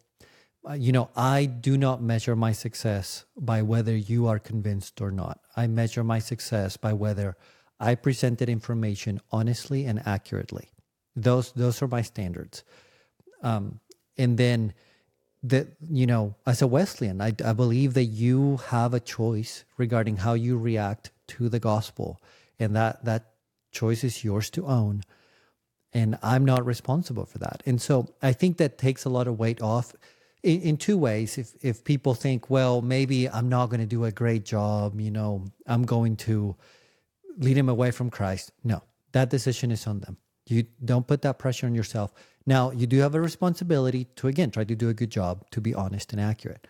Uh, 0.69 0.75
you 0.75 0.93
know, 0.93 1.11
I 1.17 1.47
do 1.47 1.79
not 1.79 2.03
measure 2.03 2.37
my 2.37 2.53
success 2.53 3.25
by 3.37 3.63
whether 3.63 3.97
you 3.97 4.27
are 4.27 4.39
convinced 4.39 5.01
or 5.01 5.11
not. 5.11 5.41
I 5.57 5.67
measure 5.67 6.05
my 6.05 6.19
success 6.19 6.77
by 6.77 6.93
whether 6.93 7.37
I 7.81 7.95
presented 7.95 8.49
information 8.49 9.21
honestly 9.31 9.85
and 9.85 10.03
accurately. 10.07 10.71
Those 11.15 11.53
those 11.53 11.81
are 11.83 11.89
my 11.89 12.03
standards. 12.03 12.65
Um, 13.43 13.81
and 14.17 14.37
then 14.37 14.75
that 15.45 15.69
you 15.89 16.07
know 16.07 16.35
as 16.47 16.61
a 16.63 16.67
wesleyan 16.67 17.21
I, 17.21 17.33
I 17.45 17.53
believe 17.53 17.95
that 17.95 18.07
you 18.07 18.57
have 18.69 18.93
a 18.93 19.01
choice 19.01 19.65
regarding 19.77 20.17
how 20.17 20.35
you 20.35 20.59
react 20.59 21.13
to 21.29 21.49
the 21.49 21.61
gospel 21.61 22.21
and 22.59 22.75
that 22.75 23.05
that 23.05 23.35
choice 23.71 24.03
is 24.03 24.25
yours 24.25 24.51
to 24.51 24.67
own 24.67 25.03
and 25.93 26.19
i'm 26.23 26.45
not 26.45 26.65
responsible 26.67 27.25
for 27.25 27.39
that. 27.39 27.63
And 27.67 27.81
so 27.81 28.09
i 28.23 28.33
think 28.33 28.57
that 28.59 28.79
takes 28.79 29.05
a 29.05 29.09
lot 29.09 29.29
of 29.29 29.39
weight 29.39 29.63
off 29.63 29.95
in, 30.43 30.61
in 30.61 30.77
two 30.77 30.99
ways. 30.99 31.39
If 31.39 31.53
if 31.63 31.85
people 31.85 32.15
think 32.15 32.51
well 32.51 32.83
maybe 32.83 33.29
i'm 33.29 33.49
not 33.49 33.67
going 33.71 33.81
to 33.81 33.87
do 33.87 34.05
a 34.05 34.13
great 34.13 34.45
job 34.45 35.01
you 35.01 35.11
know 35.11 35.45
i'm 35.67 35.85
going 35.85 36.17
to 36.29 36.57
lead 37.39 37.57
him 37.57 37.69
away 37.69 37.91
from 37.91 38.11
christ. 38.11 38.53
No 38.65 38.83
that 39.13 39.31
decision 39.31 39.71
is 39.71 39.87
on 39.87 40.01
them. 40.01 40.17
You 40.47 40.65
don't 40.85 41.07
put 41.07 41.23
that 41.23 41.39
pressure 41.39 41.67
on 41.67 41.75
yourself. 41.75 42.13
Now, 42.47 42.71
you 42.71 42.87
do 42.87 42.99
have 42.99 43.15
a 43.15 43.21
responsibility 43.21 44.05
to, 44.17 44.29
again, 44.29 44.51
try 44.51 44.65
to 44.65 44.75
do 44.75 44.89
a 44.89 44.95
good 44.95 45.11
job, 45.11 45.45
to 45.51 45.61
be 45.61 45.75
honest 45.75 46.13
and 46.13 46.21
accurate. 46.21 46.67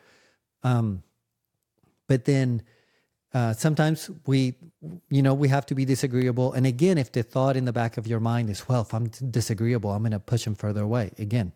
Um, 0.62 1.02
but 2.08 2.24
then 2.24 2.62
uh, 3.34 3.52
sometimes 3.52 4.10
we, 4.26 4.54
you 5.10 5.22
know, 5.22 5.34
we 5.34 5.48
have 5.48 5.66
to 5.66 5.74
be 5.74 5.84
disagreeable. 5.84 6.52
And 6.52 6.66
again, 6.66 6.96
if 6.96 7.12
the 7.12 7.22
thought 7.22 7.56
in 7.56 7.64
the 7.66 7.72
back 7.72 7.98
of 7.98 8.06
your 8.06 8.20
mind 8.20 8.48
is, 8.48 8.68
well, 8.68 8.82
if 8.82 8.94
I'm 8.94 9.08
disagreeable, 9.08 9.90
I'm 9.90 10.02
going 10.02 10.12
to 10.12 10.18
push 10.18 10.44
them 10.44 10.54
further 10.54 10.82
away. 10.82 11.12
Again, 11.18 11.52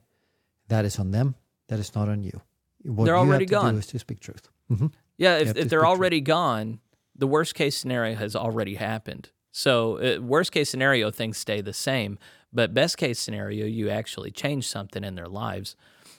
that 0.68 0.84
is 0.84 0.98
on 0.98 1.12
them. 1.12 1.34
That 1.68 1.78
is 1.78 1.94
not 1.94 2.08
on 2.08 2.22
you. 2.22 2.42
What 2.82 3.06
they're 3.06 3.16
already 3.16 3.46
gone. 3.46 3.76
is 3.76 3.86
to 3.88 3.98
speak 3.98 4.20
truth. 4.20 4.48
Mm-hmm. 4.70 4.88
Yeah, 5.16 5.38
if, 5.38 5.56
if 5.56 5.68
they're 5.68 5.86
already 5.86 6.20
truth. 6.20 6.26
gone, 6.26 6.80
the 7.16 7.26
worst 7.26 7.54
case 7.54 7.76
scenario 7.76 8.16
has 8.16 8.36
already 8.36 8.74
happened. 8.74 9.30
So, 9.52 9.98
uh, 9.98 10.20
worst 10.20 10.52
case 10.52 10.70
scenario, 10.70 11.10
things 11.10 11.38
stay 11.38 11.60
the 11.60 11.72
same. 11.72 12.18
But 12.52 12.74
best 12.74 12.98
case 12.98 13.18
scenario, 13.18 13.64
you 13.64 13.88
actually 13.88 14.30
change 14.30 14.66
something 14.66 15.04
in 15.04 15.14
their 15.14 15.28
lives. 15.28 15.76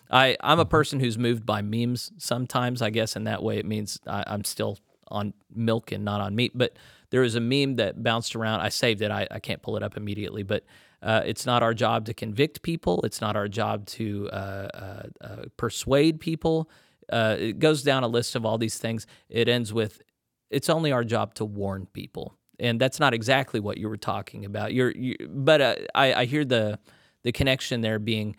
I, 0.09 0.37
I'm 0.41 0.59
a 0.59 0.63
mm-hmm. 0.63 0.69
person 0.69 0.99
who's 0.99 1.17
moved 1.17 1.45
by 1.45 1.61
memes 1.61 2.11
sometimes, 2.17 2.81
I 2.81 2.89
guess, 2.89 3.15
in 3.15 3.25
that 3.25 3.43
way 3.43 3.57
it 3.57 3.65
means 3.65 3.99
I, 4.07 4.23
I'm 4.25 4.43
still 4.43 4.79
on 5.14 5.34
milk 5.53 5.91
and 5.91 6.03
not 6.03 6.20
on 6.20 6.36
meat. 6.36 6.51
But 6.53 6.76
there 7.09 7.22
was 7.22 7.36
a 7.36 7.39
meme 7.39 7.76
that 7.76 8.03
bounced 8.03 8.36
around. 8.36 8.61
I 8.61 8.70
saved 8.70 9.01
it. 9.01 9.11
I, 9.11 9.28
I 9.32 9.39
can't 9.39 9.61
pull 9.61 9.78
it 9.78 9.84
up 9.84 9.95
immediately, 9.95 10.43
but 10.43 10.66
uh, 11.01 11.22
it's 11.26 11.45
not 11.45 11.64
our 11.64 11.74
job 11.74 12.05
to 12.05 12.14
convict 12.14 12.61
people. 12.61 13.01
It's 13.03 13.22
not 13.22 13.36
our 13.36 13.47
job 13.47 13.86
to 13.88 14.30
uh, 14.32 14.36
uh, 14.74 15.03
uh 15.22 15.43
persuade 15.55 16.20
people. 16.20 16.70
Uh, 17.11 17.36
it 17.39 17.59
goes 17.59 17.84
down 17.84 18.03
a 18.03 18.07
list 18.07 18.36
of 18.36 18.45
all 18.45 18.57
these 18.57 18.78
things. 18.78 19.07
It 19.30 19.47
ends 19.47 19.74
with, 19.74 20.01
it's 20.49 20.70
only 20.70 20.91
our 20.91 21.03
job 21.03 21.34
to 21.36 21.45
warn 21.45 21.88
people 21.93 22.38
and 22.59 22.80
that's 22.80 22.99
not 22.99 23.14
exactly 23.14 23.59
what 23.59 23.78
you 23.78 23.89
were 23.89 23.97
talking 23.97 24.45
about. 24.45 24.74
You're, 24.74 24.91
you, 24.91 25.16
but 25.28 25.59
uh, 25.59 25.76
I, 25.95 26.14
I 26.14 26.26
hear 26.26 26.45
the 26.45 26.80
the 27.24 27.32
connection 27.32 27.82
there 27.82 27.99
being 27.99 28.36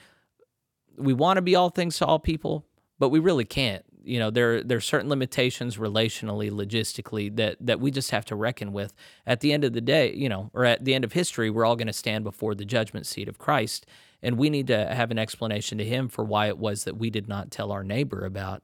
we 0.96 1.12
want 1.12 1.38
to 1.38 1.42
be 1.42 1.54
all 1.54 1.70
things 1.70 1.98
to 1.98 2.06
all 2.06 2.18
people, 2.18 2.64
but 2.98 3.08
we 3.08 3.18
really 3.18 3.44
can't. 3.44 3.83
You 4.04 4.18
know, 4.18 4.30
there 4.30 4.62
there 4.62 4.78
are 4.78 4.82
certain 4.82 5.08
limitations 5.08 5.76
relationally, 5.76 6.50
logistically 6.50 7.34
that 7.36 7.56
that 7.60 7.80
we 7.80 7.90
just 7.90 8.10
have 8.10 8.24
to 8.26 8.36
reckon 8.36 8.72
with. 8.72 8.92
At 9.26 9.40
the 9.40 9.52
end 9.52 9.64
of 9.64 9.72
the 9.72 9.80
day, 9.80 10.12
you 10.14 10.28
know, 10.28 10.50
or 10.52 10.64
at 10.64 10.84
the 10.84 10.94
end 10.94 11.04
of 11.04 11.12
history, 11.12 11.50
we're 11.50 11.64
all 11.64 11.76
going 11.76 11.86
to 11.86 11.92
stand 11.92 12.24
before 12.24 12.54
the 12.54 12.64
judgment 12.64 13.06
seat 13.06 13.28
of 13.28 13.38
Christ, 13.38 13.86
and 14.22 14.38
we 14.38 14.50
need 14.50 14.66
to 14.68 14.86
have 14.92 15.10
an 15.10 15.18
explanation 15.18 15.78
to 15.78 15.84
Him 15.84 16.08
for 16.08 16.24
why 16.24 16.48
it 16.48 16.58
was 16.58 16.84
that 16.84 16.96
we 16.96 17.10
did 17.10 17.28
not 17.28 17.50
tell 17.50 17.72
our 17.72 17.84
neighbor 17.84 18.24
about 18.24 18.62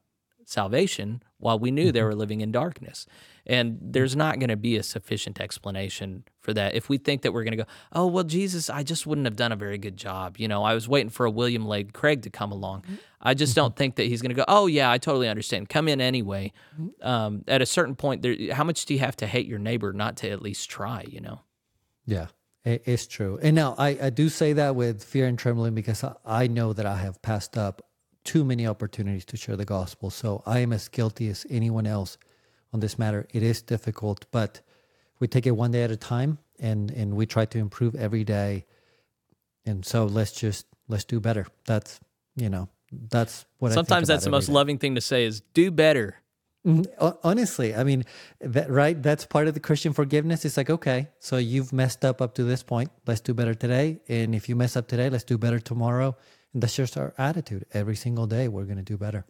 salvation 0.51 1.23
while 1.39 1.59
we 1.59 1.71
knew 1.71 1.91
they 1.91 2.01
mm-hmm. 2.01 2.09
were 2.09 2.15
living 2.15 2.41
in 2.41 2.53
darkness. 2.53 3.07
And 3.47 3.79
there's 3.81 4.15
not 4.15 4.39
going 4.39 4.51
to 4.51 4.57
be 4.57 4.77
a 4.77 4.83
sufficient 4.83 5.41
explanation 5.41 6.25
for 6.41 6.53
that. 6.55 6.75
If 6.75 6.89
we 6.89 6.99
think 6.99 7.23
that 7.23 7.33
we're 7.33 7.43
going 7.43 7.57
to 7.57 7.65
go, 7.65 7.71
oh, 7.93 8.07
well, 8.07 8.23
Jesus, 8.23 8.69
I 8.69 8.83
just 8.83 9.07
wouldn't 9.07 9.27
have 9.27 9.37
done 9.37 9.51
a 9.51 9.57
very 9.57 9.79
good 9.79 9.97
job. 9.97 10.37
You 10.39 10.47
know, 10.47 10.63
I 10.63 10.75
was 10.75 10.89
waiting 10.89 11.11
for 11.11 11.27
a 11.27 11.31
William 11.31 11.67
Lane 11.67 11.91
Craig 11.91 12.23
to 12.23 12.31
come 12.31 12.53
along. 12.53 12.83
Mm-hmm. 12.83 12.95
I 13.23 13.35
just 13.35 13.57
don't 13.57 13.75
think 13.75 13.97
that 13.97 14.05
he's 14.05 14.23
going 14.23 14.31
to 14.31 14.37
go, 14.37 14.45
oh, 14.47 14.67
yeah, 14.67 14.91
I 14.91 14.99
totally 14.99 15.29
understand. 15.29 15.69
Come 15.69 15.89
in 15.89 16.01
anyway. 16.01 16.53
Mm-hmm. 16.81 17.07
Um, 17.07 17.45
at 17.49 17.63
a 17.63 17.67
certain 17.67 17.97
point, 17.97 18.23
there, 18.23 18.37
how 18.53 18.65
much 18.65 18.85
do 18.85 18.95
you 18.95 19.01
have 19.01 19.17
to 19.17 19.27
hate 19.27 19.47
your 19.47 19.59
neighbor 19.59 19.93
not 19.93 20.17
to 20.19 20.31
at 20.31 20.43
least 20.43 20.71
try, 20.71 21.05
you 21.09 21.21
know? 21.21 21.41
Yeah. 22.05 22.27
It's 22.63 23.07
true. 23.07 23.39
And 23.43 23.57
now 23.57 23.75
I, 23.79 23.99
I 24.03 24.11
do 24.11 24.29
say 24.29 24.53
that 24.53 24.77
with 24.77 25.03
fear 25.03 25.27
and 25.27 25.39
trembling 25.39 25.75
because 25.75 26.05
I, 26.05 26.15
I 26.27 26.47
know 26.47 26.75
that 26.75 26.85
I 26.85 26.99
have 26.99 27.23
passed 27.23 27.57
up 27.57 27.83
too 28.25 28.45
many 28.45 28.67
opportunities 28.67 29.25
to 29.27 29.37
share 29.37 29.57
the 29.57 29.65
gospel. 29.65 30.11
So 30.11 30.43
I 30.47 30.59
am 30.61 30.73
as 30.73 30.89
guilty 30.89 31.29
as 31.29 31.47
anyone 31.51 31.87
else 31.87 32.19
on 32.73 32.81
this 32.81 32.99
matter. 32.99 33.27
It 33.33 33.43
is 33.43 33.63
difficult, 33.63 34.27
but 34.31 34.61
we 35.19 35.29
take 35.29 35.47
it 35.47 35.53
one 35.53 35.71
day 35.71 35.83
at 35.83 35.91
a 35.91 35.97
time 35.97 36.39
and 36.59 36.91
and 36.91 37.15
we 37.15 37.27
try 37.27 37.45
to 37.47 37.59
improve 37.59 37.95
every 37.95 38.25
day. 38.25 38.67
And 39.65 39.85
so 39.85 40.05
let's 40.07 40.33
just 40.33 40.67
let's 40.89 41.05
do 41.05 41.21
better. 41.21 41.47
That's 41.67 42.01
you 42.37 42.49
know 42.49 42.69
that's 42.93 43.45
what. 43.59 43.73
I 43.73 43.75
Sometimes 43.75 44.09
that's 44.09 44.25
the 44.25 44.31
most 44.31 44.47
day. 44.47 44.53
loving 44.53 44.79
thing 44.79 44.95
to 44.95 45.01
say 45.01 45.25
is 45.25 45.41
do 45.55 45.71
better. 45.71 46.17
Mm-hmm. 46.67 47.09
Honestly, 47.25 47.75
I 47.75 47.85
mean, 47.85 48.05
that 48.43 48.71
right. 48.71 49.03
That's 49.03 49.25
part 49.25 49.49
of 49.49 49.55
the 49.55 49.61
Christian 49.61 49.95
forgiveness. 49.95 50.45
It's 50.45 50.59
like 50.59 50.69
okay, 50.69 51.09
so 51.19 51.37
you've 51.39 51.73
messed 51.73 52.05
up 52.05 52.21
up 52.21 52.35
to 52.35 52.45
this 52.45 52.63
point. 52.63 52.91
Let's 53.07 53.21
do 53.21 53.33
better 53.33 53.55
today. 53.55 54.01
And 54.09 54.35
if 54.35 54.49
you 54.49 54.57
mess 54.57 54.77
up 54.77 54.87
today, 54.87 55.09
let's 55.09 55.25
do 55.25 55.39
better 55.39 55.59
tomorrow 55.59 56.17
and 56.53 56.63
that's 56.63 56.77
just 56.77 56.97
our 56.97 57.15
attitude. 57.19 57.65
Every 57.73 57.97
single 57.97 58.27
day, 58.27 58.49
we're 58.49 58.65
going 58.65 58.77
to 58.77 58.83
do 58.83 58.97
better. 58.97 59.25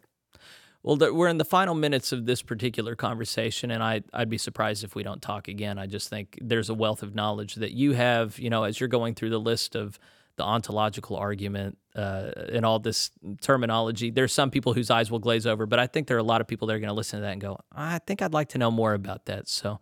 Well, 0.83 0.97
we're 0.97 1.27
in 1.27 1.37
the 1.37 1.45
final 1.45 1.75
minutes 1.75 2.11
of 2.11 2.25
this 2.25 2.41
particular 2.41 2.95
conversation, 2.95 3.69
and 3.69 3.83
I, 3.83 4.01
I'd 4.13 4.29
be 4.29 4.39
surprised 4.39 4.83
if 4.83 4.95
we 4.95 5.03
don't 5.03 5.21
talk 5.21 5.47
again. 5.47 5.77
I 5.77 5.85
just 5.85 6.09
think 6.09 6.39
there's 6.41 6.69
a 6.69 6.73
wealth 6.73 7.03
of 7.03 7.13
knowledge 7.13 7.55
that 7.55 7.71
you 7.71 7.93
have, 7.93 8.39
you 8.39 8.49
know, 8.49 8.63
as 8.63 8.79
you're 8.79 8.89
going 8.89 9.13
through 9.13 9.29
the 9.29 9.39
list 9.39 9.75
of 9.75 9.99
the 10.37 10.43
ontological 10.43 11.17
argument 11.17 11.77
uh, 11.95 12.31
and 12.51 12.65
all 12.65 12.79
this 12.79 13.11
terminology. 13.41 14.09
There's 14.09 14.33
some 14.33 14.49
people 14.49 14.73
whose 14.73 14.89
eyes 14.89 15.11
will 15.11 15.19
glaze 15.19 15.45
over, 15.45 15.67
but 15.67 15.77
I 15.77 15.85
think 15.85 16.07
there 16.07 16.17
are 16.17 16.21
a 16.21 16.23
lot 16.23 16.41
of 16.41 16.47
people 16.47 16.67
that 16.67 16.73
are 16.73 16.79
going 16.79 16.89
to 16.89 16.95
listen 16.95 17.19
to 17.19 17.21
that 17.21 17.33
and 17.33 17.41
go, 17.41 17.59
I 17.71 17.99
think 17.99 18.23
I'd 18.23 18.33
like 18.33 18.49
to 18.49 18.57
know 18.57 18.71
more 18.71 18.93
about 18.93 19.25
that. 19.25 19.47
So 19.49 19.79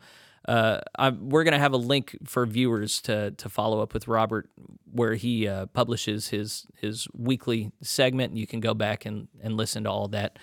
uh, 0.50 1.12
we're 1.20 1.44
going 1.44 1.54
to 1.54 1.60
have 1.60 1.74
a 1.74 1.78
link 1.78 2.18
for 2.26 2.44
viewers 2.48 3.02
to 3.02 3.32
to 3.32 3.50
follow 3.50 3.82
up 3.82 3.94
with 3.94 4.08
Robert, 4.08 4.50
where 4.92 5.14
he 5.14 5.48
uh, 5.48 5.68
publishes 5.68 6.30
his 6.30 6.66
his 6.76 7.08
weekly 7.14 7.72
segment, 7.84 8.36
you 8.36 8.48
can 8.48 8.60
go 8.60 8.74
back 8.74 9.06
and, 9.06 9.28
and 9.44 9.56
listen 9.56 9.84
to 9.84 9.92
all 9.92 10.08
that. 10.08 10.40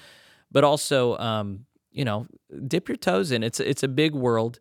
But 0.52 0.62
also, 0.62 1.18
um, 1.18 1.66
you 1.90 2.04
know, 2.04 2.28
dip 2.68 2.88
your 2.88 2.96
toes 2.96 3.32
in. 3.32 3.42
It's 3.42 3.58
it's 3.58 3.82
a 3.82 3.88
big 3.88 4.14
world. 4.14 4.60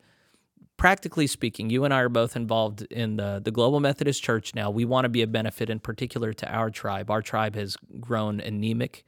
Practically 0.78 1.28
speaking, 1.28 1.70
you 1.70 1.86
and 1.86 1.94
I 1.94 2.00
are 2.00 2.10
both 2.10 2.36
involved 2.36 2.82
in 2.90 3.18
the 3.18 3.40
the 3.44 3.52
Global 3.52 3.80
Methodist 3.80 4.24
Church 4.24 4.56
now. 4.56 4.72
We 4.72 4.84
want 4.84 5.06
to 5.06 5.10
be 5.10 5.22
a 5.22 5.28
benefit, 5.28 5.70
in 5.70 5.80
particular, 5.80 6.34
to 6.34 6.52
our 6.52 6.72
tribe. 6.72 7.12
Our 7.12 7.22
tribe 7.22 7.54
has 7.54 7.78
grown 8.00 8.40
anemic 8.40 9.06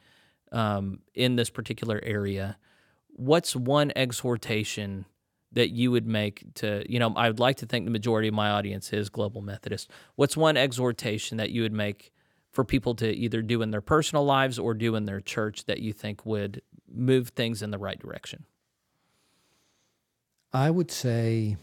um, 0.51 0.99
in 1.15 1.35
this 1.35 1.49
particular 1.49 1.99
area. 2.03 2.57
What's 3.07 3.55
one 3.55 3.91
exhortation? 3.95 5.05
That 5.51 5.69
you 5.69 5.91
would 5.91 6.05
make 6.05 6.53
to, 6.55 6.83
you 6.91 6.99
know, 6.99 7.13
I 7.15 7.27
would 7.29 7.39
like 7.39 7.57
to 7.57 7.65
think 7.65 7.85
the 7.85 7.91
majority 7.91 8.27
of 8.27 8.33
my 8.33 8.49
audience 8.49 8.91
is 8.91 9.09
global 9.09 9.41
Methodist. 9.41 9.89
What's 10.15 10.35
one 10.35 10.57
exhortation 10.57 11.37
that 11.37 11.51
you 11.51 11.61
would 11.61 11.73
make 11.73 12.11
for 12.51 12.63
people 12.63 12.95
to 12.95 13.09
either 13.09 13.41
do 13.41 13.61
in 13.61 13.71
their 13.71 13.81
personal 13.81 14.25
lives 14.25 14.59
or 14.59 14.73
do 14.73 14.95
in 14.95 15.05
their 15.05 15.21
church 15.21 15.65
that 15.65 15.79
you 15.79 15.93
think 15.93 16.25
would 16.25 16.61
move 16.91 17.29
things 17.29 17.61
in 17.61 17.71
the 17.71 17.77
right 17.77 17.99
direction? 17.99 18.45
I 20.53 20.69
would 20.69 20.91
say 20.91 21.57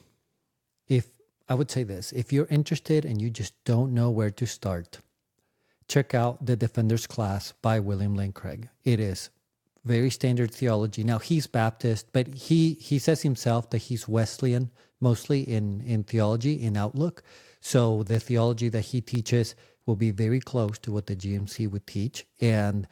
if 0.88 1.08
I 1.48 1.54
would 1.54 1.70
say 1.70 1.82
this, 1.82 2.12
if 2.12 2.32
you're 2.32 2.46
interested 2.46 3.04
and 3.04 3.20
you 3.20 3.30
just 3.30 3.52
don't 3.64 3.92
know 3.92 4.10
where 4.10 4.30
to 4.30 4.46
start, 4.46 5.00
check 5.88 6.14
out 6.14 6.46
the 6.46 6.56
Defenders 6.56 7.06
class 7.06 7.52
by 7.60 7.80
William 7.80 8.14
Lane 8.14 8.32
Craig. 8.32 8.68
It 8.82 9.00
is 9.00 9.30
very 9.84 10.10
standard 10.10 10.50
theology. 10.50 11.04
Now 11.04 11.18
he's 11.18 11.46
Baptist, 11.46 12.12
but 12.12 12.34
he 12.34 12.74
he 12.74 12.98
says 12.98 13.22
himself 13.22 13.70
that 13.70 13.78
he's 13.78 14.08
Wesleyan 14.08 14.70
mostly 15.00 15.42
in 15.42 15.80
in 15.82 16.04
theology 16.04 16.54
in 16.62 16.76
outlook. 16.76 17.22
So 17.60 18.02
the 18.02 18.20
theology 18.20 18.68
that 18.70 18.86
he 18.86 19.00
teaches 19.00 19.54
will 19.86 19.96
be 19.96 20.10
very 20.10 20.40
close 20.40 20.78
to 20.78 20.92
what 20.92 21.06
the 21.06 21.16
GMC 21.16 21.70
would 21.70 21.86
teach, 21.86 22.26
and 22.40 22.86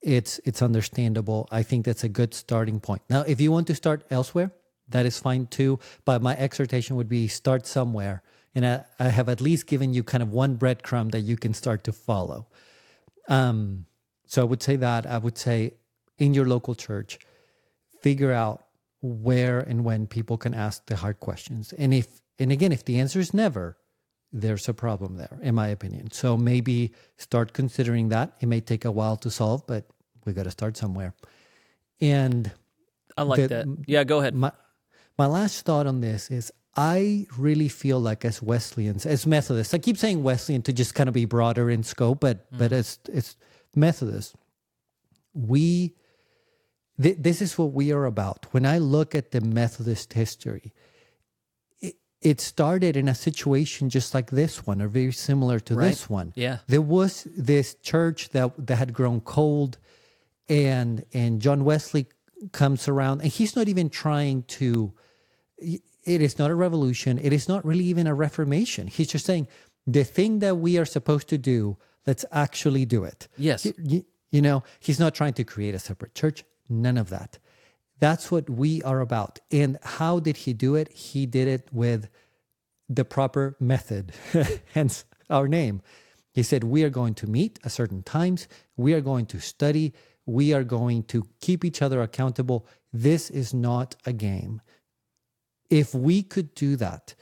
it's 0.00 0.40
it's 0.44 0.62
understandable. 0.62 1.48
I 1.50 1.62
think 1.62 1.84
that's 1.84 2.04
a 2.04 2.08
good 2.08 2.34
starting 2.34 2.80
point. 2.80 3.02
Now, 3.10 3.22
if 3.22 3.40
you 3.40 3.52
want 3.52 3.66
to 3.68 3.74
start 3.74 4.04
elsewhere, 4.10 4.52
that 4.88 5.06
is 5.06 5.18
fine 5.18 5.46
too. 5.46 5.78
But 6.04 6.22
my 6.22 6.36
exhortation 6.36 6.96
would 6.96 7.08
be 7.08 7.28
start 7.28 7.66
somewhere, 7.66 8.22
and 8.54 8.66
I, 8.66 8.84
I 8.98 9.08
have 9.08 9.28
at 9.28 9.40
least 9.40 9.66
given 9.66 9.92
you 9.92 10.02
kind 10.02 10.22
of 10.22 10.30
one 10.30 10.56
breadcrumb 10.56 11.10
that 11.12 11.20
you 11.20 11.36
can 11.36 11.52
start 11.52 11.84
to 11.84 11.92
follow. 11.92 12.46
Um, 13.28 13.86
so 14.26 14.42
I 14.42 14.44
would 14.44 14.62
say 14.62 14.76
that 14.76 15.06
I 15.06 15.18
would 15.18 15.36
say 15.36 15.74
in 16.18 16.34
your 16.34 16.46
local 16.46 16.74
church, 16.74 17.18
figure 18.00 18.32
out 18.32 18.64
where 19.00 19.58
and 19.60 19.84
when 19.84 20.06
people 20.06 20.38
can 20.38 20.54
ask 20.54 20.86
the 20.86 20.96
hard 20.96 21.20
questions. 21.20 21.72
And 21.72 21.92
if 21.92 22.20
and 22.38 22.50
again, 22.50 22.72
if 22.72 22.84
the 22.84 22.98
answer 22.98 23.20
is 23.20 23.34
never, 23.34 23.76
there's 24.32 24.68
a 24.68 24.74
problem 24.74 25.16
there, 25.16 25.38
in 25.42 25.54
my 25.54 25.68
opinion. 25.68 26.10
So 26.10 26.36
maybe 26.36 26.92
start 27.18 27.52
considering 27.52 28.08
that. 28.08 28.32
It 28.40 28.46
may 28.46 28.60
take 28.60 28.84
a 28.84 28.90
while 28.90 29.16
to 29.18 29.30
solve, 29.30 29.66
but 29.66 29.86
we 30.24 30.32
got 30.32 30.44
to 30.44 30.50
start 30.50 30.76
somewhere. 30.76 31.14
And 32.00 32.50
I 33.16 33.22
like 33.22 33.40
the, 33.40 33.48
that. 33.48 33.66
Yeah, 33.86 34.04
go 34.04 34.20
ahead. 34.20 34.34
My, 34.34 34.52
my 35.18 35.26
last 35.26 35.64
thought 35.66 35.86
on 35.86 36.00
this 36.00 36.30
is 36.30 36.50
I 36.74 37.26
really 37.36 37.68
feel 37.68 38.00
like 38.00 38.24
as 38.24 38.40
Wesleyans, 38.42 39.04
as 39.04 39.26
Methodists, 39.26 39.74
I 39.74 39.78
keep 39.78 39.98
saying 39.98 40.22
Wesleyan 40.22 40.62
to 40.62 40.72
just 40.72 40.94
kind 40.94 41.08
of 41.08 41.14
be 41.14 41.26
broader 41.26 41.68
in 41.68 41.82
scope, 41.82 42.20
but 42.20 42.50
mm. 42.50 42.58
but 42.58 42.72
as 42.72 42.98
it's 43.08 43.36
Methodists, 43.76 44.34
we 45.34 45.94
th- 47.00 47.16
this 47.18 47.40
is 47.42 47.56
what 47.58 47.72
we 47.72 47.92
are 47.92 48.04
about. 48.04 48.46
When 48.52 48.66
I 48.66 48.78
look 48.78 49.14
at 49.14 49.30
the 49.30 49.40
Methodist 49.40 50.12
history, 50.12 50.72
it, 51.80 51.96
it 52.20 52.40
started 52.40 52.96
in 52.96 53.08
a 53.08 53.14
situation 53.14 53.88
just 53.90 54.14
like 54.14 54.30
this 54.30 54.66
one, 54.66 54.80
or 54.82 54.88
very 54.88 55.12
similar 55.12 55.60
to 55.60 55.74
Right. 55.74 55.88
this 55.88 56.08
one. 56.10 56.32
Yeah. 56.36 56.58
There 56.66 56.82
was 56.82 57.26
this 57.36 57.74
church 57.82 58.30
that 58.30 58.66
that 58.66 58.76
had 58.76 58.92
grown 58.92 59.20
cold, 59.20 59.78
and 60.48 61.04
and 61.12 61.40
John 61.40 61.64
Wesley 61.64 62.06
comes 62.52 62.88
around, 62.88 63.22
and 63.22 63.30
he's 63.30 63.54
not 63.56 63.68
even 63.68 63.88
trying 63.90 64.42
to. 64.44 64.92
It 66.04 66.20
is 66.20 66.36
not 66.38 66.50
a 66.50 66.54
revolution. 66.56 67.18
It 67.18 67.32
is 67.32 67.48
not 67.48 67.64
really 67.64 67.84
even 67.84 68.08
a 68.08 68.14
reformation. 68.14 68.88
He's 68.88 69.06
just 69.06 69.24
saying 69.24 69.46
the 69.86 70.02
thing 70.02 70.40
that 70.40 70.56
we 70.56 70.76
are 70.78 70.84
supposed 70.84 71.28
to 71.28 71.38
do. 71.38 71.76
Let's 72.04 72.24
actually 72.32 72.84
do 72.84 73.04
it. 73.04 73.28
Yes. 73.38 73.64
You, 73.78 74.04
you 74.32 74.42
know, 74.42 74.64
he's 74.80 74.98
not 74.98 75.14
trying 75.14 75.34
to 75.34 75.44
create 75.44 75.72
a 75.72 75.78
separate 75.78 76.16
church. 76.16 76.42
None 76.72 76.96
of 76.96 77.10
that. 77.10 77.38
That's 78.00 78.30
what 78.30 78.50
we 78.50 78.82
are 78.82 79.00
about. 79.00 79.38
And 79.50 79.78
how 79.82 80.18
did 80.18 80.38
he 80.38 80.52
do 80.52 80.74
it? 80.74 80.90
He 80.90 81.26
did 81.26 81.46
it 81.46 81.68
with 81.70 82.08
the 82.88 83.04
proper 83.04 83.56
method, 83.60 84.12
hence 84.74 85.04
our 85.30 85.46
name. 85.46 85.82
He 86.32 86.42
said, 86.42 86.64
We 86.64 86.82
are 86.82 86.90
going 86.90 87.14
to 87.14 87.26
meet 87.26 87.58
at 87.64 87.72
certain 87.72 88.02
times, 88.02 88.48
we 88.76 88.92
are 88.94 89.00
going 89.00 89.26
to 89.26 89.38
study, 89.38 89.92
we 90.26 90.52
are 90.52 90.64
going 90.64 91.04
to 91.04 91.26
keep 91.40 91.64
each 91.64 91.82
other 91.82 92.02
accountable. 92.02 92.66
This 92.92 93.30
is 93.30 93.54
not 93.54 93.96
a 94.04 94.12
game. 94.12 94.60
If 95.70 95.94
we 95.94 96.22
could 96.22 96.54
do 96.54 96.76
that, 96.76 97.14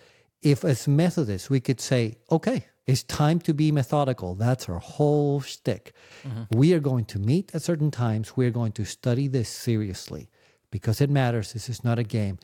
if 0.43 0.65
as 0.65 0.89
Methodists 0.89 1.51
we 1.51 1.61
could 1.61 1.81
say, 1.81 2.19
okay, 2.31 2.67
it's 2.91 3.03
time 3.03 3.39
to 3.41 3.55
be 3.55 3.73
methodical, 3.73 4.35
that's 4.35 4.69
our 4.69 4.79
whole 4.79 5.41
shtick. 5.41 5.93
Mm-hmm. 6.25 6.59
We 6.59 6.75
are 6.75 6.81
going 6.81 7.05
to 7.07 7.19
meet 7.19 7.55
at 7.55 7.63
certain 7.63 7.91
times, 7.91 8.37
we 8.37 8.47
are 8.47 8.51
going 8.51 8.73
to 8.73 8.85
study 8.85 9.29
this 9.29 9.49
seriously 9.49 10.29
because 10.71 11.01
it 11.01 11.11
matters. 11.11 11.53
This 11.53 11.69
is 11.69 11.85
not 11.85 11.99
a 11.99 12.05
game. 12.05 12.39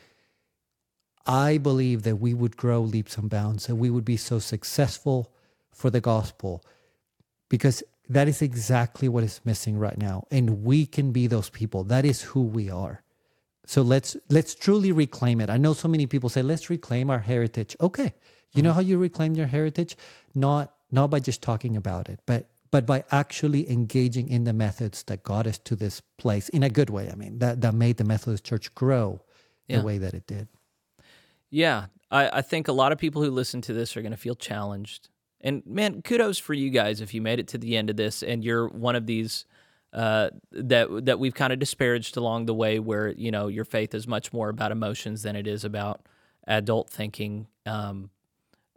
I 1.26 1.59
believe 1.59 2.05
that 2.05 2.16
we 2.16 2.34
would 2.34 2.57
grow 2.57 2.80
leaps 2.80 3.18
and 3.18 3.28
bounds, 3.28 3.66
that 3.66 3.76
we 3.76 3.90
would 3.90 4.05
be 4.05 4.16
so 4.16 4.38
successful 4.38 5.32
for 5.72 5.90
the 5.90 6.01
gospel 6.01 6.62
because 7.49 7.82
that 8.09 8.28
is 8.28 8.40
exactly 8.40 9.09
what 9.09 9.24
is 9.24 9.40
missing 9.44 9.78
right 9.78 9.99
now. 9.99 10.24
And 10.30 10.62
we 10.62 10.86
can 10.86 11.11
be 11.11 11.26
those 11.26 11.51
people. 11.51 11.82
That 11.84 12.05
is 12.05 12.22
who 12.22 12.42
we 12.42 12.70
are. 12.70 13.03
So 13.66 13.82
let's 13.82 14.16
let's 14.30 14.55
truly 14.55 14.92
reclaim 14.92 15.40
it. 15.40 15.51
I 15.51 15.57
know 15.57 15.74
so 15.74 15.88
many 15.88 16.07
people 16.07 16.28
say, 16.28 16.42
let's 16.42 16.70
reclaim 16.70 17.11
our 17.11 17.18
heritage. 17.18 17.76
Okay. 17.80 18.14
You 18.55 18.62
know 18.62 18.70
mm-hmm. 18.70 18.76
how 18.76 18.82
you 18.82 18.99
reclaim 18.99 19.34
your 19.34 19.49
heritage? 19.49 19.97
Not 20.37 20.72
not 20.93 21.11
by 21.11 21.18
just 21.18 21.43
talking 21.43 21.76
about 21.76 22.09
it, 22.09 22.20
but 22.26 22.49
but 22.70 22.84
by 22.87 23.05
actually 23.11 23.68
engaging 23.70 24.28
in 24.28 24.45
the 24.45 24.53
methods 24.53 25.03
that 25.05 25.22
got 25.22 25.47
us 25.47 25.59
to 25.59 25.74
this 25.74 26.03
place 26.18 26.49
in 26.51 26.62
a 26.62 26.68
good 26.68 26.91
way. 26.91 27.09
I 27.11 27.14
mean, 27.14 27.39
that, 27.39 27.61
that 27.62 27.74
made 27.74 27.97
the 27.97 28.05
Methodist 28.05 28.45
Church 28.45 28.74
grow 28.74 29.22
Yeah. 29.66 29.78
the 29.78 29.84
way 29.87 29.99
that 29.99 30.14
it 30.14 30.26
did. 30.26 30.49
Yeah, 31.49 31.87
I, 32.11 32.28
I 32.39 32.43
think 32.43 32.68
a 32.68 32.72
lot 32.72 32.93
of 32.93 32.99
people 32.99 33.22
who 33.22 33.30
listen 33.30 33.61
to 33.62 33.72
this 33.72 33.97
are 33.97 34.03
going 34.03 34.12
to 34.12 34.18
feel 34.18 34.34
challenged. 34.34 35.09
And 35.41 35.62
man, 35.64 36.03
kudos 36.03 36.39
for 36.39 36.55
you 36.55 36.70
guys 36.70 37.01
if 37.01 37.14
you 37.14 37.22
made 37.22 37.39
it 37.39 37.49
to 37.49 37.59
the 37.59 37.76
end 37.76 37.89
of 37.89 37.97
this 37.97 38.22
and 38.22 38.45
you're 38.45 38.68
one 38.68 38.97
of 38.97 39.07
these 39.07 39.47
uh, 39.93 40.30
that 40.51 41.07
that 41.07 41.18
we've 41.18 41.34
kind 41.34 41.53
of 41.53 41.59
disparaged 41.59 42.16
along 42.16 42.47
the 42.47 42.55
way, 42.55 42.78
where 42.78 43.09
you 43.12 43.30
know 43.30 43.47
your 43.49 43.64
faith 43.64 43.95
is 43.95 44.07
much 44.07 44.32
more 44.32 44.49
about 44.51 44.72
emotions 44.72 45.22
than 45.22 45.37
it 45.37 45.47
is 45.47 45.64
about 45.64 46.07
adult 46.47 46.91
thinking. 46.91 47.47
Um, 47.64 48.11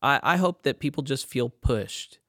I, 0.02 0.20
I 0.22 0.38
hope 0.38 0.64
that 0.64 0.80
people 0.80 1.04
just 1.04 1.26
feel 1.26 1.50
pushed 1.50 2.20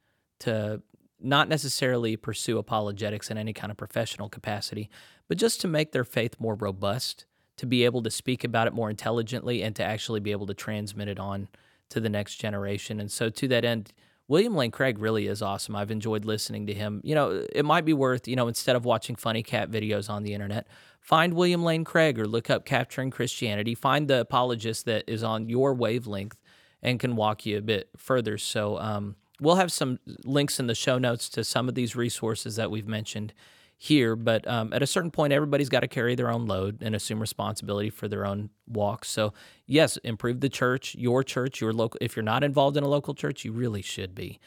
to 0.41 0.83
not 1.21 1.49
necessarily 1.49 2.17
pursue 2.17 2.59
apologetics 2.59 3.31
in 3.31 3.39
any 3.39 3.53
kind 3.53 3.71
of 3.71 3.77
professional 3.77 4.29
capacity, 4.29 4.89
but 5.29 5.37
just 5.37 5.61
to 5.61 5.69
make 5.69 5.93
their 5.93 6.05
faith 6.05 6.37
more 6.39 6.55
robust, 6.55 7.27
to 7.59 7.67
be 7.67 7.85
able 7.85 8.03
to 8.03 8.11
speak 8.11 8.43
about 8.43 8.67
it 8.67 8.73
more 8.73 8.89
intelligently, 8.89 9.63
and 9.63 9.77
to 9.77 9.85
actually 9.85 10.21
be 10.21 10.33
able 10.33 10.47
to 10.47 10.55
transmit 10.55 11.09
it 11.09 11.19
on 11.19 11.49
to 11.91 12.01
the 12.01 12.09
next 12.09 12.37
generation. 12.37 13.01
And 13.01 13.13
so, 13.13 13.29
to 13.29 13.49
that 13.49 13.65
end, 13.65 13.93
William 14.29 14.55
Lane 14.55 14.71
Craig 14.71 14.99
really 15.01 15.27
is 15.27 15.43
awesome. 15.43 15.75
I've 15.75 15.91
enjoyed 15.91 16.25
listening 16.25 16.69
to 16.69 16.73
him. 16.73 17.01
You 17.03 17.17
know, 17.17 17.47
it 17.53 17.65
might 17.65 17.85
be 17.85 17.93
worth, 17.93 18.29
you 18.29 18.37
know, 18.37 18.47
instead 18.47 18.77
of 18.77 18.85
watching 18.85 19.17
funny 19.17 19.43
cat 19.43 19.71
videos 19.71 20.09
on 20.09 20.23
the 20.23 20.33
internet, 20.35 20.69
find 21.01 21.35
William 21.35 21.65
Lane 21.65 21.85
Craig 21.85 22.17
or 22.17 22.27
look 22.27 22.49
up 22.49 22.65
Capturing 22.65 23.11
Christianity. 23.11 23.75
Find 23.75 24.07
the 24.07 24.21
apologist 24.21 24.85
that 24.87 25.03
is 25.09 25.25
on 25.25 25.49
your 25.49 25.75
wavelength 25.75 26.37
and 26.83 26.99
can 26.99 27.17
walk 27.17 27.47
you 27.47 27.59
a 27.59 27.63
bit 27.63 27.91
further. 27.97 28.39
So, 28.39 28.79
um, 28.79 29.17
we'll 29.41 29.57
have 29.57 29.73
some 29.73 29.99
links 30.25 30.61
in 30.61 30.67
the 30.67 30.75
show 30.75 30.99
notes 30.99 31.29
to 31.31 31.45
some 31.45 31.69
of 31.69 31.75
these 31.75 31.97
resources 31.97 32.57
that 32.57 32.71
we've 32.71 32.87
mentioned 32.87 33.33
here. 33.77 34.15
But 34.15 34.47
um, 34.47 34.73
at 34.75 34.83
a 34.83 34.87
certain 34.87 35.11
point, 35.11 35.33
everybody's 35.33 35.71
got 35.71 35.81
to 35.81 35.89
carry 35.89 36.15
their 36.15 36.31
own 36.31 36.47
load 36.47 36.83
and 36.83 36.95
assume 36.95 37.19
responsibility 37.19 37.89
for 37.89 38.09
their 38.09 38.27
own 38.27 38.51
walk. 38.69 39.05
So, 39.07 39.33
yes, 39.67 39.97
improve 39.99 40.41
the 40.41 40.51
church, 40.51 40.95
your 40.95 41.25
church, 41.25 41.61
your 41.61 41.73
local. 41.73 41.99
If 42.01 42.15
you're 42.15 42.23
not 42.23 42.45
involved 42.45 42.77
in 42.77 42.85
a 42.85 42.89
local 42.89 43.15
church, 43.15 43.45
you 43.45 43.53
really 43.53 43.83
should 43.83 44.15
be. 44.15 44.39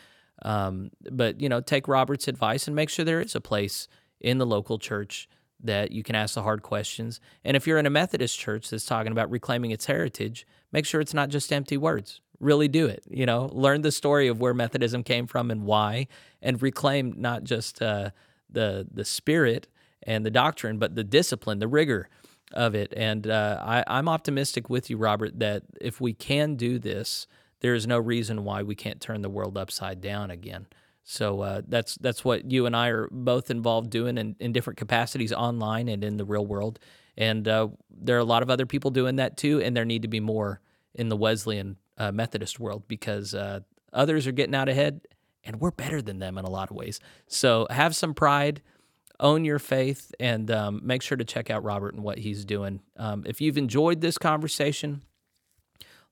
Um, 0.43 0.91
but 1.09 1.41
you 1.41 1.49
know, 1.49 1.61
take 1.61 1.87
Robert's 1.87 2.27
advice 2.27 2.67
and 2.67 2.75
make 2.75 2.89
sure 2.89 3.03
there 3.03 3.21
is 3.21 3.35
a 3.35 3.41
place 3.41 3.87
in 4.19 4.37
the 4.37 4.45
local 4.45 4.77
church 4.77 5.27
that 5.63 5.91
you 5.91 6.03
can 6.03 6.15
ask 6.15 6.35
the 6.35 6.43
hard 6.43 6.61
questions. 6.61 7.19
And 7.43 7.55
if 7.57 7.65
you're 7.65 7.79
in 7.79 7.85
a 7.85 7.91
Methodist 7.91 8.37
church 8.37 8.69
that's 8.69 8.85
talking 8.85 9.11
about 9.11 9.31
reclaiming 9.31 9.71
its 9.71 9.85
heritage, 9.85 10.45
make 10.71 10.85
sure 10.85 11.01
it's 11.01 11.13
not 11.13 11.29
just 11.29 11.51
empty 11.51 11.77
words. 11.77 12.21
Really 12.39 12.67
do 12.67 12.87
it. 12.87 13.03
You 13.09 13.25
know, 13.25 13.49
learn 13.53 13.81
the 13.81 13.91
story 13.91 14.27
of 14.27 14.39
where 14.39 14.53
Methodism 14.53 15.03
came 15.03 15.27
from 15.27 15.49
and 15.49 15.63
why, 15.63 16.07
and 16.41 16.61
reclaim 16.61 17.15
not 17.17 17.43
just 17.43 17.81
uh, 17.81 18.09
the 18.49 18.87
the 18.91 19.05
spirit 19.05 19.67
and 20.05 20.25
the 20.25 20.31
doctrine, 20.31 20.77
but 20.77 20.95
the 20.95 21.03
discipline, 21.03 21.59
the 21.59 21.67
rigor 21.67 22.09
of 22.51 22.75
it. 22.75 22.93
And 22.95 23.27
uh, 23.27 23.59
I, 23.61 23.83
I'm 23.87 24.09
optimistic 24.09 24.69
with 24.69 24.89
you, 24.89 24.97
Robert, 24.97 25.39
that 25.39 25.63
if 25.79 26.01
we 26.01 26.13
can 26.13 26.55
do 26.55 26.79
this, 26.79 27.27
there 27.61 27.73
is 27.73 27.87
no 27.87 27.97
reason 27.97 28.43
why 28.43 28.61
we 28.61 28.75
can't 28.75 28.99
turn 28.99 29.21
the 29.21 29.29
world 29.29 29.57
upside 29.57 30.01
down 30.01 30.29
again. 30.29 30.67
So 31.03 31.41
uh, 31.41 31.61
that's 31.67 31.95
that's 31.95 32.23
what 32.23 32.49
you 32.49 32.65
and 32.65 32.75
I 32.75 32.87
are 32.87 33.09
both 33.11 33.51
involved 33.51 33.89
doing 33.89 34.17
in, 34.17 34.35
in 34.39 34.53
different 34.53 34.77
capacities 34.77 35.33
online 35.33 35.89
and 35.89 36.03
in 36.03 36.17
the 36.17 36.25
real 36.25 36.45
world. 36.45 36.79
And 37.17 37.47
uh, 37.47 37.67
there 37.89 38.15
are 38.15 38.21
a 38.21 38.25
lot 38.25 38.41
of 38.41 38.49
other 38.49 38.65
people 38.65 38.89
doing 38.89 39.17
that 39.17 39.37
too, 39.37 39.61
and 39.61 39.75
there 39.75 39.85
need 39.85 40.01
to 40.03 40.07
be 40.07 40.19
more 40.19 40.61
in 40.95 41.09
the 41.09 41.17
Wesleyan 41.17 41.77
uh, 41.97 42.11
Methodist 42.11 42.59
world 42.59 42.87
because 42.87 43.35
uh, 43.35 43.59
others 43.91 44.25
are 44.27 44.31
getting 44.31 44.55
out 44.55 44.69
ahead, 44.69 45.01
and 45.43 45.59
we're 45.59 45.71
better 45.71 46.01
than 46.01 46.19
them 46.19 46.37
in 46.37 46.45
a 46.45 46.49
lot 46.49 46.71
of 46.71 46.75
ways. 46.77 46.99
So 47.27 47.67
have 47.69 47.95
some 47.95 48.13
pride, 48.13 48.61
own 49.19 49.45
your 49.45 49.59
faith, 49.59 50.13
and 50.19 50.49
um, 50.49 50.81
make 50.83 51.01
sure 51.01 51.17
to 51.17 51.25
check 51.25 51.49
out 51.49 51.63
Robert 51.63 51.93
and 51.93 52.03
what 52.03 52.17
he's 52.17 52.45
doing. 52.45 52.81
Um, 52.97 53.23
if 53.27 53.41
you've 53.41 53.57
enjoyed 53.57 54.01
this 54.01 54.17
conversation, 54.17 55.01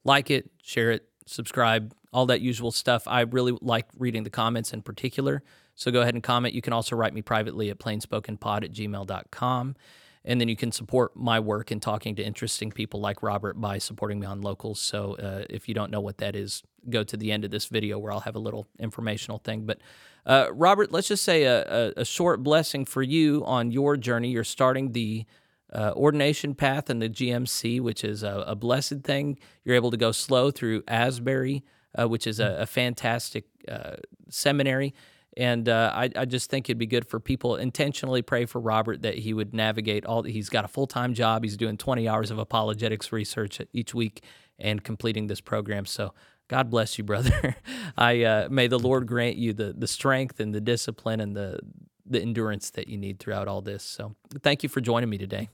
like 0.04 0.30
it, 0.30 0.52
share 0.62 0.92
it, 0.92 1.08
subscribe, 1.26 1.94
all 2.14 2.26
that 2.28 2.42
usual 2.42 2.72
stuff. 2.72 3.08
I 3.08 3.22
really 3.22 3.58
like 3.62 3.88
reading 3.98 4.24
the 4.24 4.30
comments 4.30 4.74
in 4.74 4.82
particular. 4.82 5.44
So 5.76 5.92
go 5.92 6.02
ahead 6.02 6.14
and 6.14 6.24
comment. 6.24 6.54
You 6.54 6.62
can 6.62 6.74
also 6.74 6.96
write 6.96 7.14
me 7.14 7.22
privately 7.22 7.70
at 7.70 7.80
plainspokenpod 7.80 8.64
at 8.64 8.72
gmail.com. 8.72 9.76
And 10.24 10.40
then 10.40 10.48
you 10.48 10.56
can 10.56 10.72
support 10.72 11.16
my 11.16 11.40
work 11.40 11.72
in 11.72 11.80
talking 11.80 12.16
to 12.16 12.24
interesting 12.24 12.72
people 12.72 13.00
like 13.00 13.24
Robert 13.24 13.60
by 13.60 13.80
supporting 13.80 14.20
me 14.20 14.28
on 14.28 14.42
locals. 14.42 14.80
So 14.80 15.16
uh, 15.16 15.46
if 15.50 15.68
you 15.68 15.74
don't 15.74 15.90
know 15.90 16.02
what 16.02 16.20
that 16.20 16.36
is, 16.36 16.62
go 16.90 17.04
to 17.04 17.18
the 17.18 17.32
end 17.32 17.44
of 17.44 17.50
this 17.50 17.66
video 17.66 17.98
where 17.98 18.12
I'll 18.12 18.20
have 18.20 18.36
a 18.36 18.40
little 18.40 18.68
informational 18.78 19.40
thing. 19.40 19.66
But 19.66 19.80
uh, 20.26 20.50
Robert, 20.54 20.92
let's 20.92 21.08
just 21.08 21.24
say 21.24 21.44
a, 21.44 21.64
a, 21.64 21.94
a 22.02 22.06
short 22.06 22.44
blessing 22.44 22.86
for 22.86 23.02
you 23.02 23.44
on 23.46 23.72
your 23.72 23.98
journey. 23.98 24.30
You're 24.30 24.44
starting 24.44 24.92
the 24.92 25.26
uh, 25.74 25.94
ordination 25.96 26.54
path 26.54 26.90
in 26.90 27.00
the 27.00 27.10
GMC, 27.10 27.82
which 27.82 28.04
is 28.04 28.22
a, 28.22 28.44
a 28.46 28.56
blessed 28.56 29.02
thing. 29.04 29.40
You're 29.64 29.76
able 29.76 29.92
to 29.92 29.98
go 29.98 30.12
slow 30.12 30.52
through 30.52 30.84
Asbury, 30.88 31.64
uh, 31.98 32.08
which 32.08 32.28
is 32.28 32.40
a, 32.40 32.58
a 32.60 32.66
fantastic 32.66 33.46
uh, 33.68 33.96
seminary. 34.30 34.94
And 35.38 35.70
uh, 35.70 35.92
I, 35.94 36.10
I 36.16 36.26
just 36.26 36.50
think 36.50 36.70
it'd 36.70 36.78
be 36.78 36.86
good 36.86 37.08
for 37.08 37.20
people 37.20 37.56
intentionally 37.56 38.22
pray 38.22 38.46
for 38.46 38.60
Robert 38.60 39.04
that 39.04 39.20
he 39.20 39.34
would 39.34 39.54
navigate 39.54 40.06
all. 40.06 40.24
He's 40.24 40.50
got 40.50 40.66
a 40.66 40.68
full 40.68 40.88
time 40.88 41.14
job. 41.14 41.44
He's 41.44 41.56
doing 41.56 41.78
20 41.78 42.08
hours 42.08 42.32
of 42.32 42.38
apologetics 42.38 43.12
research 43.12 43.62
each 43.72 43.94
week 43.94 44.24
and 44.60 44.84
completing 44.84 45.28
this 45.28 45.40
program. 45.40 45.86
So 45.86 46.14
God 46.50 46.70
bless 46.70 46.98
you, 46.98 47.04
brother. 47.06 47.56
I 47.98 48.24
uh, 48.24 48.48
may 48.52 48.68
the 48.68 48.80
Lord 48.80 49.08
grant 49.08 49.38
you 49.38 49.54
the 49.54 49.74
the 49.74 49.88
strength 49.88 50.40
and 50.40 50.54
the 50.54 50.62
discipline 50.62 51.22
and 51.22 51.36
the 51.36 51.60
the 52.06 52.22
endurance 52.22 52.72
that 52.72 52.90
you 52.90 52.98
need 52.98 53.20
throughout 53.20 53.48
all 53.48 53.62
this. 53.62 53.84
So 53.84 54.16
thank 54.44 54.64
you 54.64 54.70
for 54.70 54.82
joining 54.82 55.10
me 55.10 55.18
today. 55.18 55.50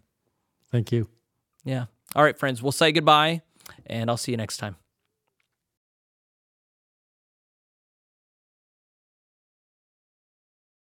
Thank 0.71 0.91
you. 0.91 1.07
Yeah. 1.63 1.85
All 2.15 2.23
right, 2.23 2.37
friends. 2.37 2.63
We'll 2.63 2.71
say 2.71 2.91
goodbye, 2.91 3.41
and 3.85 4.09
I'll 4.09 4.17
see 4.17 4.31
you 4.31 4.37
next 4.37 4.57
time. 4.57 4.75